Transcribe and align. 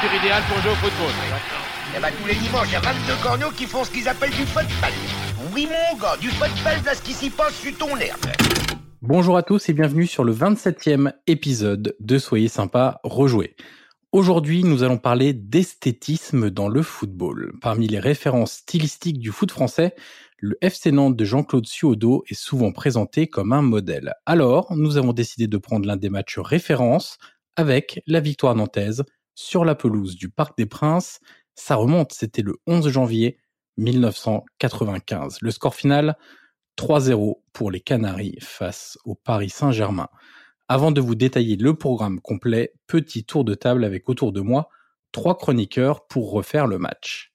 température 0.00 0.22
idéale 0.22 0.42
pour 0.48 0.62
jouer 0.62 0.72
au 0.72 0.74
football. 0.76 1.12
Eh 1.96 2.00
ben, 2.00 2.10
tous 2.20 2.28
les 2.28 2.34
dimanches, 2.34 2.68
il 2.68 2.72
y 2.72 2.76
a 2.76 2.80
22 2.80 3.22
corneaux 3.22 3.50
qui 3.50 3.64
font 3.64 3.84
ce 3.84 3.90
qu'ils 3.90 4.08
appellent 4.08 4.30
du 4.30 4.46
football. 4.46 4.92
Oui, 5.54 5.66
mon 5.66 5.98
gars, 5.98 6.16
du 6.16 6.28
football, 6.28 6.84
là, 6.84 6.94
ce 6.94 7.02
qui 7.02 7.12
s'y 7.12 7.30
passe 7.30 7.54
sur 7.54 7.76
ton 7.76 7.96
herbe. 7.96 8.20
Bonjour 9.02 9.36
à 9.36 9.42
tous 9.42 9.68
et 9.68 9.72
bienvenue 9.72 10.06
sur 10.06 10.24
le 10.24 10.32
27e 10.32 11.12
épisode 11.26 11.96
de 11.98 12.18
Soyez 12.18 12.48
sympa, 12.48 13.00
rejouer. 13.02 13.56
Aujourd'hui, 14.12 14.64
nous 14.64 14.82
allons 14.82 14.98
parler 14.98 15.32
d'esthétisme 15.32 16.50
dans 16.50 16.68
le 16.68 16.82
football. 16.82 17.52
Parmi 17.60 17.86
les 17.86 18.00
références 18.00 18.52
stylistiques 18.52 19.18
du 19.18 19.30
foot 19.30 19.50
français, 19.50 19.94
le 20.38 20.56
FC 20.62 20.92
Nantes 20.92 21.16
de 21.16 21.24
Jean-Claude 21.24 21.66
Suodo 21.66 22.24
est 22.28 22.34
souvent 22.34 22.72
présenté 22.72 23.26
comme 23.26 23.52
un 23.52 23.62
modèle. 23.62 24.14
Alors, 24.24 24.74
nous 24.76 24.96
avons 24.96 25.12
décidé 25.12 25.46
de 25.46 25.58
prendre 25.58 25.86
l'un 25.86 25.96
des 25.96 26.10
matchs 26.10 26.38
références 26.38 27.18
avec 27.56 28.02
la 28.06 28.20
victoire 28.20 28.54
nantaise 28.54 29.04
sur 29.40 29.64
la 29.64 29.74
pelouse 29.74 30.16
du 30.16 30.28
Parc 30.28 30.56
des 30.58 30.66
Princes. 30.66 31.20
Ça 31.54 31.74
remonte, 31.76 32.12
c'était 32.12 32.42
le 32.42 32.56
11 32.66 32.88
janvier 32.90 33.38
1995. 33.78 35.38
Le 35.40 35.50
score 35.50 35.74
final 35.74 36.16
3-0 36.76 37.36
pour 37.54 37.70
les 37.70 37.80
Canaries 37.80 38.36
face 38.42 38.98
au 39.04 39.14
Paris 39.14 39.48
Saint-Germain. 39.48 40.08
Avant 40.68 40.92
de 40.92 41.00
vous 41.00 41.14
détailler 41.14 41.56
le 41.56 41.74
programme 41.74 42.20
complet, 42.20 42.74
petit 42.86 43.24
tour 43.24 43.44
de 43.44 43.54
table 43.54 43.84
avec 43.84 44.08
autour 44.10 44.32
de 44.32 44.40
moi 44.40 44.68
trois 45.10 45.36
chroniqueurs 45.36 46.06
pour 46.06 46.30
refaire 46.30 46.66
le 46.66 46.78
match. 46.78 47.32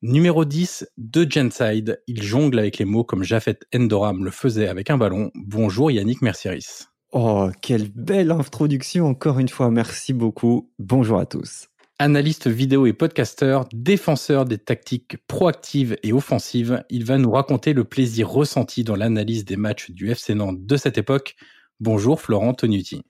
Numéro 0.00 0.44
10 0.44 0.88
de 0.96 1.26
Genside, 1.30 2.02
il 2.06 2.22
jongle 2.22 2.58
avec 2.58 2.78
les 2.78 2.84
mots 2.84 3.04
comme 3.04 3.22
Jafet 3.22 3.58
Endoram 3.74 4.24
le 4.24 4.30
faisait 4.30 4.68
avec 4.68 4.90
un 4.90 4.96
ballon. 4.96 5.30
Bonjour 5.34 5.90
Yannick 5.90 6.22
Mercieris. 6.22 6.88
Oh, 7.12 7.48
quelle 7.62 7.88
belle 7.88 8.30
introduction 8.30 9.06
encore 9.06 9.38
une 9.38 9.48
fois, 9.48 9.70
merci 9.70 10.12
beaucoup. 10.12 10.70
Bonjour 10.78 11.18
à 11.18 11.24
tous. 11.24 11.68
Analyste 11.98 12.48
vidéo 12.48 12.84
et 12.84 12.92
podcasteur, 12.92 13.66
défenseur 13.72 14.44
des 14.44 14.58
tactiques 14.58 15.16
proactives 15.26 15.96
et 16.02 16.12
offensives, 16.12 16.84
il 16.90 17.06
va 17.06 17.16
nous 17.16 17.30
raconter 17.30 17.72
le 17.72 17.84
plaisir 17.84 18.28
ressenti 18.28 18.84
dans 18.84 18.94
l'analyse 18.94 19.46
des 19.46 19.56
matchs 19.56 19.90
du 19.90 20.10
FC 20.10 20.34
Nantes 20.34 20.66
de 20.66 20.76
cette 20.76 20.98
époque. 20.98 21.36
Bonjour 21.80 22.20
Florent 22.20 22.52
Tonuti. 22.52 23.02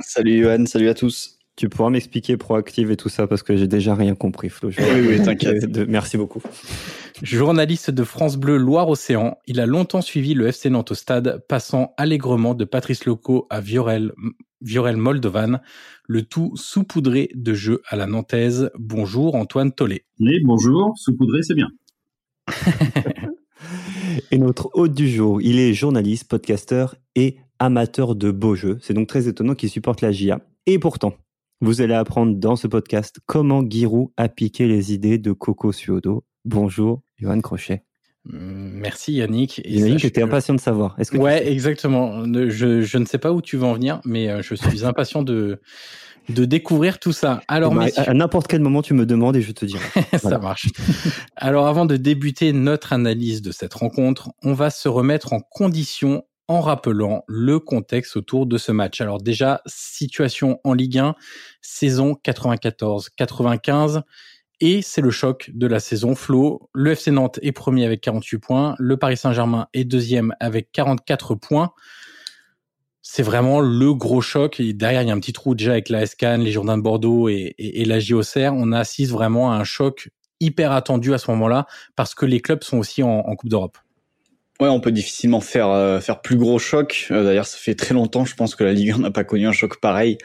Salut 0.00 0.42
Johan, 0.42 0.66
salut 0.66 0.90
à 0.90 0.94
tous. 0.94 1.35
Tu 1.56 1.70
pourras 1.70 1.88
m'expliquer 1.88 2.36
proactive 2.36 2.90
et 2.90 2.98
tout 2.98 3.08
ça 3.08 3.26
parce 3.26 3.42
que 3.42 3.56
j'ai 3.56 3.66
déjà 3.66 3.94
rien 3.94 4.14
compris, 4.14 4.50
Flo. 4.50 4.68
Oui, 4.68 5.08
oui, 5.08 5.22
t'inquiète. 5.22 5.74
Merci 5.88 6.18
beaucoup. 6.18 6.42
Journaliste 7.22 7.90
de 7.90 8.04
France 8.04 8.36
Bleu 8.36 8.58
Loire-Océan, 8.58 9.38
il 9.46 9.58
a 9.58 9.64
longtemps 9.64 10.02
suivi 10.02 10.34
le 10.34 10.48
FC 10.48 10.68
Nantes 10.68 10.90
au 10.90 10.94
stade, 10.94 11.42
passant 11.48 11.94
allègrement 11.96 12.54
de 12.54 12.66
Patrice 12.66 13.06
Loco 13.06 13.46
à 13.48 13.62
Viorel, 13.62 14.12
Viorel 14.60 14.98
Moldovan, 14.98 15.60
le 16.06 16.22
tout 16.22 16.52
saupoudré 16.56 17.30
de 17.34 17.54
jeux 17.54 17.80
à 17.88 17.96
la 17.96 18.06
nantaise. 18.06 18.70
Bonjour 18.78 19.34
Antoine 19.34 19.72
Tollet. 19.72 20.04
Oui, 20.20 20.40
bonjour, 20.44 20.92
saupoudré 20.96 21.42
c'est 21.42 21.54
bien. 21.54 21.68
et 24.30 24.36
notre 24.36 24.68
hôte 24.74 24.92
du 24.92 25.08
jour, 25.08 25.40
il 25.40 25.58
est 25.58 25.72
journaliste, 25.72 26.28
podcasteur 26.28 26.96
et 27.14 27.38
amateur 27.58 28.14
de 28.14 28.30
beaux 28.30 28.56
jeux. 28.56 28.76
C'est 28.82 28.92
donc 28.92 29.08
très 29.08 29.26
étonnant 29.26 29.54
qu'il 29.54 29.70
supporte 29.70 30.02
la 30.02 30.12
GIA. 30.12 30.42
Et 30.66 30.78
pourtant, 30.78 31.14
vous 31.60 31.80
allez 31.80 31.94
apprendre 31.94 32.36
dans 32.36 32.56
ce 32.56 32.66
podcast 32.66 33.18
comment 33.26 33.62
Giroud 33.68 34.10
a 34.16 34.28
piqué 34.28 34.66
les 34.66 34.92
idées 34.92 35.18
de 35.18 35.32
Coco 35.32 35.72
Suodo. 35.72 36.24
Bonjour, 36.44 37.02
Johan 37.18 37.40
Crochet. 37.40 37.82
Merci 38.24 39.14
Yannick. 39.14 39.60
Et 39.64 39.78
Yannick, 39.78 40.00
j'étais 40.00 40.22
impatient 40.22 40.54
de 40.54 40.60
savoir. 40.60 40.96
Est-ce 40.98 41.12
que 41.12 41.16
ouais, 41.16 41.48
exactement. 41.50 42.24
Je, 42.24 42.82
je, 42.82 42.98
ne 42.98 43.04
sais 43.04 43.18
pas 43.18 43.32
où 43.32 43.40
tu 43.40 43.56
vas 43.56 43.68
en 43.68 43.74
venir, 43.74 44.00
mais 44.04 44.28
euh, 44.28 44.42
je 44.42 44.54
suis 44.54 44.84
impatient 44.84 45.22
de, 45.22 45.60
de 46.28 46.44
découvrir 46.44 46.98
tout 46.98 47.12
ça. 47.12 47.40
Alors, 47.48 47.74
bah, 47.74 47.86
à 47.96 48.14
n'importe 48.14 48.48
quel 48.48 48.60
moment, 48.60 48.82
tu 48.82 48.94
me 48.94 49.06
demandes 49.06 49.36
et 49.36 49.42
je 49.42 49.52
te 49.52 49.64
dirai. 49.64 49.84
ça 50.18 50.38
marche. 50.38 50.66
Alors, 51.36 51.68
avant 51.68 51.86
de 51.86 51.96
débuter 51.96 52.52
notre 52.52 52.92
analyse 52.92 53.42
de 53.42 53.52
cette 53.52 53.74
rencontre, 53.74 54.30
on 54.42 54.52
va 54.52 54.70
se 54.70 54.88
remettre 54.88 55.32
en 55.32 55.40
condition 55.40 56.24
en 56.48 56.60
rappelant 56.60 57.24
le 57.26 57.58
contexte 57.58 58.16
autour 58.16 58.46
de 58.46 58.58
ce 58.58 58.72
match. 58.72 59.00
Alors 59.00 59.20
déjà, 59.20 59.62
situation 59.66 60.60
en 60.64 60.74
Ligue 60.74 60.98
1, 60.98 61.14
saison 61.60 62.16
94-95. 62.24 64.02
Et 64.60 64.80
c'est 64.80 65.02
le 65.02 65.10
choc 65.10 65.50
de 65.52 65.66
la 65.66 65.80
saison. 65.80 66.14
Flo, 66.14 66.70
le 66.72 66.92
FC 66.92 67.10
Nantes 67.10 67.38
est 67.42 67.52
premier 67.52 67.84
avec 67.84 68.00
48 68.00 68.38
points, 68.38 68.74
le 68.78 68.96
Paris 68.96 69.18
Saint-Germain 69.18 69.68
est 69.74 69.84
deuxième 69.84 70.34
avec 70.40 70.72
44 70.72 71.34
points. 71.34 71.72
C'est 73.02 73.22
vraiment 73.22 73.60
le 73.60 73.94
gros 73.94 74.20
choc. 74.20 74.58
Et 74.58 74.72
derrière, 74.72 75.02
il 75.02 75.08
y 75.08 75.10
a 75.10 75.14
un 75.14 75.20
petit 75.20 75.32
trou 75.34 75.54
déjà 75.54 75.72
avec 75.72 75.90
la 75.90 76.06
SCAN, 76.06 76.38
les 76.38 76.52
Jourdains 76.52 76.78
de 76.78 76.82
Bordeaux 76.82 77.28
et, 77.28 77.54
et, 77.58 77.84
la 77.84 78.00
JOCR. 78.00 78.52
On 78.52 78.72
assiste 78.72 79.12
vraiment 79.12 79.52
à 79.52 79.56
un 79.56 79.64
choc 79.64 80.08
hyper 80.40 80.72
attendu 80.72 81.14
à 81.14 81.18
ce 81.18 81.30
moment-là 81.30 81.66
parce 81.94 82.14
que 82.14 82.26
les 82.26 82.40
clubs 82.40 82.64
sont 82.64 82.78
aussi 82.78 83.02
en 83.02 83.22
Coupe 83.36 83.48
d'Europe. 83.48 83.78
Ouais, 84.58 84.68
on 84.68 84.80
peut 84.80 84.92
difficilement 84.92 85.40
faire 85.40 85.68
euh, 85.68 86.00
faire 86.00 86.22
plus 86.22 86.36
gros 86.36 86.58
choc. 86.58 87.08
Euh, 87.10 87.24
d'ailleurs, 87.24 87.46
ça 87.46 87.58
fait 87.58 87.74
très 87.74 87.92
longtemps, 87.92 88.24
je 88.24 88.34
pense 88.34 88.54
que 88.54 88.64
la 88.64 88.72
Ligue 88.72 88.92
1 88.92 88.98
n'a 88.98 89.10
pas 89.10 89.24
connu 89.24 89.46
un 89.46 89.52
choc 89.52 89.78
pareil 89.80 90.16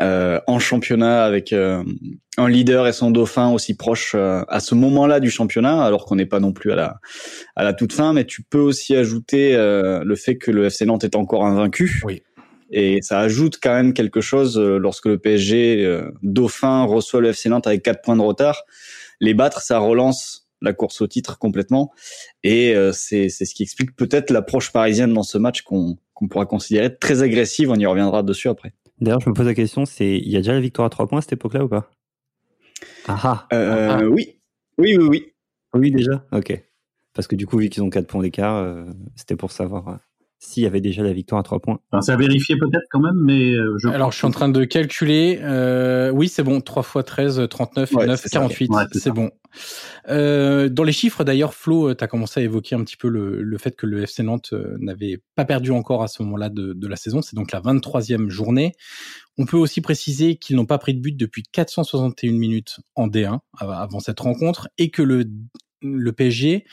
euh, 0.00 0.40
en 0.48 0.58
championnat 0.58 1.24
avec 1.24 1.52
un 1.52 2.48
leader 2.48 2.88
et 2.88 2.92
son 2.92 3.12
dauphin 3.12 3.52
aussi 3.52 3.76
proche 3.76 4.14
à 4.14 4.60
ce 4.60 4.74
moment-là 4.74 5.20
du 5.20 5.30
championnat, 5.30 5.84
alors 5.84 6.04
qu'on 6.04 6.16
n'est 6.16 6.26
pas 6.26 6.40
non 6.40 6.52
plus 6.52 6.72
à 6.72 6.76
la 6.76 7.00
à 7.54 7.62
la 7.62 7.72
toute 7.72 7.92
fin. 7.92 8.12
Mais 8.12 8.24
tu 8.24 8.42
peux 8.42 8.58
aussi 8.58 8.96
ajouter 8.96 9.56
le 9.56 10.16
fait 10.16 10.36
que 10.36 10.50
le 10.50 10.66
FC 10.66 10.84
Nantes 10.84 11.04
est 11.04 11.16
encore 11.16 11.46
invaincu. 11.46 12.02
Oui. 12.04 12.22
Et 12.70 12.98
ça 13.00 13.20
ajoute 13.20 13.58
quand 13.62 13.72
même 13.72 13.94
quelque 13.94 14.20
chose 14.20 14.58
lorsque 14.58 15.06
le 15.06 15.18
PSG 15.18 16.00
dauphin 16.22 16.84
reçoit 16.84 17.20
le 17.20 17.28
FC 17.28 17.48
Nantes 17.48 17.66
avec 17.66 17.82
quatre 17.82 18.02
points 18.02 18.16
de 18.16 18.22
retard. 18.22 18.64
Les 19.20 19.32
battre, 19.32 19.62
ça 19.62 19.78
relance 19.78 20.45
la 20.62 20.72
course 20.72 21.00
au 21.00 21.06
titre 21.06 21.38
complètement. 21.38 21.92
Et 22.42 22.74
euh, 22.74 22.92
c'est 22.92 23.28
ce 23.28 23.54
qui 23.54 23.62
explique 23.62 23.94
peut-être 23.96 24.30
l'approche 24.30 24.72
parisienne 24.72 25.12
dans 25.12 25.22
ce 25.22 25.38
match 25.38 25.62
qu'on 25.62 25.98
pourra 26.30 26.46
considérer 26.46 26.96
très 26.96 27.22
agressive. 27.22 27.70
On 27.70 27.76
y 27.76 27.86
reviendra 27.86 28.22
dessus 28.22 28.48
après. 28.48 28.72
D'ailleurs, 29.00 29.20
je 29.20 29.28
me 29.28 29.34
pose 29.34 29.46
la 29.46 29.54
question, 29.54 29.84
c'est 29.84 30.16
il 30.16 30.28
y 30.28 30.36
a 30.36 30.40
déjà 30.40 30.52
la 30.52 30.60
victoire 30.60 30.86
à 30.86 30.90
trois 30.90 31.06
points 31.06 31.18
à 31.18 31.22
cette 31.22 31.34
époque-là 31.34 31.64
ou 31.64 31.68
pas? 31.68 31.90
Ah, 33.06 33.20
ah. 33.22 33.46
Euh, 33.52 33.90
ah. 33.92 34.04
Oui, 34.04 34.38
oui, 34.78 34.96
oui, 34.96 35.06
oui. 35.08 35.32
Oui, 35.74 35.90
déjà. 35.90 36.24
Ok. 36.32 36.62
Parce 37.12 37.28
que 37.28 37.36
du 37.36 37.46
coup, 37.46 37.58
vu 37.58 37.68
qu'ils 37.68 37.82
ont 37.82 37.90
quatre 37.90 38.06
points 38.06 38.22
d'écart, 38.22 38.56
euh, 38.56 38.84
c'était 39.14 39.36
pour 39.36 39.52
savoir 39.52 40.00
s'il 40.38 40.62
y 40.62 40.66
avait 40.66 40.80
déjà 40.80 41.02
la 41.02 41.12
victoire 41.12 41.40
à 41.40 41.42
trois 41.42 41.60
points. 41.60 41.78
Enfin, 41.90 42.02
c'est 42.02 42.12
à 42.12 42.16
vérifier 42.16 42.56
peut-être 42.56 42.86
quand 42.90 43.00
même, 43.00 43.16
mais 43.22 43.54
je... 43.78 43.88
Alors, 43.88 44.12
je 44.12 44.18
suis 44.18 44.26
en 44.26 44.30
train 44.30 44.48
de 44.48 44.64
calculer. 44.64 45.40
oui, 46.12 46.28
c'est 46.28 46.42
bon. 46.42 46.60
3 46.60 46.82
x 46.82 47.06
13, 47.06 47.46
39 47.48 47.92
et 47.92 48.06
9, 48.06 48.24
48. 48.30 48.72
c'est 48.92 49.10
bon. 49.10 49.30
Euh, 50.08 50.68
dans 50.68 50.84
les 50.84 50.92
chiffres, 50.92 51.24
d'ailleurs, 51.24 51.54
Flo, 51.54 51.90
euh, 51.90 51.94
tu 51.94 52.04
as 52.04 52.06
commencé 52.06 52.40
à 52.40 52.42
évoquer 52.42 52.74
un 52.74 52.84
petit 52.84 52.96
peu 52.96 53.08
le, 53.08 53.42
le 53.42 53.58
fait 53.58 53.74
que 53.76 53.86
le 53.86 54.02
FC 54.02 54.22
Nantes 54.22 54.50
euh, 54.52 54.76
n'avait 54.78 55.22
pas 55.34 55.44
perdu 55.44 55.70
encore 55.70 56.02
à 56.02 56.08
ce 56.08 56.22
moment-là 56.22 56.48
de, 56.48 56.72
de, 56.72 56.88
la 56.88 56.96
saison. 56.96 57.22
C'est 57.22 57.36
donc 57.36 57.52
la 57.52 57.60
23e 57.60 58.28
journée. 58.28 58.72
On 59.38 59.46
peut 59.46 59.56
aussi 59.56 59.80
préciser 59.80 60.36
qu'ils 60.36 60.56
n'ont 60.56 60.66
pas 60.66 60.78
pris 60.78 60.94
de 60.94 61.00
but 61.00 61.16
depuis 61.16 61.42
461 61.42 62.32
minutes 62.32 62.80
en 62.94 63.08
D1 63.08 63.40
avant 63.58 64.00
cette 64.00 64.20
rencontre 64.20 64.68
et 64.78 64.90
que 64.90 65.02
le, 65.02 65.24
le 65.82 66.12
PSG, 66.12 66.64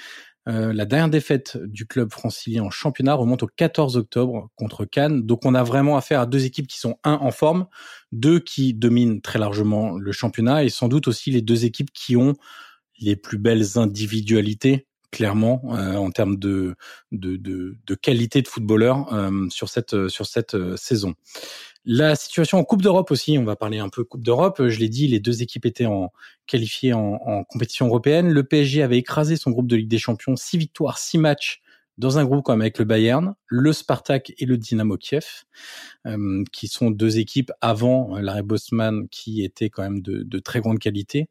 euh, 0.50 0.74
la 0.74 0.86
dernière 0.86 1.10
défaite 1.10 1.58
du 1.58 1.86
club 1.86 2.12
francilien 2.12 2.64
en 2.64 2.70
championnat 2.70 3.14
remonte 3.14 3.44
au 3.44 3.48
14 3.48 3.96
octobre 3.96 4.50
contre 4.56 4.86
Cannes. 4.86 5.24
Donc 5.26 5.46
on 5.46 5.56
a 5.56 5.64
vraiment 5.64 5.96
affaire 5.96 6.20
à 6.20 6.26
deux 6.26 6.46
équipes 6.46 6.68
qui 6.68 6.80
sont 6.80 6.98
un 7.04 7.14
en 7.14 7.32
forme, 7.32 7.68
deux 8.12 8.40
qui 8.40 8.74
dominent 8.74 9.22
très 9.22 9.40
largement 9.40 9.98
le 9.98 10.12
championnat 10.12 10.64
et 10.64 10.70
sans 10.70 10.90
doute 10.90 11.08
aussi 11.08 11.32
les 11.32 11.42
deux 11.42 11.66
équipes 11.66 11.92
qui 11.94 12.18
ont 12.18 12.34
les 13.00 13.16
plus 13.16 13.38
belles 13.38 13.78
individualités 13.78 14.88
clairement 15.14 15.62
euh, 15.66 15.96
en 15.96 16.10
termes 16.10 16.38
de, 16.38 16.76
de, 17.12 17.38
de, 17.38 17.78
de, 17.86 17.96
qualité 17.96 18.42
de 18.42 18.48
footballeur 18.48 19.14
euh, 19.14 19.48
sur 19.50 19.70
cette 19.70 20.10
sur 20.10 20.26
cette 20.26 20.56
euh, 20.56 20.76
saison. 20.76 21.14
La 21.86 22.16
situation 22.16 22.58
en 22.58 22.64
Coupe 22.64 22.82
d'Europe 22.82 23.12
aussi, 23.12 23.38
on 23.38 23.44
va 23.44 23.56
parler 23.56 23.78
un 23.78 23.90
peu 23.90 24.04
Coupe 24.04 24.24
d'Europe. 24.24 24.68
Je 24.68 24.80
l'ai 24.80 24.90
dit, 24.90 25.08
les 25.08 25.20
deux 25.20 25.44
équipes 25.44 25.66
étaient 25.66 25.86
en, 25.86 26.12
qualifiées 26.48 26.94
en, 26.94 27.20
en, 27.26 27.44
compétition 27.44 27.88
européenne. 27.88 28.30
Le 28.30 28.44
PSG 28.44 28.82
avait 28.82 28.98
écrasé 28.98 29.36
son 29.36 29.52
groupe 29.52 29.68
de 29.68 29.76
Ligue 29.76 29.90
des 29.90 29.98
Champions, 29.98 30.36
six 30.36 30.58
victoires, 30.58 30.98
six 30.98 31.18
matchs 31.18 31.62
dans 31.98 32.18
un 32.18 32.26
groupe 32.26 32.44
comme 32.44 32.62
avec 32.62 32.80
le 32.80 32.86
Bayern, 32.86 33.36
le 33.48 33.72
Spartak 33.72 34.34
et 34.38 34.46
le 34.46 34.58
Dynamo 34.58 34.98
Kiev, 34.98 35.44
euh, 36.08 36.44
qui 36.52 36.68
sont 36.68 36.90
deux 36.90 37.20
équipes 37.20 37.52
avant 37.62 38.18
l'arrêt 38.18 38.42
Bosman 38.42 39.08
qui 39.10 39.44
étaient 39.44 39.70
quand 39.70 39.84
même 39.84 40.02
de, 40.02 40.24
de 40.24 40.40
très 40.40 40.60
grande 40.60 40.80
qualité. 40.80 41.30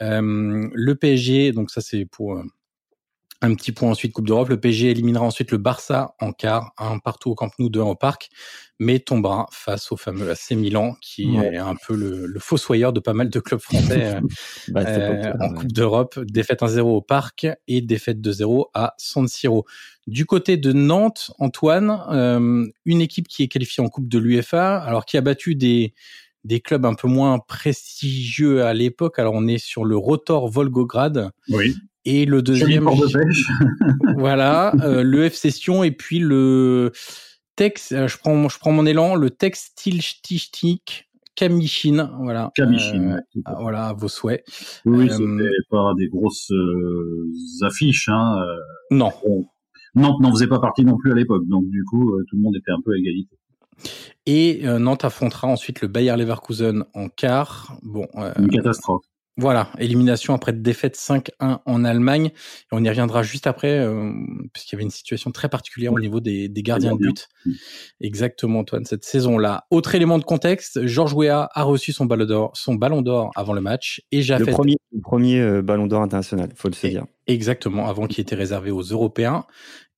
Euh, 0.00 0.68
le 0.72 0.94
PSG, 0.94 1.52
donc 1.52 1.70
ça 1.70 1.80
c'est 1.80 2.06
pour 2.06 2.34
euh, 2.34 2.44
un 3.40 3.54
petit 3.54 3.72
point 3.72 3.90
ensuite 3.90 4.12
Coupe 4.12 4.26
d'Europe. 4.26 4.48
Le 4.48 4.58
PSG 4.58 4.90
éliminera 4.90 5.24
ensuite 5.24 5.50
le 5.52 5.58
Barça 5.58 6.14
en 6.20 6.32
quart, 6.32 6.72
un 6.78 6.98
partout 6.98 7.30
au 7.30 7.34
Camp 7.34 7.50
Nou, 7.58 7.68
deux 7.68 7.80
au 7.80 7.94
Parc, 7.94 8.30
mais 8.78 8.98
tombera 8.98 9.46
face 9.52 9.92
au 9.92 9.96
fameux 9.96 10.30
AC 10.30 10.52
Milan, 10.52 10.96
qui 11.00 11.36
est 11.36 11.56
un 11.56 11.76
peu 11.86 11.94
le, 11.94 12.26
le, 12.26 12.40
fossoyeur 12.40 12.92
de 12.92 13.00
pas 13.00 13.12
mal 13.12 13.30
de 13.30 13.40
clubs 13.40 13.60
français 13.60 14.14
euh, 14.16 14.20
bah, 14.68 14.84
euh, 14.86 15.32
en 15.40 15.54
Coupe 15.54 15.72
d'Europe. 15.72 16.18
Défaite 16.20 16.62
1-0 16.62 16.80
au 16.80 17.00
Parc 17.00 17.46
et 17.68 17.80
défaite 17.80 18.18
2-0 18.18 18.66
à 18.74 18.94
San 18.98 19.28
Siro. 19.28 19.64
Du 20.06 20.24
côté 20.24 20.56
de 20.56 20.72
Nantes, 20.72 21.30
Antoine, 21.38 22.02
euh, 22.10 22.66
une 22.86 23.00
équipe 23.00 23.28
qui 23.28 23.42
est 23.42 23.48
qualifiée 23.48 23.84
en 23.84 23.88
Coupe 23.88 24.08
de 24.08 24.18
l'UEFA, 24.18 24.78
alors 24.78 25.04
qui 25.04 25.16
a 25.16 25.20
battu 25.20 25.54
des 25.54 25.94
des 26.44 26.60
clubs 26.60 26.86
un 26.86 26.94
peu 26.94 27.08
moins 27.08 27.38
prestigieux 27.40 28.64
à 28.64 28.72
l'époque. 28.72 29.18
Alors 29.18 29.34
on 29.34 29.46
est 29.46 29.58
sur 29.58 29.84
le 29.84 29.96
Rotor 29.96 30.48
Volgograd. 30.48 31.30
Oui. 31.50 31.76
Et 32.10 32.24
le 32.24 32.40
deuxième, 32.40 32.86
de 32.86 33.12
pêche. 33.12 33.44
voilà, 34.16 34.72
euh, 34.82 35.02
le 35.02 35.28
F 35.28 35.34
Session 35.34 35.84
et 35.84 35.90
puis 35.90 36.18
le 36.18 36.90
Tex. 37.54 37.92
Euh, 37.92 38.08
je 38.08 38.16
prends, 38.16 38.48
je 38.48 38.58
prends 38.58 38.72
mon 38.72 38.86
élan. 38.86 39.14
Le 39.14 39.28
Textilstichnik 39.28 41.10
Kamishin, 41.34 42.10
voilà. 42.22 42.50
Kamishin, 42.54 43.18
euh, 43.36 43.40
voilà, 43.60 43.88
à 43.88 43.92
vos 43.92 44.08
souhaits. 44.08 44.42
Oui, 44.86 45.10
c'était 45.10 45.50
pas 45.68 45.92
des 45.98 46.08
grosses 46.08 46.50
affiches, 47.60 48.08
hein. 48.08 48.42
non. 48.90 49.12
Nantes 49.94 50.20
n'en 50.20 50.30
faisait 50.32 50.46
pas 50.46 50.60
partie 50.60 50.86
non 50.86 50.96
plus 50.96 51.12
à 51.12 51.14
l'époque, 51.14 51.46
donc 51.46 51.68
du 51.68 51.84
coup, 51.84 52.10
tout 52.28 52.36
le 52.36 52.42
monde 52.42 52.56
était 52.56 52.70
un 52.70 52.80
peu 52.82 52.92
à 52.92 52.96
égalité. 52.96 53.36
Et 54.24 54.62
Nantes 54.78 55.04
affrontera 55.04 55.46
ensuite 55.46 55.82
le 55.82 55.88
Bayer 55.88 56.16
Leverkusen 56.16 56.84
en 56.94 57.08
quart. 57.08 57.78
Bon, 57.82 58.06
une 58.38 58.48
catastrophe. 58.48 59.04
Voilà, 59.40 59.70
élimination 59.78 60.34
après 60.34 60.52
défaite 60.52 60.96
5-1 60.96 61.60
en 61.64 61.84
Allemagne. 61.84 62.26
Et 62.26 62.72
on 62.72 62.82
y 62.82 62.88
reviendra 62.88 63.22
juste 63.22 63.46
après, 63.46 63.78
euh, 63.78 64.10
puisqu'il 64.52 64.74
y 64.74 64.76
avait 64.76 64.82
une 64.82 64.90
situation 64.90 65.30
très 65.30 65.48
particulière 65.48 65.92
au 65.92 66.00
niveau 66.00 66.18
des, 66.18 66.48
des 66.48 66.62
gardiens 66.64 66.96
de 66.96 66.98
but. 66.98 67.28
Exactement, 68.00 68.58
Antoine, 68.58 68.84
cette 68.84 69.04
saison-là. 69.04 69.64
Autre 69.70 69.94
élément 69.94 70.18
de 70.18 70.24
contexte, 70.24 70.84
Georges 70.86 71.14
Weah 71.14 71.48
a 71.54 71.62
reçu 71.62 71.92
son 71.92 72.04
ballon 72.04 72.24
d'or, 72.24 72.50
son 72.54 72.74
ballon 72.74 73.00
d'or 73.00 73.30
avant 73.36 73.52
le 73.52 73.60
match. 73.60 74.02
Et 74.10 74.22
Le 74.22 74.46
premier, 74.46 74.76
le 74.92 75.00
premier 75.00 75.40
euh, 75.40 75.62
ballon 75.62 75.86
d'or 75.86 76.02
international, 76.02 76.50
faut 76.56 76.68
le 76.68 76.74
se 76.74 76.88
dire. 76.88 77.06
Exactement, 77.28 77.88
avant 77.88 78.08
qui 78.08 78.20
était 78.20 78.34
réservé 78.34 78.72
aux 78.72 78.82
Européens. 78.82 79.46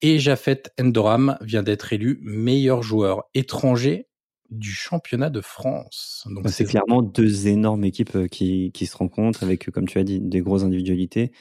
Et 0.03 0.19
Jafet 0.19 0.65
Endoram 0.79 1.39
vient 1.41 1.63
d'être 1.63 1.95
élu 1.95 2.19
meilleur 2.23 2.83
joueur 2.83 3.25
étranger 3.33 4.10
du 4.51 4.73
championnat 4.73 5.31
de 5.31 5.41
France. 5.41 6.27
Donc 6.31 6.49
c'est 6.49 6.65
clairement 6.65 7.03
deux 7.03 7.49
énormes 7.49 7.85
équipes 7.85 8.17
euh, 8.17 8.27
qui, 8.27 8.73
qui 8.73 8.87
se 8.87 8.97
rencontrent 8.97 9.43
avec, 9.43 9.71
comme 9.71 9.87
tu 9.87 9.99
as 9.99 10.05
dit, 10.05 10.21
des 10.21 10.41
grosses 10.41 10.65
individualités 10.65 11.33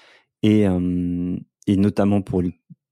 et, 0.43 0.67
euh, 0.67 1.35
et 1.67 1.77
notamment 1.77 2.21
pour 2.21 2.43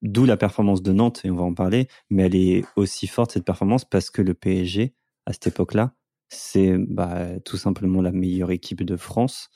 d'où 0.02 0.25
la 0.25 0.38
performance 0.38 0.81
de 0.81 0.92
Nantes 0.92 1.22
et 1.24 1.31
on 1.31 1.36
va 1.36 1.44
en 1.44 1.54
parler, 1.54 1.88
mais 2.10 2.24
elle 2.24 2.36
est 2.36 2.66
aussi 2.75 3.08
forte 3.08 3.31
cette 3.31 3.46
performance 3.46 3.86
parce 3.86 4.10
que 4.10 4.22
le 4.22 4.34
PSG 4.34 4.94
à 5.25 5.34
cette 5.34 5.48
époque-là, 5.48 5.94
c'est 6.30 6.78
bah, 6.78 7.40
tout 7.46 7.58
simplement 7.58 8.02
la 8.02 8.12
meilleure 8.12 8.52
équipe 8.52 8.84
de 8.84 8.98
France. 8.98 9.50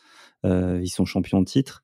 Euh, 0.46 0.80
ils 0.82 0.90
sont 0.90 1.06
champions 1.06 1.40
de 1.40 1.46
titre. 1.46 1.84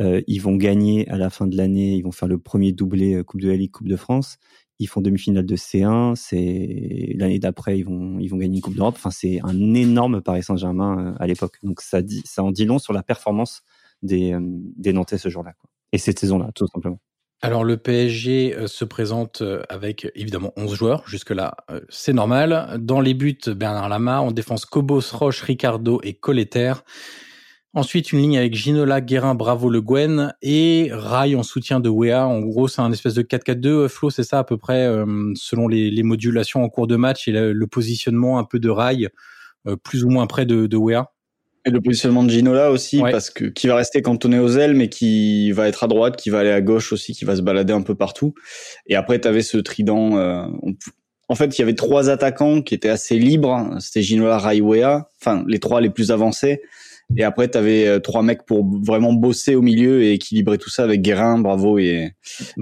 Euh, 0.00 0.22
ils 0.26 0.40
vont 0.40 0.54
gagner 0.56 1.08
à 1.08 1.18
la 1.18 1.30
fin 1.30 1.46
de 1.46 1.56
l'année. 1.56 1.96
Ils 1.96 2.02
vont 2.02 2.12
faire 2.12 2.28
le 2.28 2.38
premier 2.38 2.72
doublé 2.72 3.22
Coupe 3.24 3.40
de 3.40 3.48
la 3.48 3.56
Ligue, 3.56 3.72
Coupe 3.72 3.88
de 3.88 3.96
France 3.96 4.38
ils 4.78 4.86
font 4.86 5.00
demi-finale 5.00 5.44
de 5.44 5.56
C1, 5.56 6.14
c'est 6.14 7.12
l'année 7.16 7.38
d'après 7.38 7.78
ils 7.78 7.84
vont 7.84 8.18
ils 8.20 8.28
vont 8.28 8.36
gagner 8.36 8.56
une 8.56 8.62
Coupe 8.62 8.76
d'Europe. 8.76 8.94
Enfin, 8.96 9.10
c'est 9.10 9.40
un 9.42 9.74
énorme 9.74 10.20
Paris 10.22 10.42
Saint-Germain 10.42 10.98
euh, 10.98 11.14
à 11.18 11.26
l'époque. 11.26 11.58
Donc 11.62 11.80
ça 11.80 12.02
dit 12.02 12.22
ça 12.24 12.42
en 12.42 12.50
dit 12.50 12.64
long 12.64 12.78
sur 12.78 12.92
la 12.92 13.02
performance 13.02 13.62
des 14.02 14.32
euh, 14.32 14.40
des 14.42 14.92
Nantais 14.92 15.18
ce 15.18 15.28
jour-là 15.28 15.52
Et 15.92 15.98
cette 15.98 16.18
saison-là, 16.18 16.50
tout 16.54 16.66
simplement. 16.68 17.00
Alors 17.40 17.64
le 17.64 17.76
PSG 17.76 18.54
euh, 18.56 18.66
se 18.66 18.84
présente 18.84 19.42
avec 19.68 20.08
évidemment 20.14 20.52
11 20.56 20.74
joueurs, 20.74 21.08
jusque-là 21.08 21.56
c'est 21.88 22.12
normal. 22.12 22.78
Dans 22.80 23.00
les 23.00 23.14
buts, 23.14 23.38
Bernard 23.48 23.88
Lama, 23.88 24.20
en 24.20 24.30
défense 24.30 24.64
Cobos, 24.64 25.12
Roche, 25.12 25.42
Ricardo 25.42 26.00
et 26.04 26.14
Colletter. 26.14 26.74
Ensuite, 27.74 28.12
une 28.12 28.20
ligne 28.20 28.38
avec 28.38 28.54
Ginola, 28.54 29.02
Guérin, 29.02 29.34
Bravo, 29.34 29.68
Le 29.68 29.82
Guen 29.82 30.34
et 30.40 30.88
Rai 30.90 31.34
en 31.34 31.42
soutien 31.42 31.80
de 31.80 31.90
Wea. 31.90 32.26
En 32.26 32.40
gros, 32.40 32.66
c'est 32.66 32.80
un 32.80 32.90
espèce 32.92 33.12
de 33.12 33.22
4-4-2. 33.22 33.66
Euh, 33.66 33.88
Flo, 33.88 34.08
c'est 34.08 34.22
ça 34.22 34.38
à 34.38 34.44
peu 34.44 34.56
près, 34.56 34.86
euh, 34.86 35.32
selon 35.34 35.68
les, 35.68 36.02
modulations 36.02 36.64
en 36.64 36.70
cours 36.70 36.86
de 36.86 36.96
match 36.96 37.28
et 37.28 37.32
le, 37.32 37.66
positionnement 37.66 38.38
un 38.38 38.44
peu 38.44 38.58
de 38.58 38.70
Rai, 38.70 39.08
euh, 39.66 39.76
plus 39.76 40.02
ou 40.04 40.08
moins 40.08 40.26
près 40.26 40.46
de, 40.46 40.66
de 40.66 40.76
Wea. 40.78 41.12
Et 41.66 41.70
le 41.70 41.82
positionnement 41.82 42.24
de 42.24 42.30
Ginola 42.30 42.70
aussi, 42.70 43.02
parce 43.02 43.28
que 43.28 43.44
qui 43.44 43.66
va 43.66 43.74
rester 43.74 44.00
cantonné 44.00 44.38
aux 44.38 44.56
ailes, 44.56 44.74
mais 44.74 44.88
qui 44.88 45.52
va 45.52 45.68
être 45.68 45.84
à 45.84 45.88
droite, 45.88 46.16
qui 46.16 46.30
va 46.30 46.38
aller 46.38 46.52
à 46.52 46.62
gauche 46.62 46.94
aussi, 46.94 47.12
qui 47.12 47.26
va 47.26 47.36
se 47.36 47.42
balader 47.42 47.74
un 47.74 47.82
peu 47.82 47.94
partout. 47.94 48.32
Et 48.86 48.96
après, 48.96 49.20
tu 49.20 49.28
avais 49.28 49.42
ce 49.42 49.58
trident. 49.58 50.48
En 51.28 51.34
fait, 51.34 51.58
il 51.58 51.60
y 51.60 51.62
avait 51.62 51.74
trois 51.74 52.08
attaquants 52.08 52.62
qui 52.62 52.74
étaient 52.74 52.88
assez 52.88 53.18
libres. 53.18 53.76
C'était 53.80 54.00
Ginola, 54.00 54.38
Rai, 54.38 54.62
Wea. 54.62 55.08
Enfin, 55.20 55.44
les 55.46 55.58
trois 55.58 55.82
les 55.82 55.90
plus 55.90 56.10
avancés. 56.10 56.62
Et 57.16 57.24
après, 57.24 57.50
tu 57.50 57.56
avais 57.56 57.86
euh, 57.86 58.00
trois 58.00 58.22
mecs 58.22 58.44
pour 58.44 58.66
vraiment 58.84 59.12
bosser 59.12 59.54
au 59.54 59.62
milieu 59.62 60.02
et 60.02 60.12
équilibrer 60.12 60.58
tout 60.58 60.68
ça 60.68 60.84
avec 60.84 61.00
Guérin, 61.00 61.38
Bravo 61.38 61.78
et, 61.78 62.12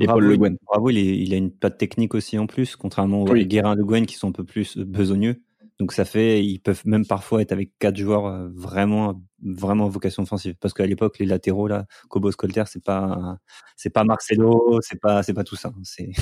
Paul 0.06 0.24
Le 0.24 0.36
Guen. 0.36 0.56
Bravo, 0.66 0.90
il, 0.90 0.98
il, 0.98 1.34
a 1.34 1.36
une 1.36 1.50
patte 1.50 1.78
technique 1.78 2.14
aussi 2.14 2.38
en 2.38 2.46
plus, 2.46 2.76
contrairement 2.76 3.22
aux 3.22 3.34
Guérin 3.34 3.74
et 3.74 3.76
Le 3.76 3.84
Guen 3.84 4.06
qui 4.06 4.14
sont 4.14 4.28
un 4.28 4.32
peu 4.32 4.44
plus 4.44 4.76
besogneux. 4.76 5.42
Donc 5.78 5.92
ça 5.92 6.04
fait, 6.04 6.42
ils 6.42 6.58
peuvent 6.58 6.82
même 6.86 7.06
parfois 7.06 7.42
être 7.42 7.52
avec 7.52 7.72
quatre 7.78 7.96
joueurs 7.96 8.26
euh, 8.26 8.48
vraiment, 8.54 9.20
vraiment 9.42 9.88
vocation 9.88 10.22
offensive. 10.22 10.54
Parce 10.58 10.72
qu'à 10.72 10.86
l'époque, 10.86 11.18
les 11.18 11.26
latéraux 11.26 11.66
là, 11.66 11.86
Cobos, 12.08 12.32
Colter, 12.32 12.64
c'est 12.66 12.82
pas, 12.82 13.38
c'est 13.76 13.90
pas 13.90 14.04
Marcelo, 14.04 14.80
c'est 14.80 15.00
pas, 15.00 15.22
c'est 15.22 15.34
pas 15.34 15.44
tout 15.44 15.56
ça. 15.56 15.72
C'est 15.82 16.12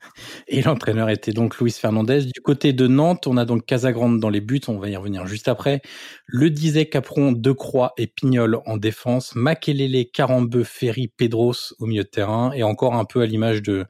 Et 0.48 0.62
l'entraîneur 0.62 1.10
était 1.10 1.32
donc 1.32 1.58
Luis 1.58 1.72
Fernandez. 1.72 2.24
Du 2.24 2.40
côté 2.40 2.72
de 2.72 2.86
Nantes, 2.86 3.26
on 3.26 3.36
a 3.36 3.44
donc 3.44 3.66
Casagrande 3.66 4.20
dans 4.20 4.30
les 4.30 4.40
buts, 4.40 4.60
on 4.68 4.78
va 4.78 4.88
y 4.88 4.96
revenir 4.96 5.26
juste 5.26 5.48
après. 5.48 5.80
Le 6.26 6.50
disait 6.50 6.86
Capron, 6.86 7.32
Decroix 7.32 7.92
et 7.96 8.06
Pignol 8.06 8.60
en 8.66 8.76
défense. 8.76 9.34
Makelele, 9.34 10.10
Carambeu, 10.10 10.64
Ferry, 10.64 11.08
Pedros 11.08 11.74
au 11.78 11.86
milieu 11.86 12.04
de 12.04 12.08
terrain. 12.08 12.52
Et 12.52 12.62
encore 12.62 12.94
un 12.94 13.04
peu 13.04 13.20
à 13.20 13.26
l'image 13.26 13.62
de 13.62 13.86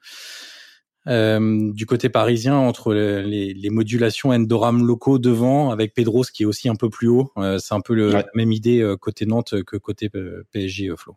euh, 1.09 1.73
du 1.73 1.87
côté 1.87 2.11
parisien 2.11 2.57
entre 2.57 2.93
les, 2.93 3.55
les, 3.55 3.71
modulations 3.71 4.29
endoram 4.29 4.87
locaux 4.87 5.19
devant 5.19 5.71
avec 5.71 5.95
Pedros 5.95 6.25
qui 6.25 6.43
est 6.43 6.47
aussi 6.47 6.69
un 6.69 6.75
peu 6.75 6.91
plus 6.91 7.09
haut. 7.09 7.33
Euh, 7.39 7.59
c'est 7.59 7.75
un 7.75 7.81
peu 7.81 7.95
le, 7.95 8.11
la 8.11 8.27
même 8.35 8.53
idée 8.53 8.81
euh, 8.81 8.97
côté 8.97 9.25
Nantes 9.25 9.63
que 9.63 9.79
côté 9.79 10.11
PSG 10.53 10.93
Flo. 10.99 11.17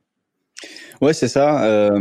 Ouais, 1.01 1.13
c'est 1.13 1.27
ça. 1.27 1.91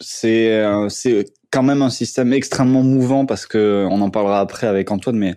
C'est 0.00 0.64
c'est 0.88 1.24
quand 1.50 1.62
même 1.62 1.82
un 1.82 1.90
système 1.90 2.32
extrêmement 2.32 2.82
mouvant 2.82 3.26
parce 3.26 3.46
que 3.46 3.86
on 3.90 4.00
en 4.00 4.10
parlera 4.10 4.40
après 4.40 4.66
avec 4.66 4.90
Antoine, 4.90 5.16
mais 5.16 5.34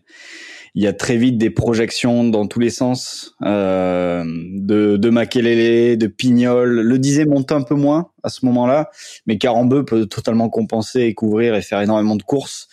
il 0.76 0.84
y 0.84 0.88
a 0.88 0.94
très 0.94 1.18
vite 1.18 1.38
des 1.38 1.52
projections 1.52 2.24
dans 2.24 2.48
tous 2.48 2.60
les 2.60 2.72
sens 2.72 3.36
euh, 3.44 4.24
de, 4.26 4.98
de 4.98 5.10
Makelele, 5.10 5.98
de 5.98 6.08
Pignol. 6.08 6.82
Le 6.82 7.00
disait 7.00 7.26
monte 7.26 7.52
un 7.52 7.62
peu 7.62 7.76
moins 7.76 8.10
à 8.24 8.30
ce 8.30 8.46
moment-là, 8.48 8.90
mais 9.28 9.38
Carambeu 9.38 9.86
peut 9.86 10.08
totalement 10.08 10.50
compenser 10.50 11.02
et 11.02 11.14
couvrir 11.14 11.54
et 11.54 11.62
faire 11.62 11.80
énormément 11.82 12.16
de 12.16 12.24
courses. 12.24 12.70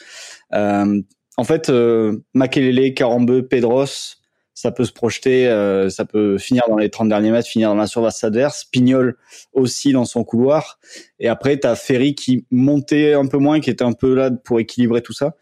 Euh, 0.54 1.00
en 1.36 1.44
fait, 1.44 1.68
euh, 1.68 2.24
Makelele, 2.32 2.94
Carambeu, 2.94 3.46
Pedros, 3.46 4.16
ça 4.60 4.72
peut 4.72 4.84
se 4.84 4.92
projeter, 4.92 5.48
euh, 5.48 5.88
ça 5.88 6.04
peut 6.04 6.36
finir 6.36 6.64
dans 6.68 6.76
les 6.76 6.90
30 6.90 7.08
derniers 7.08 7.30
mètres, 7.30 7.48
finir 7.48 7.70
dans 7.70 7.76
la 7.76 7.86
surface 7.86 8.22
adverse. 8.24 8.66
Pignol 8.70 9.16
aussi 9.54 9.92
dans 9.92 10.04
son 10.04 10.22
couloir. 10.22 10.78
Et 11.18 11.28
après, 11.28 11.58
tu 11.58 11.66
as 11.66 11.76
Ferry 11.76 12.14
qui 12.14 12.44
montait 12.50 13.14
un 13.14 13.26
peu 13.26 13.38
moins, 13.38 13.60
qui 13.60 13.70
était 13.70 13.84
un 13.84 13.94
peu 13.94 14.14
là 14.14 14.30
pour 14.30 14.60
équilibrer 14.60 15.00
tout 15.00 15.14
ça. 15.14 15.34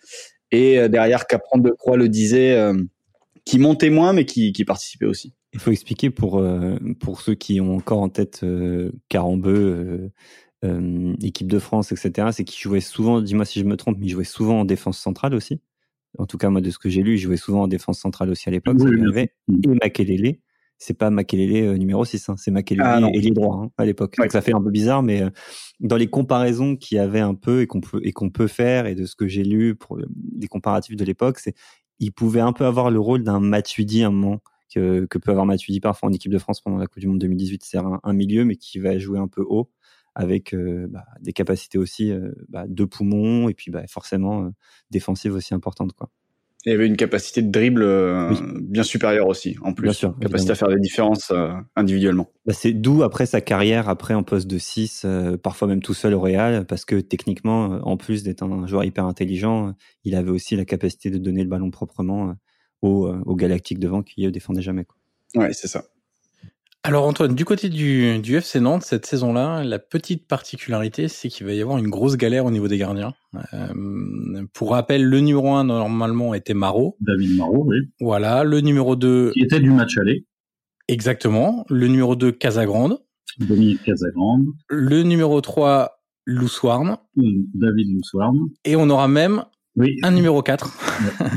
Et 0.53 0.79
euh, 0.79 0.87
derrière, 0.87 1.27
Capron 1.27 1.59
de 1.59 1.71
Croix 1.71 1.97
le 1.97 2.09
disait, 2.09 2.53
euh, 2.53 2.75
qui 3.45 3.59
montait 3.59 3.91
moins, 3.91 4.13
mais 4.13 4.25
qui, 4.25 4.53
participait 4.65 5.07
aussi. 5.07 5.35
Il 5.53 5.59
faut 5.59 5.73
expliquer 5.73 6.11
pour, 6.11 6.45
pour 7.01 7.21
ceux 7.21 7.35
qui 7.35 7.61
ont 7.61 7.75
encore 7.75 8.01
en 8.01 8.11
tête 8.11 8.45
Carambeu, 9.09 10.13
équipe 11.23 11.49
de 11.49 11.59
France, 11.59 11.91
etc., 11.91 12.29
c'est 12.33 12.45
qu'il 12.45 12.61
jouait 12.61 12.81
souvent, 12.81 13.21
dis-moi 13.23 13.47
si 13.47 13.59
je 13.59 13.65
me 13.65 13.77
trompe, 13.77 13.97
mais 13.99 14.07
il 14.07 14.11
jouait 14.11 14.25
souvent 14.25 14.61
en 14.61 14.65
défense 14.67 14.99
centrale 14.99 15.35
aussi. 15.35 15.61
En 16.17 16.27
tout 16.27 16.39
cas, 16.39 16.49
moi, 16.51 16.61
de 16.61 16.71
ce 16.71 16.79
que 16.79 16.89
j'ai 16.89 17.03
lu, 17.03 17.15
il 17.15 17.19
jouait 17.19 17.37
souvent 17.37 17.63
en 17.63 17.69
défense 17.69 17.99
centrale 17.99 18.31
aussi 18.31 18.49
à 18.49 18.53
l'époque. 18.53 18.79
et 18.81 19.69
Makelele. 19.83 20.39
C'est 20.79 20.95
pas 20.95 21.11
Makelele 21.11 21.67
euh, 21.67 21.77
numéro 21.77 22.05
6, 22.05 22.29
hein, 22.29 22.37
c'est 22.37 22.53
Makelele 22.53 22.83
ah, 22.85 23.01
ailier 23.13 23.33
droit 23.33 23.63
hein, 23.65 23.71
à 23.79 23.85
l'époque. 23.85 24.15
Donc 24.17 24.31
ça 24.31 24.41
fait 24.41 24.55
un 24.55 24.63
peu 24.63 24.71
bizarre, 24.71 25.03
mais 25.03 25.23
euh, 25.23 25.31
dans 25.81 25.97
les 25.97 26.07
comparaisons 26.07 26.77
qu'il 26.77 26.97
y 26.97 26.99
avait 27.01 27.21
un 27.21 27.35
peu 27.35 27.63
et 27.63 27.67
qu'on 27.67 27.81
peut, 27.81 28.01
et 28.05 28.13
qu'on 28.13 28.31
peut 28.31 28.47
faire, 28.47 28.87
et 28.87 28.95
de 28.95 29.05
ce 29.05 29.17
que 29.17 29.27
j'ai 29.27 29.43
lu 29.43 29.75
pour 29.75 29.99
les 29.99 30.47
comparatifs 30.47 30.95
de 30.95 31.05
l'époque, 31.05 31.41
c'est 31.41 31.55
il 31.99 32.13
pouvait 32.13 32.41
un 32.41 32.53
peu 32.53 32.65
avoir 32.65 32.93
le 32.93 33.01
rôle 33.01 33.25
d'un 33.25 33.41
Matuidi 33.41 34.05
à 34.05 34.07
un 34.07 34.13
moment 34.13 34.39
que, 34.73 35.05
que 35.07 35.19
peut 35.19 35.33
avoir 35.33 35.47
Matuidi 35.47 35.81
parfois 35.81 36.11
en 36.11 36.13
équipe 36.13 36.31
de 36.31 36.39
France 36.39 36.61
pendant 36.61 36.79
la 36.79 36.87
Coupe 36.87 37.01
du 37.01 37.09
Monde 37.09 37.19
2018. 37.19 37.65
C'est 37.65 37.79
un, 37.79 37.99
un 38.01 38.13
milieu, 38.13 38.45
mais 38.45 38.55
qui 38.55 38.79
va 38.79 38.99
jouer 38.99 39.19
un 39.19 39.27
peu 39.27 39.43
haut 39.43 39.73
avec 40.19 40.53
euh, 40.53 40.89
bah, 40.91 41.05
des 41.21 41.33
capacités 41.33 41.79
aussi 41.79 42.11
euh, 42.11 42.33
bah, 42.49 42.65
de 42.69 42.85
poumons 42.85 43.49
et 43.49 43.55
puis 43.55 43.71
bah, 43.71 43.85
forcément 43.89 44.45
euh, 44.45 44.49
défensives 44.91 45.33
aussi 45.33 45.55
importantes 45.55 45.93
quoi. 45.95 46.11
Il 46.67 46.73
y 46.73 46.75
avait 46.75 46.89
une 46.89 46.97
capacité 46.97 47.41
de 47.41 47.51
dribble 47.53 47.87
bien 48.61 48.83
supérieure 48.83 49.29
aussi, 49.29 49.57
en 49.63 49.73
plus. 49.73 49.85
Bien 49.85 49.93
sûr, 49.93 50.19
capacité 50.19 50.51
à 50.51 50.55
faire 50.57 50.69
des 50.69 50.81
différences 50.81 51.33
individuellement. 51.77 52.29
Bah, 52.47 52.53
c'est 52.53 52.73
d'où 52.73 53.05
après 53.05 53.27
sa 53.27 53.41
carrière, 53.41 53.89
après 53.89 54.13
en 54.13 54.25
poste 54.25 54.49
de 54.49 54.59
6, 54.59 55.07
parfois 55.41 55.69
même 55.69 55.81
tout 55.81 55.95
seul 55.95 56.15
au 56.15 56.21
Real, 56.21 56.67
parce 56.67 56.85
que 56.85 56.97
techniquement, 56.97 57.81
en 57.87 57.97
plus 57.97 58.25
d'être 58.25 58.43
un 58.43 58.67
joueur 58.67 58.83
hyper 58.83 59.05
intelligent, 59.05 59.73
il 60.03 60.17
avait 60.17 60.33
aussi 60.33 60.57
la 60.57 60.65
capacité 60.65 61.11
de 61.11 61.19
donner 61.19 61.45
le 61.45 61.49
ballon 61.49 61.71
proprement 61.71 62.35
au, 62.83 63.09
au 63.09 63.37
Galactique 63.37 63.79
devant 63.79 64.03
qui 64.03 64.25
ne 64.25 64.31
défendait 64.31 64.61
jamais. 64.61 64.85
Quoi. 64.85 64.97
Ouais, 65.37 65.53
c'est 65.53 65.69
ça. 65.69 65.85
Alors 66.85 67.07
Antoine, 67.07 67.35
du 67.35 67.45
côté 67.45 67.69
du, 67.69 68.19
du 68.21 68.37
FC 68.37 68.61
Nantes, 68.61 68.83
cette 68.83 69.05
saison-là, 69.05 69.65
la 69.65 69.79
petite 69.79 70.27
particularité, 70.27 71.09
c'est 71.09 71.29
qu'il 71.29 71.45
va 71.45 71.53
y 71.53 71.61
avoir 71.61 71.79
une 71.79 71.89
grosse 71.89 72.17
galère 72.17 72.47
au 72.47 72.51
niveau 72.51 72.69
des 72.69 72.79
gardiens. 72.79 73.15
Euh, 73.53 74.47
pour 74.55 74.71
rappel, 74.71 75.05
le 75.05 75.21
numéro 75.21 75.55
1 75.55 75.65
normalement 75.65 76.35
était 76.35 76.55
Marot. 76.55 76.97
David 77.01 77.37
Marot, 77.37 77.65
oui. 77.67 77.77
Voilà, 78.01 78.45
le 78.45 78.61
numéro 78.61 78.95
2... 78.95 79.33
Qui 79.33 79.43
était 79.43 79.61
du 79.61 79.71
match 79.71 79.99
aller. 79.99 80.25
Exactement. 80.87 81.67
Le 81.69 81.89
numéro 81.89 82.17
2, 82.17 82.33
Casagrande. 82.33 82.99
Dominique 83.41 83.83
Casagrande. 83.83 84.47
Le 84.69 85.03
numéro 85.03 85.41
3, 85.41 86.01
Louswarn. 86.27 86.97
David 87.17 87.89
Louswarn. 87.93 88.39
Et 88.65 88.77
on 88.77 88.89
aura 88.89 89.09
même 89.09 89.43
oui. 89.77 89.97
Un 90.03 90.11
numéro 90.11 90.43
4, 90.43 90.77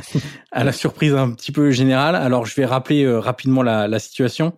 à 0.52 0.64
la 0.64 0.72
surprise 0.72 1.14
un 1.14 1.32
petit 1.32 1.52
peu 1.52 1.70
générale. 1.70 2.16
Alors, 2.16 2.48
je 2.48 2.56
vais 2.56 2.66
rappeler 2.66 3.04
euh, 3.04 3.20
rapidement 3.20 3.62
la, 3.62 3.88
la 3.88 4.00
situation. 4.00 4.54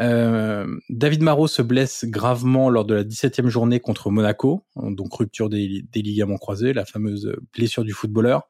Euh, 0.00 0.66
David 0.88 1.22
Marot 1.22 1.48
se 1.48 1.62
blesse 1.62 2.04
gravement 2.04 2.70
lors 2.70 2.84
de 2.84 2.94
la 2.94 3.04
17e 3.04 3.48
journée 3.48 3.80
contre 3.80 4.10
Monaco, 4.10 4.64
donc 4.76 5.12
rupture 5.14 5.48
des, 5.48 5.84
ligaments 5.94 6.36
croisés, 6.36 6.72
la 6.72 6.84
fameuse 6.84 7.34
blessure 7.52 7.84
du 7.84 7.92
footballeur. 7.92 8.48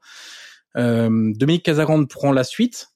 Euh, 0.76 1.32
Dominique 1.34 1.64
Casagrande 1.64 2.08
prend 2.08 2.32
la 2.32 2.44
suite, 2.44 2.88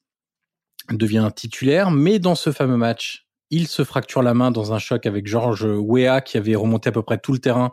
devient 0.91 1.31
titulaire, 1.35 1.91
mais 1.91 2.19
dans 2.19 2.35
ce 2.35 2.53
fameux 2.53 2.77
match, 2.77 3.27
il 3.51 3.69
se 3.69 3.85
fracture 3.85 4.23
la 4.23 4.33
main 4.33 4.51
dans 4.51 4.73
un 4.73 4.79
choc 4.79 5.05
avec 5.05 5.27
Georges 5.27 5.67
Weah 5.67 6.23
qui 6.23 6.39
avait 6.39 6.55
remonté 6.55 6.89
à 6.89 6.93
peu 6.93 7.03
près 7.03 7.19
tout 7.19 7.33
le 7.33 7.39
terrain 7.39 7.73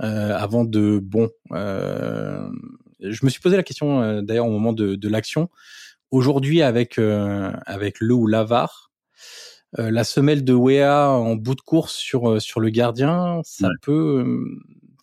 euh, 0.00 0.36
avant 0.36 0.64
de 0.64 0.98
bon. 1.00 1.30
Euh, 1.52 2.48
je 3.00 3.24
me 3.24 3.30
suis 3.30 3.40
posé 3.40 3.56
la 3.56 3.62
question 3.62 4.02
euh, 4.02 4.20
d'ailleurs 4.20 4.46
au 4.46 4.50
moment 4.50 4.72
de, 4.72 4.96
de 4.96 5.08
l'action. 5.08 5.48
Aujourd'hui, 6.10 6.60
avec 6.60 6.98
euh, 6.98 7.52
avec 7.66 8.00
le 8.00 8.14
ou 8.14 8.26
l'avare, 8.26 8.81
euh, 9.78 9.90
la 9.90 10.04
semelle 10.04 10.44
de 10.44 10.54
Wea 10.54 11.10
en 11.10 11.34
bout 11.36 11.54
de 11.54 11.60
course 11.60 11.94
sur 11.94 12.30
euh, 12.30 12.40
sur 12.40 12.60
le 12.60 12.70
gardien, 12.70 13.40
ça 13.44 13.68
peut 13.82 14.24
euh, 14.26 14.60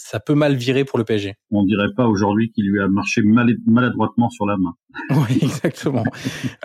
ça 0.10 0.20
peut 0.20 0.34
mal 0.34 0.56
virer 0.56 0.86
pour 0.86 0.98
le 0.98 1.06
PSG. 1.06 1.36
On 1.52 1.64
dirait 1.64 1.94
pas 1.96 2.08
aujourd'hui 2.08 2.52
qu'il 2.52 2.66
lui 2.68 2.82
a 2.82 2.88
marché 2.88 3.22
maladroitement 3.22 4.30
sur 4.30 4.48
la 4.48 4.58
main. 4.58 4.74
oui, 5.12 5.38
exactement. 5.42 6.04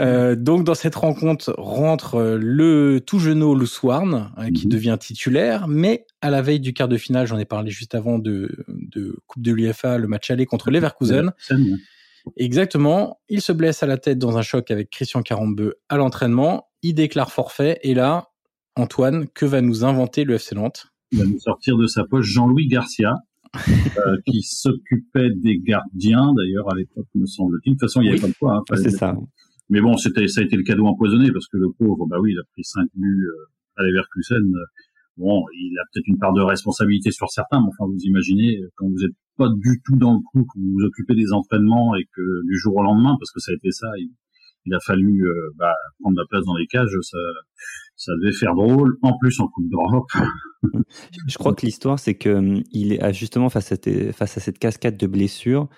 euh, 0.01 0.35
donc 0.35 0.65
dans 0.65 0.75
cette 0.75 0.95
rencontre 0.95 1.55
rentre 1.59 2.39
le 2.41 3.01
tout 3.01 3.19
jeune 3.19 3.41
Luswarn 3.41 4.31
euh, 4.39 4.45
qui 4.51 4.51
mm 4.51 4.55
-hmm. 4.55 4.69
devient 4.69 4.97
titulaire, 4.99 5.69
mais 5.69 6.07
à 6.23 6.31
la 6.31 6.41
veille 6.41 6.61
du 6.61 6.73
quart 6.73 6.89
de 6.89 6.97
finale, 6.97 7.27
j'en 7.27 7.39
ai 7.39 7.45
parlé 7.45 7.71
juste 7.71 7.95
avant 7.95 8.19
de, 8.19 8.65
de 8.69 9.17
Coupe 9.27 9.43
de 9.43 9.53
l'UEFA, 9.53 9.99
le 9.99 10.09
match 10.09 10.31
aller 10.31 10.47
contre 10.47 10.71
Leverkusen. 10.71 11.33
Exactement, 12.37 13.21
il 13.29 13.43
se 13.43 13.53
blesse 13.53 13.83
à 13.83 13.87
la 13.87 13.99
tête 13.99 14.19
dans 14.19 14.39
un 14.39 14.43
choc 14.43 14.71
avec 14.71 14.89
Christian 14.89 15.23
Carambeu 15.23 15.75
à 15.91 15.97
l'entraînement 15.99 16.69
il 16.85 16.95
déclare 16.95 17.33
forfait. 17.33 17.81
Et 17.83 17.95
là, 17.95 18.29
Antoine, 18.77 19.27
que 19.35 19.47
va 19.47 19.63
nous 19.63 19.85
inventer 19.85 20.25
le 20.25 20.35
FC 20.35 20.55
Nantes? 20.55 20.89
Il 21.13 21.19
va 21.19 21.25
nous 21.25 21.39
sortir 21.39 21.77
de 21.79 21.87
sa 21.87 22.05
poche 22.05 22.27
Jean-Louis 22.27 22.69
Garcia, 22.69 23.15
euh, 23.57 24.17
qui 24.27 24.43
s'occupait 24.43 25.31
des 25.35 25.59
gardiens, 25.59 26.33
d'ailleurs, 26.35 26.71
à 26.71 26.77
l'époque, 26.77 27.07
me 27.15 27.27
semble-t-il. 27.27 27.73
De 27.73 27.79
toute 27.79 27.89
façon, 27.89 28.03
il 28.03 28.07
y 28.07 28.09
avait 28.11 28.19
oui. 28.19 28.23
pas 28.23 28.29
de 28.29 28.35
quoi. 28.39 28.57
Hein, 28.57 28.77
c'est 28.77 28.91
ça. 28.91 29.17
Mais 29.71 29.81
bon, 29.81 29.97
c'était, 29.97 30.29
ça 30.29 30.43
a 30.43 30.45
été 30.45 30.57
le 30.57 30.63
cadeau 30.63 30.85
empoisonné, 30.85 31.33
parce 31.33 31.49
que 31.49 31.57
le 31.57 31.73
pauvre, 31.73 32.07
bah 32.07 32.19
oui, 32.21 32.33
il 32.33 32.39
a 32.39 32.45
pris 32.53 32.65
cinq 32.65 32.87
buts 32.95 33.27
euh, 33.27 33.81
à 33.81 33.83
Leverkusen. 33.83 34.53
Bon, 35.17 35.43
il 35.55 35.79
a 35.79 35.85
peut-être 35.91 36.09
une 36.09 36.19
part 36.19 36.35
de 36.35 36.43
responsabilité 36.43 37.13
sur 37.13 37.31
certains, 37.31 37.61
mais 37.61 37.69
enfin, 37.69 37.91
vous 37.91 38.03
imaginez, 38.03 38.61
quand 38.77 38.89
vous 38.89 39.05
êtes 39.05 39.15
pas 39.39 39.49
du 39.49 39.81
tout 39.87 39.97
dans 39.97 40.13
le 40.13 40.19
coup, 40.19 40.43
que 40.43 40.59
vous 40.59 40.73
vous 40.75 40.85
occupez 40.85 41.15
des 41.15 41.33
entraînements 41.33 41.95
et 41.97 42.05
que 42.15 42.47
du 42.47 42.59
jour 42.59 42.77
au 42.77 42.83
lendemain, 42.83 43.17
parce 43.19 43.31
que 43.31 43.41
ça 43.41 43.53
a 43.53 43.55
été 43.55 43.71
ça, 43.71 43.87
il, 43.97 44.11
il 44.67 44.75
a 44.75 44.81
fallu 44.81 45.27
euh, 45.27 45.51
bah, 45.57 45.75
prendre 46.01 46.17
la 46.19 46.25
place 46.29 46.45
dans 46.45 46.57
les 46.57 46.67
cages, 46.67 46.97
ça, 47.03 47.19
ça 47.97 48.13
devait 48.21 48.33
faire 48.33 48.55
drôle. 48.55 48.97
En 49.03 49.17
plus, 49.19 49.39
en 49.41 49.49
Coupe 49.49 49.69
d'Europe. 49.71 50.09
Je 51.29 51.39
crois 51.39 51.55
que 51.55 51.67
l'histoire, 51.67 51.99
c'est 51.99 52.15
que 52.15 52.63
il 52.73 52.95
est 52.95 53.13
justement 53.13 53.51
face 53.51 53.73
à, 53.73 53.77
face 54.13 54.37
à 54.37 54.41
cette 54.41 54.59
cascade 54.59 54.97
de 54.97 55.07
blessures. 55.07 55.69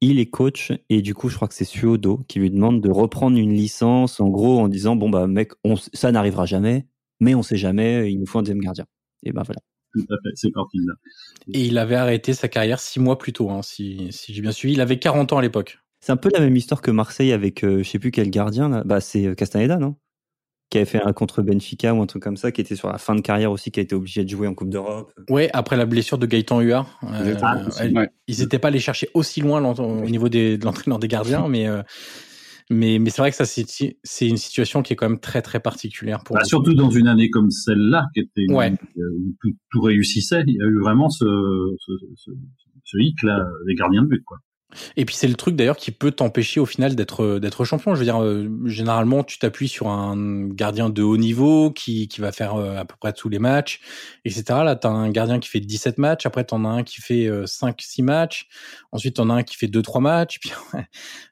Il 0.00 0.18
est 0.18 0.30
coach 0.30 0.72
et 0.88 1.00
du 1.00 1.14
coup, 1.14 1.28
je 1.28 1.36
crois 1.36 1.46
que 1.46 1.54
c'est 1.54 1.64
Suodo 1.64 2.24
qui 2.26 2.40
lui 2.40 2.50
demande 2.50 2.80
de 2.80 2.90
reprendre 2.90 3.36
une 3.36 3.52
licence, 3.52 4.18
en 4.18 4.30
gros, 4.30 4.58
en 4.58 4.66
disant 4.66 4.96
bon 4.96 5.08
bah 5.08 5.28
mec, 5.28 5.52
on, 5.62 5.76
ça 5.76 6.10
n'arrivera 6.10 6.44
jamais, 6.44 6.88
mais 7.20 7.36
on 7.36 7.44
sait 7.44 7.56
jamais, 7.56 8.10
il 8.10 8.18
nous 8.18 8.26
faut 8.26 8.40
un 8.40 8.42
deuxième 8.42 8.58
gardien. 8.58 8.84
Et 9.22 9.30
ben 9.30 9.44
voilà. 9.44 9.60
Tout 9.92 10.04
à 10.10 10.16
fait, 10.24 10.30
c'est 10.34 10.50
parti 10.50 10.78
là. 10.78 10.94
Et 11.54 11.66
il 11.66 11.78
avait 11.78 11.94
arrêté 11.94 12.34
sa 12.34 12.48
carrière 12.48 12.80
six 12.80 12.98
mois 12.98 13.16
plus 13.16 13.32
tôt, 13.32 13.50
hein, 13.50 13.62
si, 13.62 14.08
si 14.10 14.34
j'ai 14.34 14.42
bien 14.42 14.50
suivi. 14.50 14.74
Il 14.74 14.80
avait 14.80 14.98
40 14.98 15.34
ans 15.34 15.38
à 15.38 15.42
l'époque. 15.42 15.78
C'est 16.02 16.10
un 16.10 16.16
peu 16.16 16.30
la 16.32 16.40
même 16.40 16.56
histoire 16.56 16.82
que 16.82 16.90
Marseille 16.90 17.32
avec 17.32 17.62
euh, 17.62 17.78
je 17.84 17.88
sais 17.88 18.00
plus 18.00 18.10
quel 18.10 18.28
gardien 18.28 18.68
là. 18.68 18.82
Bah 18.84 19.00
c'est 19.00 19.24
euh, 19.24 19.34
Castaneda, 19.36 19.78
non? 19.78 19.94
Qui 20.68 20.78
avait 20.78 20.84
fait 20.84 21.00
un 21.00 21.12
contre 21.12 21.42
Benfica 21.42 21.94
ou 21.94 22.02
un 22.02 22.06
truc 22.06 22.24
comme 22.24 22.36
ça, 22.36 22.50
qui 22.50 22.60
était 22.60 22.74
sur 22.74 22.88
la 22.88 22.98
fin 22.98 23.14
de 23.14 23.20
carrière 23.20 23.52
aussi, 23.52 23.70
qui 23.70 23.78
a 23.78 23.84
été 23.84 23.94
obligé 23.94 24.24
de 24.24 24.28
jouer 24.28 24.48
en 24.48 24.54
Coupe 24.54 24.70
d'Europe. 24.70 25.12
Ouais, 25.30 25.48
après 25.52 25.76
la 25.76 25.86
blessure 25.86 26.18
de 26.18 26.26
Gaëtan 26.26 26.60
Huard. 26.60 26.98
Euh, 27.04 27.36
ah, 27.40 27.62
ouais. 27.94 28.10
Ils 28.26 28.40
n'étaient 28.40 28.58
pas 28.58 28.68
allés 28.68 28.80
chercher 28.80 29.10
aussi 29.14 29.40
loin 29.42 29.62
au 29.62 30.10
niveau 30.10 30.28
des, 30.28 30.58
de 30.58 30.64
l'entraîneur 30.64 30.98
des 30.98 31.06
gardiens, 31.06 31.46
mais 31.46 31.68
euh, 31.68 31.82
mais, 32.68 32.98
mais 32.98 33.10
c'est 33.10 33.22
vrai 33.22 33.30
que 33.30 33.36
ça 33.36 33.44
c'est 33.44 33.64
c'est 34.02 34.26
une 34.26 34.38
situation 34.38 34.82
qui 34.82 34.94
est 34.94 34.96
quand 34.96 35.08
même 35.08 35.20
très 35.20 35.40
très 35.40 35.60
particulière 35.60 36.24
pour. 36.24 36.34
Bah, 36.34 36.42
surtout 36.42 36.74
dans 36.74 36.90
une 36.90 37.06
année 37.06 37.30
comme 37.30 37.50
celle-là, 37.50 38.06
qui 38.12 38.20
était 38.22 38.52
ouais. 38.52 38.72
où 38.96 39.36
tout, 39.40 39.52
tout, 39.70 39.80
réussissait, 39.82 40.42
il 40.48 40.56
y 40.56 40.62
a 40.62 40.66
eu 40.66 40.80
vraiment 40.80 41.10
ce 41.10 41.26
ce, 41.78 41.92
ce, 42.16 42.30
ce 42.82 42.96
hic 42.98 43.22
là, 43.22 43.46
les 43.68 43.76
gardiens 43.76 44.02
de 44.02 44.08
but 44.08 44.24
quoi. 44.24 44.38
Et 44.96 45.04
puis 45.04 45.14
c'est 45.14 45.28
le 45.28 45.34
truc 45.34 45.56
d'ailleurs 45.56 45.76
qui 45.76 45.90
peut 45.90 46.10
t'empêcher 46.10 46.60
au 46.60 46.66
final 46.66 46.94
d'être 46.94 47.38
d'être 47.38 47.64
champion. 47.64 47.94
Je 47.94 48.00
veux 48.00 48.04
dire, 48.04 48.22
euh, 48.22 48.48
généralement 48.64 49.24
tu 49.24 49.38
t'appuies 49.38 49.68
sur 49.68 49.88
un 49.88 50.46
gardien 50.48 50.90
de 50.90 51.02
haut 51.02 51.16
niveau 51.16 51.70
qui 51.70 52.08
qui 52.08 52.20
va 52.20 52.32
faire 52.32 52.54
euh, 52.56 52.76
à 52.76 52.84
peu 52.84 52.94
près 52.98 53.12
tous 53.12 53.28
les 53.28 53.38
matchs, 53.38 53.80
etc. 54.24 54.44
Là, 54.64 54.76
t'as 54.76 54.90
un 54.90 55.10
gardien 55.10 55.38
qui 55.38 55.48
fait 55.48 55.60
17 55.60 55.98
matchs, 55.98 56.26
après 56.26 56.44
t'en 56.44 56.64
as 56.64 56.68
un 56.68 56.82
qui 56.82 57.00
fait 57.00 57.26
euh, 57.26 57.46
5 57.46 57.80
6 57.80 58.02
matchs, 58.02 58.48
ensuite 58.92 59.16
t'en 59.16 59.30
as 59.30 59.34
un 59.34 59.42
qui 59.42 59.56
fait 59.56 59.68
2 59.68 59.82
3 59.82 60.00
matchs, 60.00 60.38
puis 60.40 60.52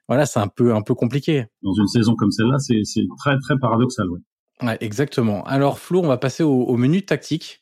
voilà, 0.07 0.25
c'est 0.25 0.39
un 0.39 0.47
peu 0.47 0.73
un 0.73 0.81
peu 0.81 0.95
compliqué. 0.95 1.45
Dans 1.61 1.73
une 1.73 1.87
saison 1.87 2.15
comme 2.15 2.31
celle-là, 2.31 2.57
c'est 2.59 2.81
c'est 2.83 3.05
très 3.19 3.37
très 3.39 3.57
paradoxal, 3.59 4.09
ouais. 4.09 4.19
Ouais, 4.61 4.77
exactement. 4.79 5.43
Alors 5.45 5.79
Flo, 5.79 6.01
on 6.01 6.07
va 6.07 6.17
passer 6.17 6.43
au, 6.43 6.75
menu 6.77 7.03
tactique. 7.03 7.61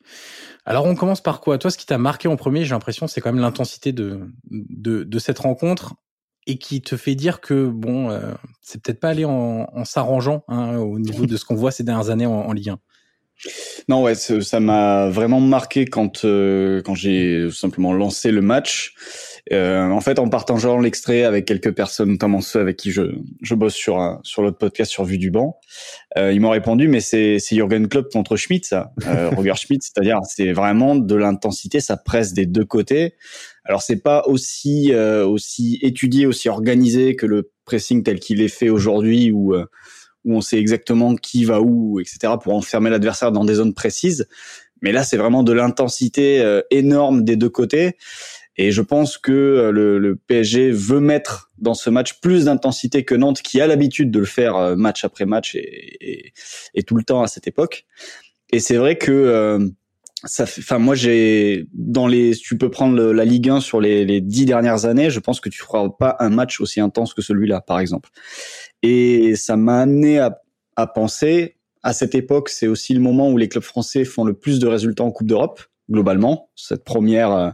Alors 0.65 0.86
on 0.86 0.96
commence 0.96 1.22
par 1.22 1.41
quoi? 1.41 1.58
Toi, 1.58 1.72
ce 1.72 1.77
qui 1.77 1.86
t'a 1.86 1.98
marqué 1.98 2.27
en 2.27 2.36
premier, 2.36 2.63
j'ai 2.65 2.72
l'impression, 2.72 3.08
c'est 3.08 3.22
quand 3.22 3.32
même 3.32 3.41
l'intensité 3.41 3.91
de, 3.91 4.20
de, 4.50 5.03
de 5.03 5.20
cette 5.20 5.39
rencontre 5.39 5.96
et 6.46 6.58
qui 6.58 6.82
te 6.82 6.98
fait 6.98 7.15
dire 7.15 7.41
que 7.41 7.68
bon, 7.68 8.10
euh, 8.10 8.34
c'est 8.62 8.82
peut-être 8.82 9.00
pas 9.00 9.10
aller 9.10 9.25
en, 9.25 9.70
en 9.72 9.86
s'arrangeant 9.86 10.44
hein, 10.48 10.77
au 10.77 11.00
niveau 11.00 11.25
de 11.25 11.38
ce 11.38 11.46
qu'on 11.46 11.56
voit 11.56 11.72
ces 11.72 11.84
dernières 11.84 12.10
années 12.10 12.25
en, 12.25 12.41
en 12.41 12.51
Ligue 12.51 12.70
1. 12.70 12.79
Non, 13.88 14.03
ouais, 14.03 14.15
ça 14.15 14.60
m'a 14.60 15.10
vraiment 15.10 15.39
marqué 15.39 15.86
quand 15.86 16.25
euh, 16.25 16.82
quand 16.82 16.96
j'ai 16.96 17.50
simplement 17.51 17.94
lancé 17.94 18.32
le 18.32 18.41
match. 18.41 18.94
Euh, 19.51 19.89
en 19.89 20.01
fait, 20.01 20.20
en 20.20 20.29
partageant 20.29 20.79
l'extrait 20.79 21.24
avec 21.24 21.46
quelques 21.46 21.74
personnes, 21.74 22.12
notamment 22.12 22.41
ceux 22.41 22.60
avec 22.60 22.77
qui 22.77 22.91
je, 22.91 23.01
je 23.41 23.56
bosse 23.56 23.74
sur 23.74 24.00
un, 24.00 24.20
sur 24.24 24.41
l'autre 24.41 24.58
podcast 24.58 24.91
sur 24.91 25.06
Vue 25.06 25.18
du 25.18 25.32
banc, 25.32 25.58
euh, 26.18 26.32
ils 26.32 26.39
m'ont 26.39 26.51
répondu 26.51 26.88
mais 26.88 27.00
c'est 27.00 27.39
c'est 27.39 27.56
Jürgen 27.56 27.88
Klopp 27.88 28.12
contre 28.12 28.36
Schmidt 28.36 28.68
ça, 28.68 28.91
euh, 29.08 29.29
Roger 29.36 29.56
Schmidt, 29.56 29.82
c'est-à-dire 29.82 30.20
c'est 30.24 30.53
vraiment 30.53 30.96
de 30.96 31.15
l'intensité, 31.15 31.79
ça 31.79 31.98
presse 31.98 32.34
des 32.34 32.46
deux 32.46 32.65
côtés. 32.65 33.15
Alors 33.65 33.82
c'est 33.82 34.01
pas 34.01 34.24
aussi 34.27 34.94
euh, 34.94 35.25
aussi 35.25 35.79
étudié, 35.82 36.25
aussi 36.25 36.48
organisé 36.48 37.15
que 37.15 37.25
le 37.25 37.51
pressing 37.65 38.03
tel 38.03 38.20
qu'il 38.20 38.41
est 38.41 38.48
fait 38.50 38.70
aujourd'hui 38.70 39.32
où 39.32 39.56
euh, 39.56 39.65
où 40.25 40.36
on 40.36 40.41
sait 40.41 40.58
exactement 40.58 41.15
qui 41.15 41.46
va 41.46 41.62
où, 41.62 42.00
etc. 42.00 42.34
pour 42.41 42.53
enfermer 42.53 42.89
l'adversaire 42.89 43.32
dans 43.32 43.46
des 43.46 43.56
zones 43.56 43.74
précises. 43.74 44.27
Mais 44.82 44.91
là, 44.91 45.03
c'est 45.03 45.18
vraiment 45.18 45.44
de 45.44 45.51
l'intensité 45.51 46.41
euh, 46.41 46.62
énorme 46.72 47.24
des 47.24 47.36
deux 47.36 47.50
côtés. 47.50 47.98
Et 48.58 48.72
je 48.72 48.82
pense 48.82 49.18
que 49.18 49.32
euh, 49.32 49.72
le, 49.72 50.00
le, 50.00 50.15
PSG 50.15 50.72
veut 50.72 51.00
mettre 51.00 51.51
dans 51.58 51.74
ce 51.74 51.89
match 51.89 52.20
plus 52.20 52.46
d'intensité 52.46 53.06
que 53.06 53.15
Nantes, 53.15 53.41
qui 53.41 53.62
a 53.62 53.68
l'habitude 53.68 54.12
de 54.12 54.20
le 54.20 54.25
faire 54.25 54.56
euh, 54.56 54.75
match 54.75 55.06
après 55.06 55.25
match 55.25 55.56
et, 55.56 56.34
et, 56.74 56.84
tout 56.84 56.96
le 56.96 57.03
temps 57.03 57.22
à 57.22 57.27
cette 57.27 57.48
époque. 57.48 57.86
Et 58.51 58.60
c'est 58.60 58.77
vrai 58.77 58.98
que 58.98 59.12
euh, 59.12 59.65
ça 60.25 60.46
fait, 60.46 60.62
enfin 60.62 60.79
moi 60.79 60.96
j'ai 60.96 61.68
dans 61.74 62.08
les, 62.08 62.36
tu 62.36 62.58
peux 62.58 62.70
prendre 62.70 63.01
la 63.01 63.24
Ligue 63.24 63.50
1 63.50 63.62
sur 63.62 63.79
les, 63.79 64.03
les 64.03 64.20
dix 64.20 64.46
dernières 64.46 64.86
années, 64.86 65.10
je 65.10 65.20
pense 65.20 65.39
que 65.39 65.50
tu 65.50 65.60
feras 65.60 65.88
pas 65.89 66.18
un 66.20 66.29
match 66.29 66.60
aussi 66.60 66.82
intense 66.82 67.13
que 67.13 67.22
celui-là, 67.22 67.62
par 67.62 67.79
exemple. 67.79 68.10
Et 68.82 69.36
ça 69.36 69.56
m'a 69.56 69.82
amené 69.82 70.20
à, 70.20 70.41
à 70.75 70.88
penser, 70.88 71.58
à 71.84 71.94
cette 71.94 72.15
époque, 72.15 72.50
c'est 72.50 72.68
aussi 72.68 72.94
le 72.94 73.00
moment 73.00 73.29
où 73.29 73.38
les 73.38 73.48
clubs 73.48 73.63
français 73.63 74.03
font 74.03 74.25
le 74.25 74.34
plus 74.34 74.60
de 74.60 74.68
résultats 74.68 75.03
en 75.03 75.12
Coupe 75.12 75.27
d'Europe 75.27 75.62
globalement, 75.89 76.50
cette 76.56 76.84
première 76.84 77.32
euh, 77.32 77.50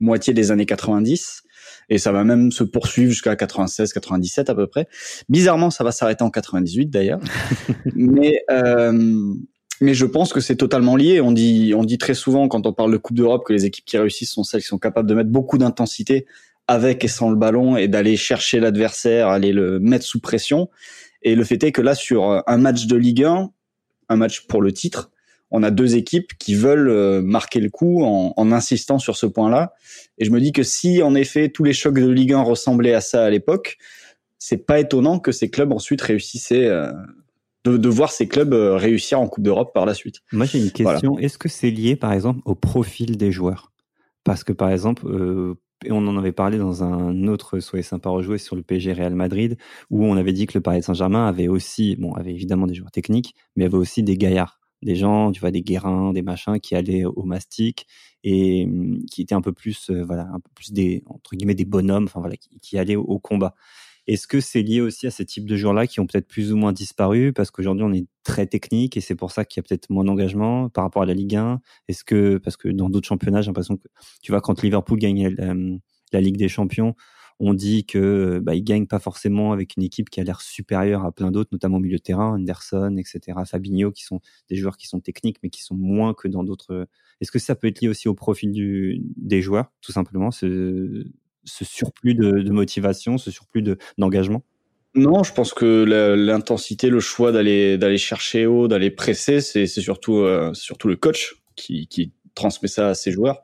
moitié 0.00 0.34
des 0.34 0.50
années 0.50 0.66
90. 0.66 1.42
Et 1.90 1.98
ça 1.98 2.12
va 2.12 2.24
même 2.24 2.50
se 2.52 2.64
poursuivre 2.64 3.10
jusqu'à 3.10 3.34
96, 3.34 3.92
97 3.92 4.50
à 4.50 4.54
peu 4.54 4.66
près. 4.66 4.88
Bizarrement, 5.28 5.70
ça 5.70 5.84
va 5.84 5.92
s'arrêter 5.92 6.22
en 6.22 6.30
98 6.30 6.86
d'ailleurs. 6.86 7.20
mais 7.94 8.42
euh, 8.50 9.34
mais 9.80 9.94
je 9.94 10.06
pense 10.06 10.32
que 10.32 10.40
c'est 10.40 10.56
totalement 10.56 10.96
lié. 10.96 11.20
On 11.20 11.32
dit 11.32 11.72
on 11.74 11.84
dit 11.84 11.98
très 11.98 12.14
souvent 12.14 12.48
quand 12.48 12.66
on 12.66 12.72
parle 12.72 12.92
de 12.92 12.96
Coupe 12.96 13.16
d'Europe 13.16 13.44
que 13.46 13.52
les 13.52 13.64
équipes 13.64 13.84
qui 13.84 13.96
réussissent 13.96 14.32
sont 14.32 14.44
celles 14.44 14.60
qui 14.60 14.66
sont 14.66 14.78
capables 14.78 15.08
de 15.08 15.14
mettre 15.14 15.30
beaucoup 15.30 15.56
d'intensité 15.56 16.26
avec 16.66 17.02
et 17.04 17.08
sans 17.08 17.30
le 17.30 17.36
ballon 17.36 17.76
et 17.76 17.88
d'aller 17.88 18.16
chercher 18.16 18.60
l'adversaire, 18.60 19.28
aller 19.28 19.52
le 19.52 19.80
mettre 19.80 20.04
sous 20.04 20.20
pression. 20.20 20.68
Et 21.22 21.34
le 21.34 21.42
fait 21.42 21.62
est 21.64 21.72
que 21.72 21.80
là, 21.80 21.94
sur 21.94 22.42
un 22.46 22.56
match 22.58 22.86
de 22.86 22.96
Ligue 22.96 23.24
1, 23.24 23.50
un 24.10 24.16
match 24.16 24.46
pour 24.46 24.60
le 24.62 24.72
titre, 24.72 25.10
on 25.50 25.62
a 25.62 25.70
deux 25.70 25.96
équipes 25.96 26.32
qui 26.38 26.54
veulent 26.54 26.88
euh, 26.88 27.22
marquer 27.22 27.60
le 27.60 27.70
coup 27.70 28.02
en, 28.04 28.34
en 28.36 28.52
insistant 28.52 28.98
sur 28.98 29.16
ce 29.16 29.26
point-là. 29.26 29.72
Et 30.18 30.24
je 30.24 30.30
me 30.30 30.40
dis 30.40 30.52
que 30.52 30.62
si 30.62 31.02
en 31.02 31.14
effet 31.14 31.48
tous 31.48 31.64
les 31.64 31.72
chocs 31.72 31.98
de 31.98 32.08
Ligue 32.08 32.32
1 32.32 32.42
ressemblaient 32.42 32.94
à 32.94 33.00
ça 33.00 33.24
à 33.24 33.30
l'époque, 33.30 33.78
c'est 34.38 34.66
pas 34.66 34.78
étonnant 34.78 35.18
que 35.18 35.32
ces 35.32 35.50
clubs 35.50 35.72
ensuite 35.72 36.00
réussissaient 36.00 36.66
euh, 36.66 36.92
de, 37.64 37.76
de, 37.76 37.88
voir 37.88 38.12
ces 38.12 38.28
clubs 38.28 38.54
euh, 38.54 38.76
réussir 38.76 39.20
en 39.20 39.26
Coupe 39.28 39.44
d'Europe 39.44 39.72
par 39.74 39.86
la 39.86 39.94
suite. 39.94 40.20
Moi 40.32 40.46
j'ai 40.46 40.58
une 40.58 40.70
question. 40.70 41.18
Est-ce 41.18 41.38
que 41.38 41.48
c'est 41.48 41.70
lié 41.70 41.96
par 41.96 42.12
exemple 42.12 42.40
au 42.44 42.54
profil 42.54 43.16
des 43.16 43.32
joueurs? 43.32 43.72
Parce 44.24 44.44
que 44.44 44.52
par 44.52 44.70
exemple, 44.70 45.06
euh, 45.06 45.54
et 45.84 45.92
on 45.92 46.06
en 46.06 46.16
avait 46.16 46.32
parlé 46.32 46.58
dans 46.58 46.82
un 46.82 47.26
autre 47.28 47.60
Soyez 47.60 47.82
sympa 47.82 48.10
rejouer 48.10 48.38
sur 48.38 48.56
le 48.56 48.62
PSG 48.62 48.92
Real 48.92 49.14
Madrid, 49.14 49.56
où 49.90 50.04
on 50.04 50.16
avait 50.16 50.32
dit 50.32 50.46
que 50.46 50.58
le 50.58 50.60
Paris 50.60 50.82
Saint-Germain 50.82 51.26
avait 51.26 51.48
aussi, 51.48 51.96
bon, 51.96 52.14
avait 52.14 52.32
évidemment 52.32 52.66
des 52.66 52.74
joueurs 52.74 52.90
techniques, 52.90 53.34
mais 53.54 53.64
avait 53.64 53.76
aussi 53.76 54.02
des 54.02 54.16
gaillards, 54.16 54.57
des 54.82 54.96
gens, 54.96 55.32
tu 55.32 55.40
vois, 55.40 55.50
des 55.50 55.62
guérins, 55.62 56.12
des 56.12 56.22
machins 56.22 56.60
qui 56.60 56.74
allaient 56.74 57.04
au 57.04 57.24
mastic 57.24 57.86
et 58.24 58.64
hum, 58.64 59.04
qui 59.10 59.22
étaient 59.22 59.34
un 59.34 59.40
peu 59.40 59.52
plus, 59.52 59.90
euh, 59.90 60.04
voilà, 60.04 60.28
un 60.32 60.40
peu 60.40 60.50
plus 60.54 60.72
des 60.72 61.02
entre 61.06 61.36
guillemets 61.36 61.54
des 61.54 61.64
bonhommes, 61.64 62.04
enfin 62.04 62.20
voilà, 62.20 62.36
qui, 62.36 62.78
allaient 62.78 62.96
au 62.96 63.18
combat. 63.18 63.54
Est-ce 64.06 64.26
que 64.26 64.40
c'est 64.40 64.62
lié 64.62 64.80
aussi 64.80 65.06
à 65.06 65.10
ces 65.10 65.26
types 65.26 65.46
de 65.46 65.54
joueurs-là 65.56 65.86
qui 65.86 66.00
ont 66.00 66.06
peut-être 66.06 66.28
plus 66.28 66.52
ou 66.52 66.56
moins 66.56 66.72
disparu? 66.72 67.32
Parce 67.34 67.50
qu'aujourd'hui 67.50 67.84
on 67.84 67.92
est 67.92 68.06
très 68.24 68.46
technique 68.46 68.96
et 68.96 69.02
c'est 69.02 69.14
pour 69.14 69.32
ça 69.32 69.44
qu'il 69.44 69.60
y 69.60 69.62
a 69.62 69.64
peut-être 69.68 69.90
moins 69.90 70.04
d'engagement 70.04 70.70
par 70.70 70.84
rapport 70.84 71.02
à 71.02 71.06
la 71.06 71.12
Ligue 71.14 71.36
1 71.36 71.60
Est-ce 71.88 72.04
que 72.04 72.38
parce 72.38 72.56
que 72.56 72.68
dans 72.68 72.88
d'autres 72.88 73.06
championnats, 73.06 73.42
j'ai 73.42 73.48
l'impression 73.48 73.76
que 73.76 73.86
tu 74.22 74.32
vois 74.32 74.40
quand 74.40 74.62
Liverpool 74.62 74.98
gagne 74.98 75.28
la, 75.28 75.54
la 76.12 76.20
Ligue 76.20 76.38
des 76.38 76.48
Champions, 76.48 76.94
on 77.40 77.54
dit 77.54 77.84
que 77.84 78.40
bah, 78.42 78.54
il 78.54 78.62
gagne 78.62 78.86
pas 78.86 78.98
forcément 78.98 79.52
avec 79.52 79.76
une 79.76 79.82
équipe 79.82 80.10
qui 80.10 80.20
a 80.20 80.24
l'air 80.24 80.40
supérieure 80.40 81.04
à 81.04 81.12
plein 81.12 81.30
d'autres, 81.30 81.50
notamment 81.52 81.76
au 81.76 81.80
milieu 81.80 81.98
de 81.98 82.02
terrain, 82.02 82.34
Anderson, 82.34 82.96
etc., 82.98 83.38
Fabinho, 83.46 83.92
qui 83.92 84.04
sont 84.04 84.20
des 84.48 84.56
joueurs 84.56 84.76
qui 84.76 84.86
sont 84.86 85.00
techniques 85.00 85.38
mais 85.42 85.50
qui 85.50 85.62
sont 85.62 85.76
moins 85.76 86.14
que 86.14 86.28
dans 86.28 86.44
d'autres. 86.44 86.88
Est-ce 87.20 87.30
que 87.30 87.38
ça 87.38 87.54
peut 87.54 87.68
être 87.68 87.80
lié 87.80 87.88
aussi 87.88 88.08
au 88.08 88.14
profil 88.14 88.52
des 89.16 89.42
joueurs, 89.42 89.72
tout 89.80 89.92
simplement, 89.92 90.30
ce, 90.30 91.06
surplus 91.44 92.14
de, 92.14 92.50
motivation, 92.50 93.18
ce 93.18 93.30
surplus 93.30 93.64
d'engagement? 93.98 94.42
Non, 94.94 95.22
je 95.22 95.32
pense 95.32 95.54
que 95.54 95.84
l'intensité, 96.16 96.90
le 96.90 97.00
choix 97.00 97.30
d'aller 97.30 97.98
chercher 97.98 98.46
haut, 98.46 98.68
d'aller 98.68 98.90
presser, 98.90 99.40
c'est 99.40 99.66
surtout 99.66 100.16
euh, 100.16 100.52
surtout 100.54 100.88
le 100.88 100.96
coach 100.96 101.36
qui 101.54 102.12
transmet 102.38 102.68
ça 102.68 102.90
à 102.90 102.94
ses 102.94 103.10
joueurs. 103.10 103.42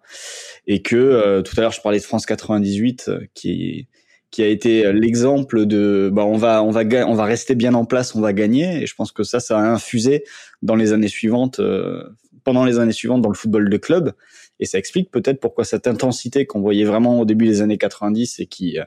Et 0.66 0.82
que 0.82 0.96
euh, 0.96 1.42
tout 1.42 1.54
à 1.56 1.60
l'heure 1.60 1.72
je 1.72 1.80
parlais 1.80 1.98
de 1.98 2.04
France 2.04 2.26
98 2.26 3.08
euh, 3.08 3.20
qui 3.34 3.88
qui 4.30 4.42
a 4.42 4.48
été 4.48 4.92
l'exemple 4.92 5.64
de 5.64 6.10
bah 6.12 6.24
on 6.24 6.36
va 6.36 6.64
on 6.64 6.70
va 6.70 6.82
on 7.06 7.14
va 7.14 7.24
rester 7.24 7.54
bien 7.54 7.74
en 7.74 7.84
place, 7.84 8.16
on 8.16 8.20
va 8.20 8.32
gagner. 8.32 8.82
Et 8.82 8.86
je 8.86 8.94
pense 8.96 9.12
que 9.12 9.22
ça 9.22 9.38
ça 9.38 9.58
a 9.58 9.62
infusé 9.62 10.24
dans 10.62 10.74
les 10.74 10.92
années 10.92 11.08
suivantes 11.08 11.60
pendant 12.44 12.64
les 12.64 12.78
années 12.78 12.92
suivantes 12.92 13.22
dans 13.22 13.30
le 13.30 13.34
football 13.34 13.68
de 13.68 13.76
club. 13.76 14.12
Et 14.60 14.66
ça 14.66 14.78
explique 14.78 15.10
peut-être 15.10 15.40
pourquoi 15.40 15.64
cette 15.64 15.86
intensité 15.86 16.46
qu'on 16.46 16.60
voyait 16.60 16.84
vraiment 16.84 17.18
au 17.20 17.24
début 17.24 17.46
des 17.46 17.62
années 17.62 17.78
90 17.78 18.38
et 18.38 18.46
qui 18.46 18.78
euh, 18.78 18.84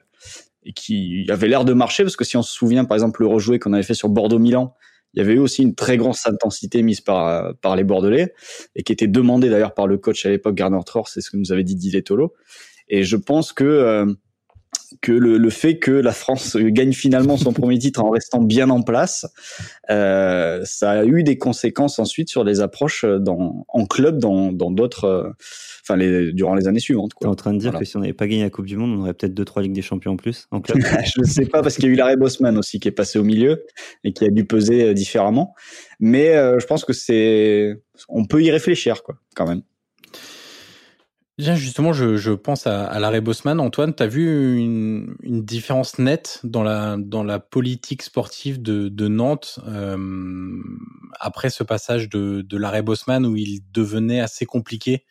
et 0.64 0.74
qui 0.74 1.26
avait 1.30 1.48
l'air 1.48 1.64
de 1.64 1.72
marcher, 1.72 2.04
parce 2.04 2.18
que 2.18 2.26
si 2.26 2.36
on 2.36 2.42
se 2.42 2.54
souvient 2.54 2.84
par 2.84 2.96
exemple 2.96 3.22
le 3.22 3.28
rejoué 3.28 3.58
qu'on 3.58 3.72
avait 3.72 3.84
fait 3.84 3.94
sur 3.94 4.10
Bordeaux-Milan, 4.10 4.76
il 5.14 5.20
y 5.20 5.22
avait 5.22 5.34
eu 5.34 5.40
aussi 5.40 5.64
une 5.64 5.76
très 5.76 5.98
grande 5.98 6.16
intensité 6.26 6.84
mise 6.84 7.02
par 7.02 7.56
par 7.62 7.76
les 7.76 7.84
Bordelais 7.84 8.34
et 8.76 8.84
qui 8.84 8.92
était 8.94 9.08
demandée 9.08 9.50
d'ailleurs 9.50 9.74
par 9.74 9.88
le 9.88 9.98
coach 9.98 10.26
à 10.26 10.30
l'époque 10.30 10.56
Garner 10.56 10.80
Thor, 10.86 11.08
c'est 11.08 11.22
ce 11.22 11.30
que 11.30 11.38
nous 11.38 11.52
avait 11.52 11.64
dit 11.64 11.76
Didier 11.76 12.04
Tolo. 12.04 12.34
Et 12.90 13.04
je 13.04 13.18
pense 13.18 13.52
que 13.54 13.64
euh, 13.64 14.06
que 15.02 15.12
le, 15.12 15.38
le, 15.38 15.50
fait 15.50 15.80
que 15.80 15.92
la 15.92 16.12
France 16.12 16.56
gagne 16.58 16.94
finalement 16.94 17.38
son 17.38 17.54
premier 17.54 17.78
titre 17.78 18.04
en 18.04 18.10
restant 18.10 18.42
bien 18.42 18.70
en 18.70 18.82
place, 18.82 19.26
euh, 19.90 20.62
ça 20.64 20.92
a 20.92 21.06
eu 21.06 21.24
des 21.24 21.38
conséquences 21.38 22.00
ensuite 22.00 22.30
sur 22.30 22.44
les 22.44 22.62
approches 22.62 23.06
dans, 23.06 23.66
en 23.68 23.86
club 23.86 24.20
dans 24.20 24.52
d'autres, 24.52 25.06
euh, 25.06 25.30
enfin 25.84 25.98
les, 25.98 26.32
durant 26.34 26.56
les 26.56 26.68
années 26.68 26.80
suivantes. 26.80 27.12
Tu 27.20 27.28
es 27.28 27.30
en 27.30 27.36
train 27.36 27.54
de 27.54 27.60
dire 27.60 27.78
que 27.78 27.86
si 27.86 27.98
on 27.98 28.00
n'avait 28.00 28.14
pas 28.14 28.28
gagné 28.28 28.44
la 28.44 28.50
Coupe 28.50 28.66
du 28.66 28.78
Monde, 28.78 28.98
on 28.98 29.02
aurait 29.02 29.14
peut-être 29.14 29.34
deux 29.34 29.46
trois 29.46 29.62
ligues 29.62 29.74
des 29.74 29.82
champions 29.82 30.14
en 30.14 30.18
plus 30.18 30.48
en 30.52 30.62
club. 30.62 30.80
Je 31.16 31.22
ne 31.22 31.26
sais 31.26 31.46
pas 31.46 31.62
parce 31.62 31.76
qu'il 31.76 31.86
y 31.86 31.88
a 31.88 31.92
eu 31.92 31.96
l'arrêt 31.96 32.18
Bosman 32.18 32.58
aussi 32.58 32.80
qui 32.80 32.88
est 32.88 32.92
passé 32.92 33.20
au 33.20 33.24
milieu 33.24 33.66
et 34.04 34.14
qui 34.14 34.26
a 34.26 34.30
dû 34.30 34.46
peser 34.46 34.84
euh, 34.84 34.94
différemment, 34.94 35.54
mais 36.00 36.36
euh, 36.36 36.60
je 36.60 36.66
pense 36.66 36.86
que 36.86 36.94
c'est, 36.94 37.76
on 38.10 38.26
peut 38.26 38.42
y 38.42 38.52
réfléchir 38.52 39.04
quoi, 39.04 39.16
quand 39.36 39.48
même. 39.48 39.62
Justement, 41.40 41.94
je, 41.94 42.32
pense 42.34 42.66
à, 42.66 42.86
à 42.86 43.00
l'arrêt 43.00 43.22
Bosman. 43.22 43.60
Antoine, 43.60 43.94
tu 43.94 44.08
vu 44.08 44.58
une, 44.58 45.16
différence 45.22 46.00
nette 46.00 46.40
dans 46.44 46.64
la, 46.64 47.40
politique 47.40 48.02
sportive 48.02 48.60
de, 48.60 49.08
Nantes 49.08 49.60
euh, 49.68 49.98
après 51.20 51.52
ce 51.52 51.64
passage 51.64 52.10
de, 52.10 52.42
de 52.42 52.58
l'arrêt 52.58 52.82
Bosman 52.82 53.24
où 53.28 53.36
il 53.36 53.60
devenait 53.72 54.20
assez 54.20 54.48
compliqué 54.48 55.06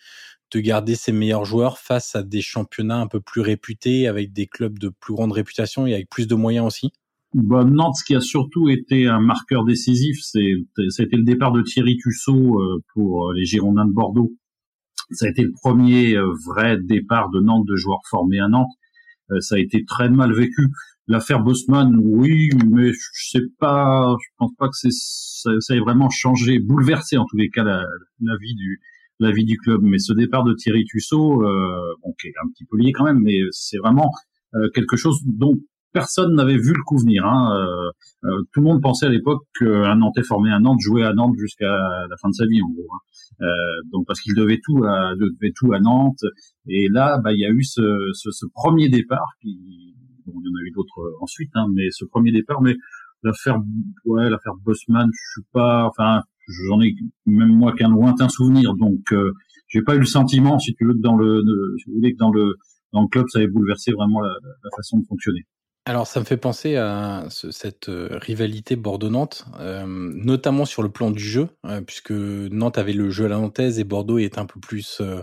de 0.53 0.59
garder 0.59 0.97
ses 0.97 1.13
meilleurs 1.13 1.45
joueurs 1.45 1.79
face 1.79 2.17
à 2.17 2.25
des 2.25 2.41
championnats 2.41 3.01
un 3.01 3.07
peu 3.07 3.21
plus 3.21 3.41
réputés, 3.41 4.09
avec 4.09 4.33
des 4.33 4.49
clubs 4.49 4.81
de 4.81 4.89
plus 4.89 5.15
grande 5.15 5.33
réputation 5.33 5.87
et 5.87 5.95
avec 5.95 6.09
plus 6.09 6.27
de 6.27 6.35
moyens 6.35 6.67
aussi? 6.67 6.91
Bah, 7.35 7.63
Nantes, 7.65 7.97
ce 7.97 8.05
qui 8.05 8.17
a 8.17 8.21
surtout 8.21 8.69
été 8.69 9.07
un 9.07 9.21
marqueur 9.21 9.65
décisif, 9.65 10.19
été 10.35 11.17
le 11.17 11.25
départ 11.25 11.53
de 11.53 11.63
Thierry 11.63 11.97
Tussaud 11.99 12.61
euh, 12.61 12.83
pour 12.95 13.33
les 13.33 13.45
Girondins 13.45 13.87
de 13.87 13.93
Bordeaux 13.93 14.33
ça 15.11 15.27
a 15.27 15.29
été 15.29 15.43
le 15.43 15.53
premier 15.53 16.17
euh, 16.17 16.33
vrai 16.47 16.79
départ 16.83 17.31
de 17.31 17.41
Nantes 17.41 17.67
de 17.67 17.77
joueurs 17.77 18.03
formés 18.11 18.41
à 18.41 18.49
Nantes. 18.49 18.73
Euh, 19.31 19.41
ça 19.41 19.57
a 19.57 19.59
été 19.59 19.85
très 19.85 20.09
mal 20.09 20.33
vécu. 20.33 20.69
L'affaire 21.09 21.41
Bosman, 21.41 21.97
oui, 22.03 22.51
mais 22.69 22.93
je 22.93 23.31
sais 23.31 23.45
pas, 23.61 24.17
je 24.21 24.29
pense 24.39 24.53
pas 24.59 24.67
que 24.67 24.75
c'est 24.75 24.93
ça, 24.93 25.51
ça, 25.61 25.77
ait 25.77 25.81
vraiment 25.81 26.11
changé, 26.11 26.59
bouleversé 26.59 27.17
en 27.17 27.25
tous 27.27 27.37
les 27.37 27.49
cas 27.49 27.63
la, 27.63 27.85
la 28.21 28.37
vie 28.37 28.57
du 28.57 28.81
la 29.19 29.31
vie 29.31 29.45
du 29.45 29.57
club. 29.57 29.81
Mais 29.83 29.99
ce 29.99 30.13
départ 30.13 30.45
de 30.45 30.55
Thierry 30.55 30.85
Tussaud, 30.85 31.43
euh, 31.43 31.95
bon, 32.03 32.15
qui 32.21 32.29
est 32.29 32.35
un 32.43 32.49
petit 32.51 32.65
peu 32.65 32.77
lié 32.77 32.93
quand 32.93 33.05
même, 33.05 33.21
mais 33.21 33.39
c'est 33.51 33.79
vraiment 33.79 34.11
euh, 34.55 34.69
quelque 34.75 34.97
chose 34.97 35.21
dont 35.25 35.57
personne 35.97 36.35
n'avait 36.35 36.59
vu 36.59 36.75
le 36.75 36.83
coup 36.85 36.99
venir. 36.99 37.25
Hein. 37.25 37.57
Euh, 37.57 38.29
euh, 38.29 38.43
tout 38.53 38.61
le 38.61 38.67
monde 38.67 38.83
pensait 38.83 39.07
à 39.07 39.09
l'époque 39.09 39.45
qu'un 39.59 39.97
Nantais 39.97 40.23
formé 40.23 40.53
à 40.53 40.61
Nantes 40.61 40.81
jouait 40.81 41.05
à 41.05 41.15
Nantes 41.15 41.37
jusqu'à 41.39 41.75
la 42.11 42.17
fin 42.21 42.29
de 42.29 42.35
sa 42.35 42.45
vie, 42.45 42.61
en 42.61 42.69
gros. 42.69 42.87
Hein. 42.93 42.99
Euh, 43.41 43.47
donc 43.93 44.07
parce 44.07 44.21
qu'il 44.21 44.35
devait 44.35 44.61
tout 44.63 44.85
à 44.85 45.15
devait 45.17 45.53
tout 45.57 45.73
à 45.73 45.81
Nantes. 45.81 46.23
Et 46.69 46.89
là, 46.91 47.19
bah 47.25 47.33
il 47.33 47.41
y 47.41 47.47
a 47.47 47.51
eu 47.51 47.65
ce, 47.65 48.11
ce, 48.13 48.31
ce 48.31 48.45
premier 48.53 48.91
départ 48.91 49.27
qui, 49.41 49.95
bon, 50.27 50.35
il 50.39 50.47
y 50.47 50.53
en 50.53 50.57
a 50.61 50.63
eu 50.67 50.71
d'autres 50.73 51.17
ensuite, 51.23 51.51
hein, 51.55 51.67
mais 51.75 51.89
ce 51.93 52.05
premier 52.05 52.31
départ, 52.31 52.61
mais 52.61 52.77
l'affaire, 53.23 53.59
ouais, 54.05 54.29
l'affaire 54.29 54.55
Bosman, 54.63 55.09
je 55.11 55.41
suis 55.41 55.49
pas, 55.55 55.87
enfin, 55.87 56.21
j'en 56.69 56.83
ai 56.83 56.95
même 57.25 57.57
moi 57.57 57.73
qu'un 57.73 57.89
lointain 57.89 58.29
souvenir, 58.29 58.75
donc 58.75 59.01
euh, 59.13 59.33
j'ai 59.69 59.81
pas 59.81 59.97
eu 59.97 60.01
le 60.01 60.05
sentiment, 60.05 60.59
si 60.59 60.75
tu 60.75 60.85
veux, 60.87 60.93
que 60.93 61.01
dans 61.01 61.17
le, 61.17 61.43
si 61.79 61.89
vous 61.89 61.97
voulez, 61.97 62.13
que 62.13 62.19
dans 62.19 62.33
le 62.33 62.55
dans 62.93 63.03
le 63.03 63.09
club, 63.09 63.27
ça 63.29 63.39
avait 63.39 63.49
bouleversé 63.49 63.93
vraiment 63.93 64.21
la, 64.21 64.35
la 64.65 64.71
façon 64.77 64.99
de 64.99 65.07
fonctionner. 65.07 65.45
Alors, 65.89 66.09
ça 66.09 66.19
me 66.19 66.25
fait 66.25 66.37
penser 66.37 66.75
à 66.75 67.27
ce, 67.31 67.53
cette 67.53 67.89
euh, 67.89 68.09
rivalité 68.11 68.75
Bordeaux-Nantes, 68.75 69.47
euh, 69.61 69.85
notamment 69.87 70.65
sur 70.65 70.83
le 70.83 70.89
plan 70.89 71.13
du 71.13 71.23
jeu, 71.23 71.49
euh, 71.65 71.81
puisque 71.81 72.11
Nantes 72.11 72.77
avait 72.77 72.93
le 72.93 73.09
jeu 73.09 73.27
à 73.27 73.29
la 73.29 73.37
nantaise 73.37 73.79
et 73.79 73.85
Bordeaux 73.85 74.19
est 74.19 74.37
un 74.37 74.47
peu 74.47 74.59
plus... 74.59 74.99
Euh, 75.01 75.23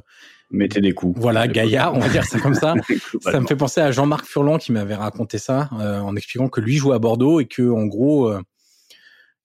Mettez 0.52 0.80
des 0.80 0.94
coups. 0.94 1.20
Voilà, 1.20 1.50
gaillard, 1.50 1.94
on 1.96 2.00
va 2.00 2.08
dire 2.08 2.24
ça 2.24 2.40
comme 2.40 2.54
ça. 2.54 2.76
ça 3.22 3.42
me 3.42 3.46
fait 3.46 3.58
penser 3.58 3.82
à 3.82 3.92
Jean-Marc 3.92 4.26
Furlan 4.26 4.58
qui 4.58 4.72
m'avait 4.72 4.96
raconté 4.96 5.38
ça, 5.38 5.68
en 5.72 6.16
expliquant 6.16 6.48
que 6.48 6.62
lui 6.62 6.78
jouait 6.78 6.96
à 6.96 7.00
Bordeaux 7.00 7.40
et 7.42 7.46
que, 7.46 7.70
en 7.70 7.86
gros, 7.86 8.32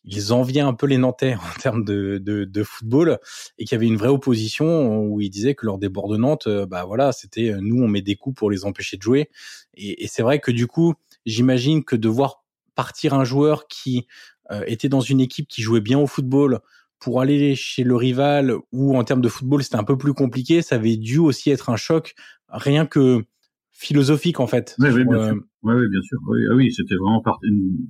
ils 0.05 0.33
enviaient 0.35 0.61
un 0.61 0.75
peu 0.75 0.87
les 0.87 0.99
Nantais 0.99 1.35
en 1.57 1.61
termes 1.61 1.83
de, 1.83 2.19
de, 2.19 2.45
de 2.45 2.63
football 2.63 3.19
et 3.59 3.65
qu'il 3.65 3.75
y 3.75 3.77
avait 3.77 3.87
une 3.87 3.97
vraie 3.97 4.09
opposition 4.09 4.99
où 4.99 5.21
il 5.23 5.31
disait 5.31 5.55
que 5.55 5.65
lors 5.65 5.79
des 5.79 5.89
bords 5.89 6.11
de 6.11 6.19
Nantes, 6.19 6.47
bah 6.69 6.85
voilà, 6.85 7.13
c'était 7.13 7.55
nous 7.59 7.83
on 7.83 7.89
met 7.89 8.03
des 8.03 8.15
coups 8.15 8.37
pour 8.37 8.51
les 8.51 8.67
empêcher 8.67 8.99
de 8.99 9.03
jouer. 9.03 9.31
Et, 9.75 10.05
et 10.05 10.09
c'est 10.09 10.23
vrai 10.23 10.41
que 10.41 10.51
du 10.51 10.67
coup, 10.67 10.95
j'imagine 11.29 11.85
que 11.85 11.97
de 11.97 12.09
voir 12.09 12.45
partir 12.75 13.14
un 13.14 13.25
joueur 13.25 13.67
qui 13.69 14.07
euh, 14.51 14.62
était 14.67 14.88
dans 14.88 15.01
une 15.01 15.21
équipe 15.21 15.49
qui 15.49 15.62
jouait 15.62 15.81
bien 15.81 15.99
au 15.99 16.07
football 16.07 16.61
pour 16.99 17.21
aller 17.21 17.55
chez 17.55 17.85
le 17.85 17.95
rival 17.95 18.55
où 18.73 18.97
en 18.97 19.05
termes 19.05 19.21
de 19.21 19.29
football 19.29 19.62
c'était 19.62 19.77
un 19.77 19.85
peu 19.85 19.97
plus 19.97 20.14
compliqué, 20.14 20.62
ça 20.62 20.77
avait 20.77 20.97
dû 20.97 21.19
aussi 21.19 21.51
être 21.51 21.71
un 21.71 21.77
choc 21.77 22.14
rien 22.49 22.87
que 22.87 23.25
philosophique 23.71 24.41
en 24.41 24.47
fait. 24.47 24.75
Oui, 24.79 24.88
oui, 24.91 25.05
bien, 25.05 25.27
sûr. 25.27 25.43
Oui, 25.62 25.75
oui, 25.75 25.88
bien 25.88 26.03
sûr. 26.03 26.19
Oui, 26.27 26.41
ah 26.51 26.55
oui 26.55 26.73
c'était 26.73 26.97
vraiment 26.97 27.23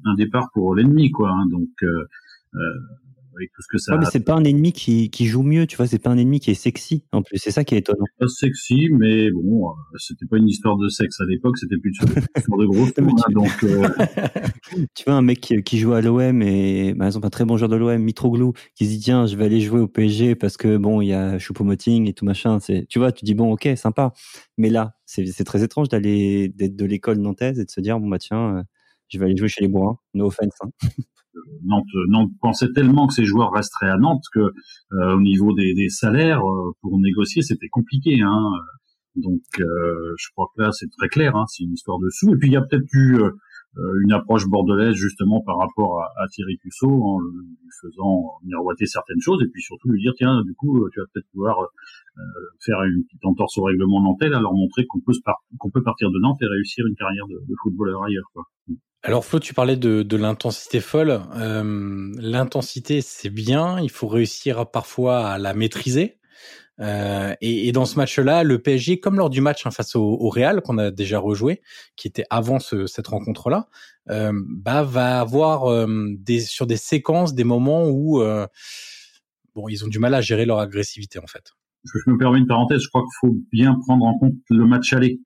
un 0.05 0.15
départ 0.15 0.49
pour 0.53 0.75
l'ennemi 0.75 1.11
quoi. 1.11 1.31
Hein, 1.31 1.47
donc 1.51 1.71
euh, 1.83 2.09
euh 2.55 2.59
avec 3.39 3.53
tout 3.53 3.63
ce 3.63 3.69
que 3.71 3.79
ça. 3.79 3.93
Ouais, 3.93 4.01
mais 4.01 4.07
c'est 4.11 4.25
pas 4.25 4.35
un 4.35 4.45
ennemi 4.45 4.73
qui, 4.73 5.11
qui 5.11 5.27
joue 5.27 5.43
mieux, 5.43 5.67
tu 5.67 5.77
vois. 5.77 5.87
C'est 5.87 5.99
pas 5.99 6.11
un 6.11 6.19
ennemi 6.19 6.41
qui 6.41 6.51
est 6.51 6.55
sexy. 6.55 7.05
En 7.13 7.23
plus, 7.23 7.39
c'est 7.39 7.51
ça 7.51 7.65
qui 7.65 7.75
est 7.75 7.79
étonnant. 7.79 8.05
Pas 8.19 8.29
sexy, 8.29 8.89
mais 8.93 9.31
bon, 9.31 9.69
euh, 9.69 9.73
c'était 9.97 10.27
pas 10.27 10.37
une 10.37 10.49
histoire 10.49 10.77
de 10.77 10.89
sexe 10.89 11.21
à 11.21 11.25
l'époque. 11.27 11.57
C'était 11.59 11.79
plutôt 11.79 12.07
une 12.07 12.23
histoire 12.37 12.59
de 12.59 12.67
gros. 12.67 12.85
hein, 12.85 13.33
donc, 13.33 13.65
euh... 13.65 13.89
tu 14.95 15.05
vois 15.05 15.15
un 15.15 15.23
mec 15.23 15.41
qui, 15.41 15.63
qui 15.63 15.79
joue 15.79 15.93
à 15.93 16.01
l'OM 16.01 16.43
et 16.43 16.95
par 16.97 17.07
exemple 17.07 17.27
un 17.27 17.31
très 17.31 17.45
bon 17.45 17.57
joueur 17.57 17.69
de 17.69 17.77
l'OM, 17.77 18.03
Mitroglou, 18.03 18.53
qui 18.75 18.87
se 18.87 18.91
dit 18.91 19.01
tiens, 19.01 19.27
je 19.27 19.37
vais 19.37 19.45
aller 19.45 19.61
jouer 19.61 19.81
au 19.81 19.89
PSG 19.89 20.35
parce 20.35 20.57
que 20.57 20.77
bon, 20.77 21.01
il 21.01 21.09
y 21.09 21.15
a 21.15 21.39
Choupo-Moting 21.39 22.09
et 22.09 22.13
tout 22.13 22.25
machin. 22.25 22.59
C'est, 22.61 22.87
tu 22.89 22.99
vois, 22.99 23.13
tu 23.13 23.25
dis 23.25 23.35
bon, 23.35 23.53
ok, 23.53 23.69
sympa. 23.77 24.13
Mais 24.57 24.71
là, 24.71 24.95
c'est, 25.07 25.45
très 25.45 25.63
étrange 25.63 25.89
d'aller 25.89 26.49
d'être 26.49 26.77
de 26.77 26.85
l'école 26.85 27.19
nantaise 27.19 27.59
et 27.59 27.65
de 27.65 27.71
se 27.71 27.81
dire 27.81 27.99
bon 27.99 28.09
bah 28.09 28.19
tiens, 28.19 28.57
euh, 28.59 28.63
je 29.09 29.19
vais 29.19 29.27
aller 29.27 29.37
jouer 29.37 29.49
chez 29.49 29.63
les 29.63 29.69
Bourins. 29.69 29.99
No 30.15 30.27
offense. 30.27 30.55
Hein. 30.61 30.71
Nantes, 31.65 31.85
Nantes 32.09 32.31
pensait 32.41 32.73
tellement 32.75 33.07
que 33.07 33.15
ses 33.15 33.25
joueurs 33.25 33.53
resteraient 33.53 33.91
à 33.91 33.99
Nantes 33.99 34.25
que 34.33 34.53
au 34.91 35.21
niveau 35.21 35.53
des, 35.55 35.89
salaires 35.89 36.41
pour 36.81 36.99
négocier 36.99 37.43
c'était 37.43 37.69
compliqué. 37.69 38.21
Hein. 38.23 38.51
Donc 39.17 39.43
je 39.59 40.31
crois 40.33 40.49
que 40.55 40.63
là 40.63 40.71
c'est 40.73 40.91
très 40.99 41.09
clair, 41.09 41.37
hein, 41.37 41.45
c'est 41.49 41.65
une 41.65 41.73
histoire 41.73 41.99
de 41.99 42.09
sous. 42.11 42.35
Et 42.35 42.37
puis 42.39 42.49
il 42.49 42.53
y 42.53 42.57
a 42.57 42.63
peut-être 42.63 42.87
eu 42.93 43.17
euh, 43.21 43.31
une 43.77 44.13
approche 44.13 44.47
bordelaise 44.47 44.95
justement 44.95 45.41
par 45.41 45.59
rapport 45.59 46.01
à, 46.01 46.27
Thierry 46.33 46.59
Cusso 46.59 46.89
en 46.89 47.21
lui 47.21 47.47
faisant 47.81 48.39
miroiter 48.45 48.87
certaines 48.87 49.21
choses 49.21 49.43
et 49.43 49.49
puis 49.49 49.63
surtout 49.63 49.89
lui 49.91 50.01
dire 50.03 50.13
tiens 50.17 50.43
du 50.43 50.55
coup 50.55 50.89
tu 50.93 51.01
vas 51.01 51.07
peut-être 51.13 51.29
pouvoir 51.33 51.61
euh, 51.61 52.23
faire 52.65 52.83
une 52.83 53.05
petite 53.05 53.25
entorse 53.25 53.57
au 53.59 53.65
règlement 53.65 54.03
nantais 54.03 54.27
à 54.27 54.41
leur 54.41 54.55
montrer 54.55 54.87
qu'on 54.87 55.01
peut 55.01 55.13
qu'on 55.59 55.71
peut 55.71 55.83
partir 55.83 56.11
de 56.11 56.19
Nantes 56.19 56.39
et 56.43 56.47
réussir 56.47 56.87
une 56.87 56.97
carrière 56.97 57.27
de, 57.29 57.55
footballeur 57.63 58.03
ailleurs 58.05 58.29
quoi. 58.33 58.45
Alors 59.05 59.25
Flo, 59.25 59.39
tu 59.39 59.55
parlais 59.55 59.77
de, 59.77 60.03
de 60.03 60.17
l'intensité 60.17 60.81
folle. 60.81 61.21
Euh, 61.37 62.13
l'intensité, 62.19 63.01
c'est 63.01 63.31
bien. 63.31 63.79
Il 63.81 63.91
faut 63.91 64.09
réussir 64.09 64.69
parfois 64.69 65.29
à 65.29 65.39
la 65.39 65.55
maîtriser. 65.55 66.18
Euh, 66.81 67.35
et, 67.41 67.69
et, 67.69 67.73
dans 67.73 67.87
ce 67.87 67.97
match-là, 67.97 68.45
le 68.45 68.61
PSG, 68.61 69.01
comme 69.01 69.17
lors 69.17 69.31
du 69.31 69.41
match 69.41 69.67
hein, 69.67 69.71
face 69.71 69.97
au, 69.97 70.03
au, 70.03 70.29
Real 70.29 70.61
qu'on 70.63 70.79
a 70.79 70.91
déjà 70.91 71.19
rejoué, 71.19 71.61
qui 71.97 72.07
était 72.07 72.25
avant 72.31 72.61
ce, 72.61 72.87
cette 72.87 73.09
rencontre-là, 73.09 73.69
euh, 74.11 74.33
bah, 74.49 74.83
va 74.85 75.21
avoir 75.21 75.71
euh, 75.71 75.87
des, 76.19 76.41
sur 76.41 76.67
des 76.67 76.77
séquences 76.77 77.35
des 77.35 77.45
moments 77.45 77.89
où 77.89 78.23
euh, 78.23 78.47
bon, 79.55 79.69
ils 79.69 79.85
ont 79.85 79.89
du 79.89 79.99
mal 79.99 80.15
à 80.15 80.21
gérer 80.21 80.47
leur 80.47 80.61
agressivité 80.61 81.19
en 81.19 81.27
fait. 81.27 81.53
Je 81.85 82.11
me 82.11 82.19
permets 82.19 82.39
une 82.39 82.47
parenthèse. 82.47 82.81
Je 82.83 82.89
crois 82.89 83.03
qu'il 83.03 83.29
faut 83.29 83.37
bien 83.53 83.77
prendre 83.87 84.05
en 84.05 84.19
compte 84.19 84.35
le 84.51 84.67
match 84.67 84.93
aller 84.93 85.21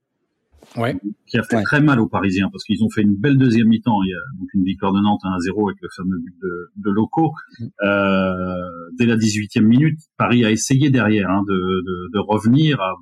ouais. 0.76 0.96
qui 1.26 1.38
a 1.38 1.42
fait 1.42 1.62
très 1.62 1.80
mal 1.80 2.00
aux 2.00 2.08
Parisiens 2.08 2.48
parce 2.50 2.64
qu'ils 2.64 2.82
ont 2.84 2.90
fait 2.90 3.02
une 3.02 3.16
belle 3.16 3.36
deuxième 3.36 3.68
mi-temps. 3.68 4.02
Il 4.04 4.10
y 4.10 4.14
a 4.14 4.38
donc 4.38 4.48
une 4.54 4.64
victoire 4.64 4.92
de 4.92 5.00
Nantes 5.00 5.22
1-0 5.24 5.70
avec 5.70 5.82
le 5.82 5.88
fameux 5.96 6.18
but 6.18 6.34
de, 6.42 6.70
de 6.76 6.90
Loco. 6.90 7.32
Mm. 7.58 7.66
Euh, 7.84 8.90
dès 8.98 9.06
la 9.06 9.16
18e 9.16 9.62
minute, 9.62 9.98
Paris 10.16 10.44
a 10.44 10.50
essayé 10.50 10.90
derrière 10.90 11.30
hein, 11.30 11.42
de, 11.48 11.54
de, 11.54 12.10
de, 12.12 12.18
revenir, 12.18 12.80
a 12.80 12.94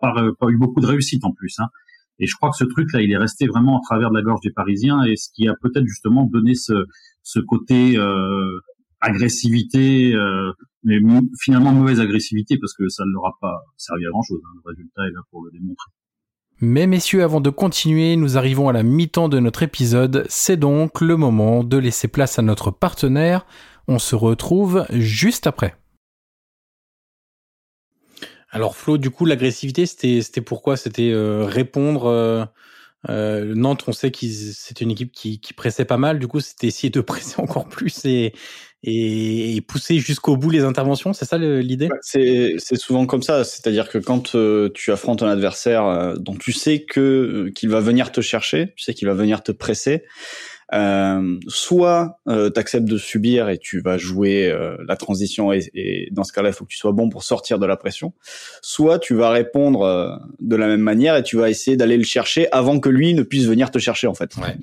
pas, 0.00 0.14
pas, 0.38 0.48
eu 0.48 0.56
beaucoup 0.56 0.80
de 0.80 0.86
réussite 0.86 1.24
en 1.24 1.32
plus. 1.32 1.54
Hein. 1.58 1.68
Et 2.18 2.26
je 2.26 2.34
crois 2.36 2.50
que 2.50 2.56
ce 2.56 2.64
truc-là, 2.64 3.02
il 3.02 3.12
est 3.12 3.18
resté 3.18 3.46
vraiment 3.46 3.76
en 3.76 3.80
travers 3.80 4.10
de 4.10 4.16
la 4.16 4.22
gorge 4.22 4.40
des 4.40 4.50
Parisiens 4.50 5.02
et 5.04 5.16
ce 5.16 5.28
qui 5.34 5.48
a 5.48 5.54
peut-être 5.60 5.86
justement 5.86 6.24
donné 6.24 6.54
ce, 6.54 6.72
ce 7.22 7.40
côté 7.40 7.98
euh, 7.98 8.58
agressivité, 9.00 10.14
euh, 10.14 10.52
mais 10.82 10.98
finalement 11.40 11.72
mauvaise 11.72 12.00
agressivité 12.00 12.58
parce 12.58 12.72
que 12.72 12.88
ça 12.88 13.04
ne 13.04 13.12
leur 13.12 13.26
a 13.26 13.36
pas 13.40 13.58
servi 13.76 14.06
à 14.06 14.10
grand-chose. 14.10 14.40
Hein. 14.44 14.60
Le 14.64 14.70
résultat 14.70 15.02
est 15.06 15.12
là 15.12 15.20
pour 15.30 15.44
le 15.44 15.50
démontrer. 15.50 15.90
Mais 16.60 16.86
messieurs, 16.86 17.22
avant 17.22 17.42
de 17.42 17.50
continuer, 17.50 18.16
nous 18.16 18.38
arrivons 18.38 18.70
à 18.70 18.72
la 18.72 18.82
mi-temps 18.82 19.28
de 19.28 19.38
notre 19.38 19.62
épisode. 19.62 20.24
C'est 20.30 20.56
donc 20.56 21.02
le 21.02 21.18
moment 21.18 21.62
de 21.62 21.76
laisser 21.76 22.08
place 22.08 22.38
à 22.38 22.42
notre 22.42 22.70
partenaire. 22.70 23.44
On 23.88 23.98
se 23.98 24.16
retrouve 24.16 24.86
juste 24.90 25.46
après. 25.46 25.74
Alors 28.48 28.74
Flo, 28.74 28.96
du 28.96 29.10
coup, 29.10 29.26
l'agressivité, 29.26 29.84
c'était 29.84 30.40
pourquoi 30.40 30.78
C'était 30.78 31.10
euh, 31.10 31.44
répondre. 31.44 32.06
Euh, 32.06 32.46
euh, 33.08 33.54
Nantes, 33.54 33.84
on 33.86 33.92
sait 33.92 34.10
que 34.10 34.26
c'est 34.26 34.80
une 34.80 34.90
équipe 34.90 35.12
qui, 35.12 35.40
qui 35.40 35.52
pressait 35.52 35.84
pas 35.84 35.96
mal. 35.96 36.18
Du 36.18 36.26
coup, 36.26 36.40
c'était 36.40 36.66
essayer 36.66 36.90
de 36.90 37.00
presser 37.02 37.34
encore 37.38 37.68
plus 37.68 38.04
et, 38.04 38.32
et, 38.86 39.60
pousser 39.62 39.98
jusqu'au 39.98 40.36
bout 40.36 40.50
les 40.50 40.62
interventions. 40.62 41.12
C'est 41.12 41.24
ça 41.24 41.38
l'idée? 41.38 41.88
C'est 42.02 42.56
souvent 42.76 43.06
comme 43.06 43.22
ça. 43.22 43.44
C'est-à-dire 43.44 43.88
que 43.88 43.98
quand 43.98 44.34
euh, 44.34 44.70
tu 44.74 44.92
affrontes 44.92 45.22
un 45.22 45.28
adversaire 45.28 45.84
euh, 45.86 46.14
dont 46.16 46.36
tu 46.36 46.52
sais 46.52 46.84
que 46.84 47.00
euh, 47.00 47.50
qu'il 47.50 47.68
va 47.68 47.80
venir 47.80 48.12
te 48.12 48.20
chercher, 48.20 48.72
tu 48.76 48.84
sais 48.84 48.94
qu'il 48.94 49.08
va 49.08 49.14
venir 49.14 49.42
te 49.42 49.52
presser, 49.52 50.04
euh, 50.74 51.38
soit 51.48 52.18
euh, 52.28 52.50
tu 52.50 52.58
acceptes 52.58 52.86
de 52.86 52.98
subir 52.98 53.48
et 53.48 53.58
tu 53.58 53.80
vas 53.80 53.98
jouer 53.98 54.54
la 54.86 54.96
transition 54.96 55.52
et, 55.52 55.60
et, 55.74 56.08
dans 56.12 56.24
ce 56.24 56.32
cas-là, 56.32 56.50
il 56.50 56.52
faut 56.52 56.64
que 56.64 56.70
tu 56.70 56.78
sois 56.78 56.92
bon 56.92 57.08
pour 57.08 57.22
sortir 57.22 57.58
de 57.58 57.66
la 57.66 57.76
pression. 57.76 58.12
Soit 58.62 58.98
tu 58.98 59.14
vas 59.14 59.30
répondre 59.30 60.20
de 60.40 60.56
la 60.56 60.66
même 60.66 60.80
manière 60.80 61.16
et 61.16 61.22
tu 61.22 61.36
vas 61.36 61.50
essayer 61.50 61.76
d'aller 61.76 61.96
le 61.96 62.04
chercher 62.04 62.50
avant 62.52 62.80
que 62.80 62.88
lui 62.88 63.14
ne 63.14 63.22
puisse 63.22 63.46
venir 63.46 63.70
te 63.70 63.78
chercher 63.78 64.06
en 64.06 64.14
fait. 64.14 64.36
Ouais. 64.36 64.56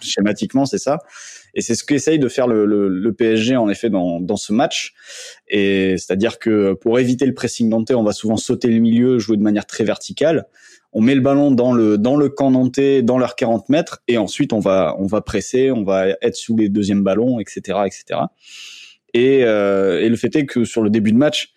Schématiquement, 0.00 0.66
c'est 0.66 0.78
ça. 0.78 0.98
Et 1.54 1.62
c'est 1.62 1.74
ce 1.74 1.84
qu'essaye 1.84 2.18
de 2.18 2.28
faire 2.28 2.46
le, 2.46 2.64
le, 2.64 2.88
le, 2.88 3.12
PSG 3.12 3.56
en 3.56 3.68
effet 3.68 3.90
dans, 3.90 4.20
dans 4.20 4.36
ce 4.36 4.52
match. 4.52 4.94
Et 5.48 5.96
c'est-à-dire 5.98 6.38
que 6.38 6.74
pour 6.74 6.98
éviter 6.98 7.26
le 7.26 7.34
pressing 7.34 7.68
nantais, 7.68 7.94
on 7.94 8.02
va 8.02 8.12
souvent 8.12 8.36
sauter 8.36 8.68
le 8.68 8.78
milieu, 8.78 9.18
jouer 9.18 9.36
de 9.36 9.42
manière 9.42 9.66
très 9.66 9.84
verticale. 9.84 10.46
On 10.92 11.00
met 11.00 11.14
le 11.14 11.20
ballon 11.20 11.50
dans 11.50 11.72
le 11.72 11.98
dans 11.98 12.16
le 12.16 12.28
camp 12.28 12.50
nantais, 12.50 13.02
dans 13.02 13.18
leurs 13.18 13.36
40 13.36 13.68
mètres, 13.68 14.02
et 14.08 14.18
ensuite 14.18 14.52
on 14.52 14.60
va 14.60 14.96
on 14.98 15.06
va 15.06 15.20
presser, 15.20 15.70
on 15.70 15.84
va 15.84 16.08
être 16.08 16.36
sous 16.36 16.56
les 16.56 16.68
deuxièmes 16.68 17.04
ballons, 17.04 17.38
etc., 17.38 17.78
etc. 17.86 18.20
Et, 19.14 19.44
euh, 19.44 20.00
et 20.00 20.08
le 20.08 20.16
fait 20.16 20.34
est 20.36 20.46
que 20.46 20.64
sur 20.64 20.82
le 20.82 20.90
début 20.90 21.12
de 21.12 21.16
match, 21.16 21.52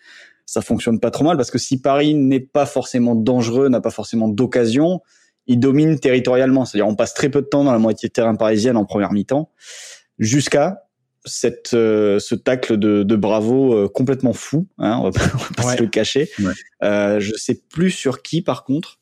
ça 0.46 0.60
fonctionne 0.60 1.00
pas 1.00 1.10
trop 1.10 1.24
mal 1.24 1.36
parce 1.36 1.50
que 1.50 1.58
si 1.58 1.80
Paris 1.80 2.14
n'est 2.14 2.40
pas 2.40 2.66
forcément 2.66 3.14
dangereux, 3.14 3.68
n'a 3.68 3.80
pas 3.80 3.90
forcément 3.90 4.28
d'occasion, 4.28 5.00
il 5.46 5.58
domine 5.58 5.98
territorialement. 5.98 6.64
C'est-à-dire, 6.64 6.88
on 6.88 6.96
passe 6.96 7.14
très 7.14 7.28
peu 7.28 7.42
de 7.42 7.46
temps 7.46 7.64
dans 7.64 7.72
la 7.72 7.78
moitié 7.78 8.08
de 8.08 8.12
terrain 8.12 8.34
parisienne 8.34 8.76
en 8.76 8.84
première 8.84 9.12
mi-temps, 9.12 9.50
jusqu'à 10.18 10.84
cette 11.24 11.72
euh, 11.74 12.18
ce 12.18 12.34
tacle 12.34 12.76
de, 12.76 13.02
de 13.02 13.16
Bravo 13.16 13.74
euh, 13.74 13.88
complètement 13.88 14.32
fou. 14.32 14.66
Hein, 14.78 14.98
on 15.00 15.10
va 15.10 15.20
pas, 15.56 15.62
se 15.76 15.82
le 15.82 15.88
cacher. 15.88 16.28
Ouais. 16.38 16.52
Euh, 16.82 17.20
je 17.20 17.34
sais 17.34 17.60
plus 17.70 17.90
sur 17.90 18.22
qui 18.22 18.42
par 18.42 18.64
contre, 18.64 18.98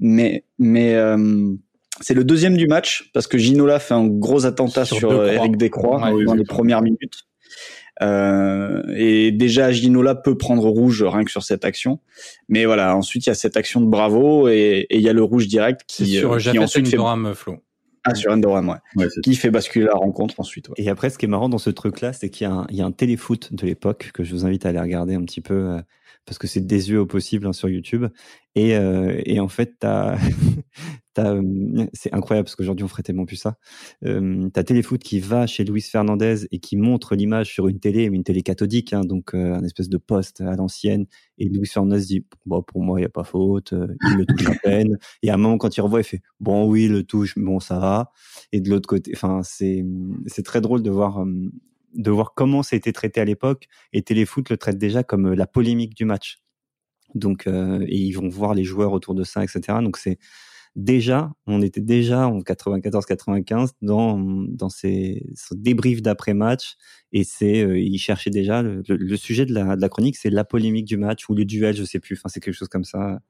mais 0.00 0.44
mais 0.58 0.94
euh, 0.94 1.54
c'est 2.00 2.14
le 2.14 2.24
deuxième 2.24 2.56
du 2.56 2.66
match 2.66 3.10
parce 3.12 3.26
que 3.26 3.38
Ginola 3.38 3.78
fait 3.78 3.94
un 3.94 4.06
gros 4.06 4.46
attentat 4.46 4.84
sur, 4.84 4.98
sur 4.98 5.26
Eric 5.26 5.56
Descroix 5.56 6.00
dans 6.24 6.34
les 6.34 6.44
premières 6.44 6.82
minutes. 6.82 7.26
Euh, 8.00 8.82
et 8.96 9.30
déjà 9.30 9.70
Ginola 9.70 10.14
peut 10.14 10.36
prendre 10.36 10.66
rouge 10.66 11.02
rien 11.02 11.24
que 11.24 11.30
sur 11.30 11.42
cette 11.42 11.64
action. 11.64 12.00
Mais 12.48 12.64
voilà, 12.64 12.96
ensuite 12.96 13.26
il 13.26 13.28
y 13.28 13.32
a 13.32 13.34
cette 13.34 13.56
action 13.56 13.80
de 13.80 13.86
Bravo 13.86 14.48
et, 14.48 14.86
il 14.90 15.00
y 15.00 15.08
a 15.08 15.12
le 15.12 15.22
rouge 15.22 15.46
direct 15.46 15.82
qui, 15.86 16.06
sur, 16.06 16.32
euh, 16.32 16.38
qui 16.38 16.58
ensuite 16.58 16.88
fait 16.88 16.96
Flo. 17.34 17.62
Ah, 18.04 18.16
sur 18.16 18.32
Endoram, 18.32 18.68
ouais. 18.68 18.76
ouais 18.96 19.06
qui 19.22 19.36
fait 19.36 19.50
basculer 19.50 19.84
la 19.84 19.94
rencontre 19.94 20.40
ensuite. 20.40 20.68
Ouais. 20.70 20.74
Et 20.78 20.88
après, 20.88 21.08
ce 21.08 21.18
qui 21.18 21.26
est 21.26 21.28
marrant 21.28 21.48
dans 21.48 21.58
ce 21.58 21.70
truc-là, 21.70 22.12
c'est 22.12 22.30
qu'il 22.30 22.48
y, 22.48 22.76
y, 22.76 22.82
a 22.82 22.84
un 22.84 22.90
téléfoot 22.90 23.52
de 23.54 23.64
l'époque 23.64 24.10
que 24.12 24.24
je 24.24 24.32
vous 24.32 24.44
invite 24.44 24.66
à 24.66 24.70
aller 24.70 24.80
regarder 24.80 25.14
un 25.14 25.22
petit 25.22 25.40
peu 25.40 25.54
euh, 25.54 25.78
parce 26.24 26.38
que 26.38 26.46
c'est 26.46 26.60
désuet 26.60 26.98
au 26.98 27.06
possible 27.06 27.46
hein, 27.46 27.52
sur 27.52 27.68
YouTube. 27.68 28.06
Et, 28.54 28.76
euh, 28.76 29.20
et 29.24 29.40
en 29.40 29.48
fait, 29.48 29.74
c'est 31.94 32.14
incroyable 32.14 32.44
parce 32.44 32.54
qu'aujourd'hui 32.54 32.84
on 32.84 32.88
ferait 32.88 33.02
tellement 33.02 33.24
plus 33.24 33.36
ça. 33.36 33.56
T'as 34.02 34.62
Téléfoot 34.62 35.02
qui 35.02 35.20
va 35.20 35.46
chez 35.46 35.64
Luis 35.64 35.82
Fernandez 35.82 36.46
et 36.50 36.58
qui 36.58 36.76
montre 36.76 37.14
l'image 37.14 37.52
sur 37.52 37.68
une 37.68 37.80
télé, 37.80 38.04
une 38.04 38.24
télé 38.24 38.42
cathodique, 38.42 38.92
hein, 38.92 39.02
donc 39.02 39.34
un 39.34 39.62
espèce 39.64 39.88
de 39.88 39.98
poste 39.98 40.40
à 40.42 40.54
l'ancienne. 40.54 41.06
Et 41.38 41.48
Luis 41.48 41.66
Fernandez 41.66 42.00
dit 42.00 42.26
bon 42.46 42.62
pour 42.62 42.82
moi 42.82 43.00
il 43.00 43.02
y 43.02 43.06
a 43.06 43.10
pas 43.10 43.24
faute, 43.24 43.72
euh, 43.72 43.88
il 44.10 44.16
le 44.18 44.26
touche 44.26 44.46
à 44.46 44.54
peine. 44.62 44.98
Et 45.22 45.30
à 45.30 45.34
un 45.34 45.38
moment 45.38 45.58
quand 45.58 45.76
il 45.76 45.80
revoit 45.80 46.00
il 46.00 46.04
fait 46.04 46.22
bon 46.40 46.66
oui 46.66 46.84
il 46.84 46.92
le 46.92 47.04
touche, 47.04 47.36
bon 47.36 47.58
ça 47.58 47.78
va. 47.78 48.12
Et 48.52 48.60
de 48.60 48.70
l'autre 48.70 48.88
côté, 48.88 49.12
c'est 49.42 49.84
c'est 50.26 50.44
très 50.44 50.60
drôle 50.60 50.82
de 50.82 50.90
voir 50.90 51.24
de 51.94 52.10
voir 52.10 52.34
comment 52.34 52.62
ça 52.62 52.74
a 52.74 52.78
été 52.78 52.92
traité 52.92 53.20
à 53.20 53.24
l'époque. 53.24 53.68
Et 53.92 54.02
Téléfoot 54.02 54.48
le 54.50 54.56
traite 54.56 54.78
déjà 54.78 55.02
comme 55.02 55.32
euh, 55.32 55.34
la 55.34 55.46
polémique 55.46 55.94
du 55.94 56.04
match. 56.04 56.42
Donc, 57.14 57.46
euh, 57.46 57.84
et 57.88 57.98
ils 57.98 58.12
vont 58.12 58.28
voir 58.28 58.54
les 58.54 58.64
joueurs 58.64 58.92
autour 58.92 59.14
de 59.14 59.24
ça, 59.24 59.44
etc. 59.44 59.78
Donc 59.82 59.98
c'est 59.98 60.18
déjà, 60.76 61.32
on 61.46 61.60
était 61.60 61.82
déjà 61.82 62.26
en 62.26 62.40
94-95 62.40 63.72
dans 63.82 64.18
dans 64.48 64.70
ces, 64.70 65.26
ces 65.34 65.54
débriefs 65.54 66.00
d'après 66.00 66.32
match 66.32 66.76
et 67.12 67.24
c'est 67.24 67.62
euh, 67.62 67.78
ils 67.78 67.98
cherchaient 67.98 68.30
déjà 68.30 68.62
le, 68.62 68.82
le, 68.88 69.16
sujet 69.16 69.44
de 69.44 69.52
la, 69.52 69.76
de 69.76 69.80
la 69.80 69.88
chronique, 69.90 70.16
c'est 70.16 70.30
la 70.30 70.44
polémique 70.44 70.86
du 70.86 70.96
match 70.96 71.28
ou 71.28 71.34
le 71.34 71.44
duel, 71.44 71.76
je 71.76 71.84
sais 71.84 72.00
plus. 72.00 72.16
Enfin, 72.16 72.30
c'est 72.30 72.40
quelque 72.40 72.54
chose 72.54 72.68
comme 72.68 72.84
ça. 72.84 73.20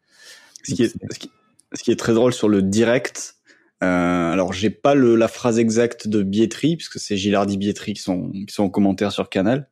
Ce 0.63 0.75
qui, 0.75 0.85
est, 0.85 0.97
ce, 1.13 1.19
qui, 1.19 1.31
ce 1.73 1.83
qui 1.83 1.91
est 1.91 1.97
très 1.97 2.15
drôle 2.15 2.33
sur 2.33 2.49
le 2.49 2.63
direct, 2.63 3.35
euh, 3.83 4.33
alors 4.33 4.53
j'ai 4.53 4.71
pas 4.71 4.95
le, 4.95 5.17
la 5.17 5.27
phrase 5.27 5.59
exacte 5.59 6.07
de 6.07 6.23
Bietri 6.23 6.77
puisque 6.77 7.01
c'est 7.01 7.17
Gilardi 7.17 7.57
Bietri 7.57 7.95
qui 7.95 8.03
sont 8.03 8.31
qui 8.31 8.55
sont 8.55 8.65
en 8.65 8.69
commentaire 8.69 9.11
sur 9.11 9.29
Canal. 9.29 9.69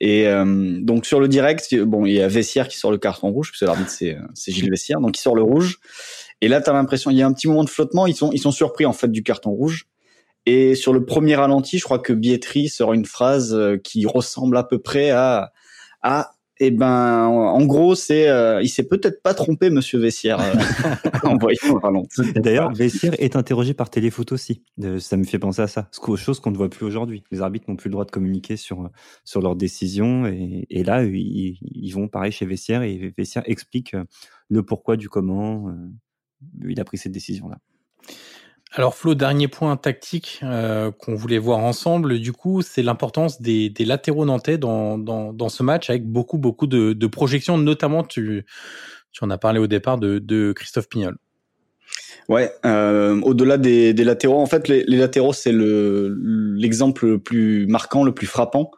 Et 0.00 0.26
euh, 0.26 0.78
donc 0.80 1.06
sur 1.06 1.18
le 1.18 1.28
direct, 1.28 1.74
bon 1.74 2.04
il 2.04 2.12
y 2.12 2.20
a 2.20 2.28
Vessière 2.28 2.68
qui 2.68 2.76
sort 2.76 2.90
le 2.90 2.98
carton 2.98 3.30
rouge 3.30 3.50
puisque 3.50 3.62
l'arbitre 3.62 3.90
c'est 3.90 4.18
c'est 4.34 4.52
Gilles 4.52 4.70
Vessière, 4.70 5.00
donc 5.00 5.16
il 5.16 5.20
sort 5.20 5.34
le 5.34 5.42
rouge. 5.42 5.78
Et 6.42 6.48
là 6.48 6.60
t'as 6.60 6.74
l'impression 6.74 7.10
il 7.10 7.16
y 7.16 7.22
a 7.22 7.26
un 7.26 7.32
petit 7.32 7.48
moment 7.48 7.64
de 7.64 7.70
flottement, 7.70 8.06
ils 8.06 8.14
sont 8.14 8.30
ils 8.32 8.40
sont 8.40 8.52
surpris 8.52 8.84
en 8.84 8.92
fait 8.92 9.10
du 9.10 9.22
carton 9.22 9.50
rouge. 9.50 9.86
Et 10.44 10.74
sur 10.74 10.92
le 10.92 11.04
premier 11.04 11.36
ralenti, 11.36 11.78
je 11.78 11.84
crois 11.84 11.98
que 11.98 12.12
Bietri 12.12 12.68
sort 12.68 12.92
une 12.92 13.04
phrase 13.04 13.54
euh, 13.54 13.76
qui 13.76 14.06
ressemble 14.06 14.56
à 14.56 14.64
peu 14.64 14.78
près 14.78 15.10
à 15.10 15.52
eh 16.60 16.70
ben, 16.70 17.26
en 17.26 17.64
gros, 17.66 17.94
c'est, 17.94 18.28
euh, 18.28 18.60
il 18.62 18.68
s'est 18.68 18.86
peut-être 18.86 19.22
pas 19.22 19.34
trompé, 19.34 19.70
Monsieur 19.70 19.98
Vessière, 19.98 20.40
euh, 20.40 20.52
en 21.22 21.36
voyant 21.36 22.02
D'ailleurs, 22.36 22.72
Vessière 22.72 23.14
est 23.18 23.36
interrogé 23.36 23.74
par 23.74 23.90
téléfoot 23.90 24.32
aussi. 24.32 24.64
ça 24.98 25.16
me 25.16 25.24
fait 25.24 25.38
penser 25.38 25.62
à 25.62 25.68
ça. 25.68 25.88
Chose 26.16 26.40
qu'on 26.40 26.50
ne 26.50 26.56
voit 26.56 26.68
plus 26.68 26.84
aujourd'hui. 26.84 27.22
Les 27.30 27.40
arbitres 27.42 27.66
n'ont 27.68 27.76
plus 27.76 27.88
le 27.88 27.92
droit 27.92 28.04
de 28.04 28.10
communiquer 28.10 28.56
sur 28.56 28.90
sur 29.24 29.40
leurs 29.40 29.56
décisions, 29.56 30.26
et, 30.26 30.66
et 30.68 30.82
là, 30.82 31.04
ils, 31.04 31.58
ils, 31.60 31.90
vont 31.90 32.08
pareil 32.08 32.32
chez 32.32 32.46
Vessière 32.46 32.82
et 32.82 33.12
Vessière 33.16 33.42
explique 33.46 33.94
le 34.48 34.62
pourquoi 34.62 34.96
du 34.96 35.08
comment 35.08 35.72
il 36.66 36.80
a 36.80 36.84
pris 36.84 36.98
cette 36.98 37.12
décision-là. 37.12 37.58
Alors 38.72 38.94
Flo, 38.94 39.14
dernier 39.14 39.48
point 39.48 39.76
tactique 39.76 40.40
euh, 40.42 40.90
qu'on 40.90 41.14
voulait 41.14 41.38
voir 41.38 41.60
ensemble, 41.60 42.18
du 42.18 42.32
coup, 42.32 42.60
c'est 42.60 42.82
l'importance 42.82 43.40
des, 43.40 43.72
latéraux 43.80 44.26
nantais 44.26 44.58
dans, 44.58 44.98
dans, 44.98 45.48
ce 45.48 45.62
match 45.62 45.88
avec 45.88 46.06
beaucoup 46.06 46.36
beaucoup 46.36 46.66
de, 46.66 47.06
projections, 47.06 47.56
notamment 47.56 48.02
tu, 48.02 48.44
tu 49.12 49.24
en 49.24 49.30
as 49.30 49.38
parlé 49.38 49.58
au 49.58 49.66
départ 49.66 49.96
de, 49.96 50.52
Christophe 50.52 50.88
Pignol. 50.88 51.16
Ouais, 52.28 52.52
euh, 52.66 53.18
au-delà 53.22 53.56
des, 53.56 53.94
latéraux, 53.94 54.38
en 54.38 54.44
fait, 54.44 54.68
les, 54.68 54.84
latéraux 54.84 55.32
c'est 55.32 55.52
le 55.52 56.14
l'exemple 56.54 57.06
le 57.06 57.18
plus 57.18 57.66
marquant, 57.68 58.04
le 58.04 58.12
plus 58.12 58.26
frappant, 58.26 58.70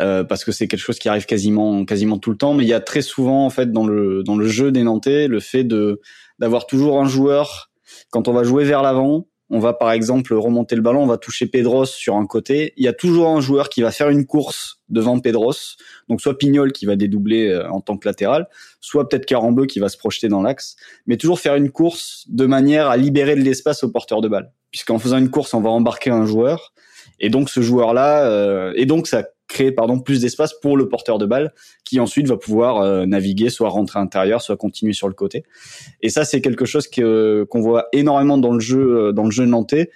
euh, 0.00 0.22
parce 0.22 0.44
que 0.44 0.52
c'est 0.52 0.68
quelque 0.68 0.80
chose 0.80 0.98
qui 0.98 1.08
arrive 1.08 1.24
quasiment 1.24 1.86
quasiment 1.86 2.18
tout 2.18 2.30
le 2.30 2.36
temps. 2.36 2.52
Mais 2.52 2.64
il 2.64 2.68
y 2.68 2.74
a 2.74 2.80
très 2.80 3.00
souvent 3.00 3.46
en 3.46 3.50
fait 3.50 3.72
dans 3.72 3.86
le 3.86 4.22
dans 4.22 4.36
le 4.36 4.46
jeu 4.46 4.70
des 4.70 4.82
Nantais 4.82 5.28
le 5.28 5.40
fait 5.40 5.64
de 5.64 6.02
d'avoir 6.38 6.66
toujours 6.66 7.00
un 7.00 7.08
joueur 7.08 7.70
quand 8.10 8.28
on 8.28 8.32
va 8.32 8.44
jouer 8.44 8.64
vers 8.64 8.82
l'avant 8.82 9.29
on 9.50 9.58
va 9.58 9.72
par 9.72 9.90
exemple 9.90 10.32
remonter 10.34 10.76
le 10.76 10.82
ballon, 10.82 11.02
on 11.02 11.06
va 11.06 11.18
toucher 11.18 11.46
Pedros 11.46 11.86
sur 11.86 12.14
un 12.14 12.26
côté. 12.26 12.72
Il 12.76 12.84
y 12.84 12.88
a 12.88 12.92
toujours 12.92 13.28
un 13.28 13.40
joueur 13.40 13.68
qui 13.68 13.82
va 13.82 13.90
faire 13.90 14.08
une 14.08 14.24
course 14.24 14.80
devant 14.88 15.18
Pedros, 15.18 15.76
donc 16.08 16.20
soit 16.20 16.38
Pignol 16.38 16.72
qui 16.72 16.86
va 16.86 16.94
dédoubler 16.94 17.48
euh, 17.48 17.68
en 17.70 17.80
tant 17.80 17.96
que 17.96 18.08
latéral, 18.08 18.48
soit 18.80 19.08
peut-être 19.08 19.26
Carambeu 19.26 19.66
qui 19.66 19.80
va 19.80 19.88
se 19.88 19.98
projeter 19.98 20.28
dans 20.28 20.42
l'axe, 20.42 20.76
mais 21.06 21.16
toujours 21.16 21.40
faire 21.40 21.56
une 21.56 21.70
course 21.70 22.24
de 22.28 22.46
manière 22.46 22.88
à 22.88 22.96
libérer 22.96 23.34
de 23.34 23.40
l'espace 23.40 23.82
au 23.82 23.90
porteur 23.90 24.20
de 24.20 24.28
balle, 24.28 24.52
puisqu'en 24.70 24.98
faisant 24.98 25.18
une 25.18 25.30
course, 25.30 25.52
on 25.52 25.60
va 25.60 25.70
embarquer 25.70 26.10
un 26.10 26.26
joueur, 26.26 26.72
et 27.18 27.28
donc 27.28 27.50
ce 27.50 27.60
joueur-là, 27.60 28.26
euh, 28.26 28.72
et 28.76 28.86
donc 28.86 29.08
ça 29.08 29.24
créer 29.50 29.72
pardon 29.72 29.98
plus 29.98 30.20
d'espace 30.22 30.54
pour 30.54 30.76
le 30.76 30.88
porteur 30.88 31.18
de 31.18 31.26
balle 31.26 31.52
qui 31.84 32.00
ensuite 32.00 32.26
va 32.28 32.36
pouvoir 32.36 32.80
euh, 32.80 33.04
naviguer 33.04 33.50
soit 33.50 33.68
rentrer 33.68 33.98
à 33.98 34.38
soit 34.38 34.56
continuer 34.56 34.92
sur 34.92 35.08
le 35.08 35.14
côté. 35.14 35.44
Et 36.00 36.08
ça 36.08 36.24
c'est 36.24 36.40
quelque 36.40 36.64
chose 36.64 36.86
que 36.88 37.46
qu'on 37.50 37.60
voit 37.60 37.88
énormément 37.92 38.38
dans 38.38 38.52
le 38.54 38.60
jeu 38.60 39.08
euh, 39.08 39.12
dans 39.12 39.24
le 39.24 39.30
jeu 39.30 39.44
nantais. 39.44 39.90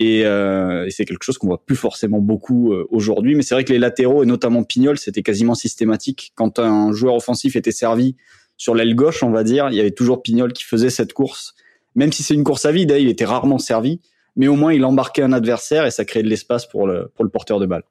Et, 0.00 0.24
euh, 0.24 0.86
et 0.86 0.90
c'est 0.90 1.04
quelque 1.04 1.22
chose 1.22 1.38
qu'on 1.38 1.46
voit 1.46 1.64
plus 1.64 1.76
forcément 1.76 2.18
beaucoup 2.18 2.72
aujourd'hui. 2.90 3.36
Mais 3.36 3.42
c'est 3.42 3.54
vrai 3.54 3.62
que 3.62 3.72
les 3.72 3.78
latéraux 3.78 4.22
et 4.22 4.26
notamment 4.26 4.64
Pignol 4.64 4.98
c'était 4.98 5.22
quasiment 5.22 5.54
systématique. 5.54 6.32
Quand 6.36 6.58
un 6.58 6.92
joueur 6.92 7.14
offensif 7.14 7.56
était 7.56 7.72
servi 7.72 8.16
sur 8.56 8.74
l'aile 8.74 8.94
gauche 8.94 9.22
on 9.22 9.30
va 9.30 9.42
dire 9.42 9.68
il 9.70 9.76
y 9.76 9.80
avait 9.80 9.90
toujours 9.90 10.22
Pignol 10.22 10.52
qui 10.52 10.64
faisait 10.64 10.90
cette 10.90 11.12
course. 11.12 11.54
Même 11.96 12.12
si 12.12 12.22
c'est 12.22 12.34
une 12.34 12.44
course 12.44 12.64
à 12.64 12.72
vide 12.72 12.92
hein, 12.92 12.98
il 12.98 13.08
était 13.08 13.24
rarement 13.24 13.58
servi. 13.58 14.00
Mais 14.36 14.48
au 14.48 14.54
moins 14.54 14.72
il 14.72 14.84
embarquait 14.84 15.22
un 15.22 15.32
adversaire 15.32 15.84
et 15.84 15.90
ça 15.90 16.04
créait 16.04 16.22
de 16.22 16.28
l'espace 16.28 16.66
pour 16.66 16.86
le 16.86 17.10
pour 17.14 17.24
le 17.24 17.30
porteur 17.30 17.58
de 17.58 17.66
balle 17.66 17.84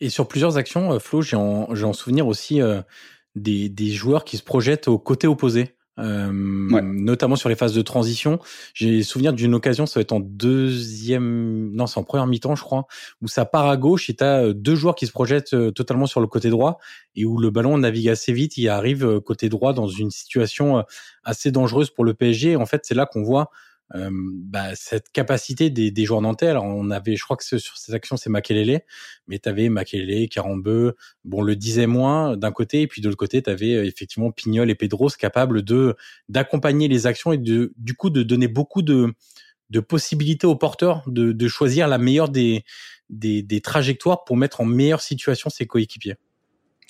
et 0.00 0.10
sur 0.10 0.28
plusieurs 0.28 0.56
actions, 0.56 0.92
euh, 0.92 0.98
Flo, 0.98 1.22
j'ai 1.22 1.36
en, 1.36 1.68
en, 1.70 1.92
souvenir 1.92 2.26
aussi 2.26 2.60
euh, 2.60 2.80
des, 3.34 3.68
des, 3.68 3.90
joueurs 3.90 4.24
qui 4.24 4.36
se 4.36 4.42
projettent 4.42 4.88
au 4.88 4.98
côté 4.98 5.26
opposé. 5.26 5.72
Euh, 5.98 6.30
notamment 6.30 7.36
sur 7.36 7.48
les 7.48 7.54
phases 7.54 7.72
de 7.72 7.80
transition. 7.80 8.38
J'ai 8.74 9.02
souvenir 9.02 9.32
d'une 9.32 9.54
occasion, 9.54 9.86
ça 9.86 9.98
va 9.98 10.02
être 10.02 10.12
en 10.12 10.20
deuxième, 10.20 11.70
non, 11.72 11.86
c'est 11.86 11.98
en 11.98 12.04
première 12.04 12.26
mi-temps, 12.26 12.54
je 12.54 12.62
crois, 12.62 12.86
où 13.22 13.28
ça 13.28 13.46
part 13.46 13.66
à 13.66 13.78
gauche 13.78 14.10
et 14.10 14.14
t'as 14.14 14.42
euh, 14.42 14.52
deux 14.52 14.74
joueurs 14.74 14.94
qui 14.94 15.06
se 15.06 15.12
projettent 15.12 15.72
totalement 15.72 16.04
sur 16.04 16.20
le 16.20 16.26
côté 16.26 16.50
droit 16.50 16.76
et 17.14 17.24
où 17.24 17.38
le 17.38 17.48
ballon 17.48 17.78
navigue 17.78 18.10
assez 18.10 18.34
vite, 18.34 18.58
il 18.58 18.68
arrive 18.68 19.20
côté 19.20 19.48
droit 19.48 19.72
dans 19.72 19.88
une 19.88 20.10
situation 20.10 20.84
assez 21.24 21.50
dangereuse 21.50 21.88
pour 21.88 22.04
le 22.04 22.12
PSG. 22.12 22.56
En 22.56 22.66
fait, 22.66 22.84
c'est 22.84 22.94
là 22.94 23.06
qu'on 23.06 23.22
voit 23.22 23.50
bah, 23.94 24.74
cette 24.74 25.10
capacité 25.10 25.70
des, 25.70 25.90
des, 25.90 26.04
joueurs 26.04 26.20
nantais. 26.20 26.48
Alors 26.48 26.64
on 26.64 26.90
avait, 26.90 27.16
je 27.16 27.22
crois 27.22 27.36
que 27.36 27.44
sur 27.44 27.76
cette 27.76 27.94
action 27.94 28.16
c'est 28.16 28.30
Makelele, 28.30 28.80
mais 29.28 29.38
tu 29.38 29.48
avais 29.48 29.68
Makelele, 29.68 30.28
Carambeu, 30.28 30.96
bon 31.24 31.42
le 31.42 31.54
disait 31.56 31.86
moins 31.86 32.36
d'un 32.36 32.52
côté, 32.52 32.82
et 32.82 32.86
puis 32.86 33.00
de 33.00 33.06
l'autre 33.06 33.18
côté 33.18 33.42
tu 33.42 33.50
avais 33.50 33.74
euh, 33.74 33.84
effectivement 33.84 34.32
Pignol 34.32 34.70
et 34.70 34.74
Pedros 34.74 35.10
capables 35.18 35.62
de 35.62 35.94
d'accompagner 36.28 36.88
les 36.88 37.06
actions 37.06 37.32
et 37.32 37.38
de 37.38 37.72
du 37.76 37.94
coup 37.94 38.10
de 38.10 38.22
donner 38.22 38.48
beaucoup 38.48 38.82
de 38.82 39.14
de 39.70 39.80
possibilités 39.80 40.46
aux 40.46 40.56
porteurs 40.56 41.02
de, 41.06 41.32
de 41.32 41.48
choisir 41.48 41.88
la 41.88 41.98
meilleure 41.98 42.28
des, 42.28 42.64
des, 43.10 43.42
des 43.42 43.60
trajectoires 43.60 44.24
pour 44.24 44.36
mettre 44.36 44.60
en 44.60 44.64
meilleure 44.64 45.00
situation 45.00 45.50
ses 45.50 45.66
coéquipiers. 45.66 46.16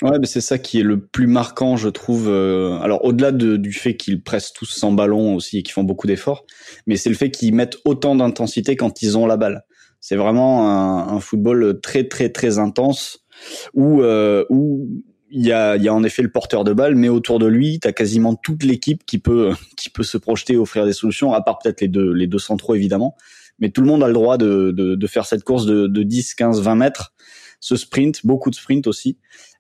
Ouais, 0.03 0.19
mais 0.19 0.27
c'est 0.27 0.43
ça 0.43 0.59
qui 0.59 0.79
est 0.81 0.83
le 0.83 1.01
plus 1.01 1.27
marquant, 1.27 1.77
je 1.77 1.89
trouve. 1.89 2.29
Euh, 2.29 2.79
alors, 2.81 3.05
au-delà 3.05 3.33
de, 3.33 3.57
du 3.57 3.73
fait 3.73 3.97
qu'ils 3.97 4.23
pressent 4.23 4.53
tous 4.53 4.67
sans 4.67 4.93
ballon 4.93 5.35
aussi 5.35 5.59
et 5.59 5.63
qu'ils 5.63 5.73
font 5.73 5.85
beaucoup 5.85 6.07
d'efforts, 6.07 6.45
mais 6.87 6.97
c'est 6.97 7.09
le 7.09 7.15
fait 7.15 7.31
qu'ils 7.31 7.55
mettent 7.55 7.79
autant 7.87 8.15
d'intensité 8.15 8.77
quand 8.77 9.01
ils 9.01 9.17
ont 9.17 9.27
la 9.27 9.39
balle. 9.39 9.65
C'est 10.01 10.17
vraiment 10.17 10.71
un, 10.71 11.17
un, 11.17 11.21
football 11.21 11.81
très, 11.81 12.05
très, 12.05 12.29
très 12.29 12.59
intense 12.59 13.25
où, 13.73 14.03
euh, 14.03 14.45
où 14.51 14.87
il 15.31 15.47
y 15.47 15.53
a, 15.53 15.77
y 15.77 15.89
a 15.89 15.95
en 15.95 16.05
effet 16.05 16.23
le 16.23 16.31
porteur 16.31 16.63
de 16.63 16.75
balle, 16.75 16.95
mais 16.95 17.09
autour 17.09 17.39
de 17.39 17.47
lui, 17.47 17.81
tu 17.81 17.89
as 17.89 17.93
quasiment 17.93 18.35
toute 18.35 18.65
l'équipe 18.65 19.05
qui 19.07 19.19
peut, 19.19 19.55
qui 19.79 19.89
peut 19.89 20.03
se 20.03 20.19
projeter, 20.19 20.59
offrir 20.59 20.85
des 20.85 20.93
solutions, 20.93 21.33
à 21.33 21.41
part 21.41 21.59
peut-être 21.59 21.81
les 21.81 21.89
deux, 21.89 22.13
les 22.13 22.27
deux 22.27 22.39
centraux 22.39 22.75
évidemment. 22.75 23.17
Mais 23.59 23.71
tout 23.71 23.81
le 23.81 23.87
monde 23.87 24.03
a 24.05 24.09
le 24.09 24.13
droit 24.13 24.37
de, 24.37 24.73
de, 24.77 24.95
de 24.95 25.07
faire 25.07 25.25
cette 25.25 25.43
course 25.43 25.65
de, 25.65 25.87
de 25.87 26.03
10, 26.03 26.35
15, 26.35 26.61
20 26.61 26.75
mètres, 26.75 27.15
ce 27.61 27.75
sprint, 27.75 28.25
beaucoup 28.25 28.51
de 28.51 28.55
sprint 28.55 28.87
aussi. 28.87 29.17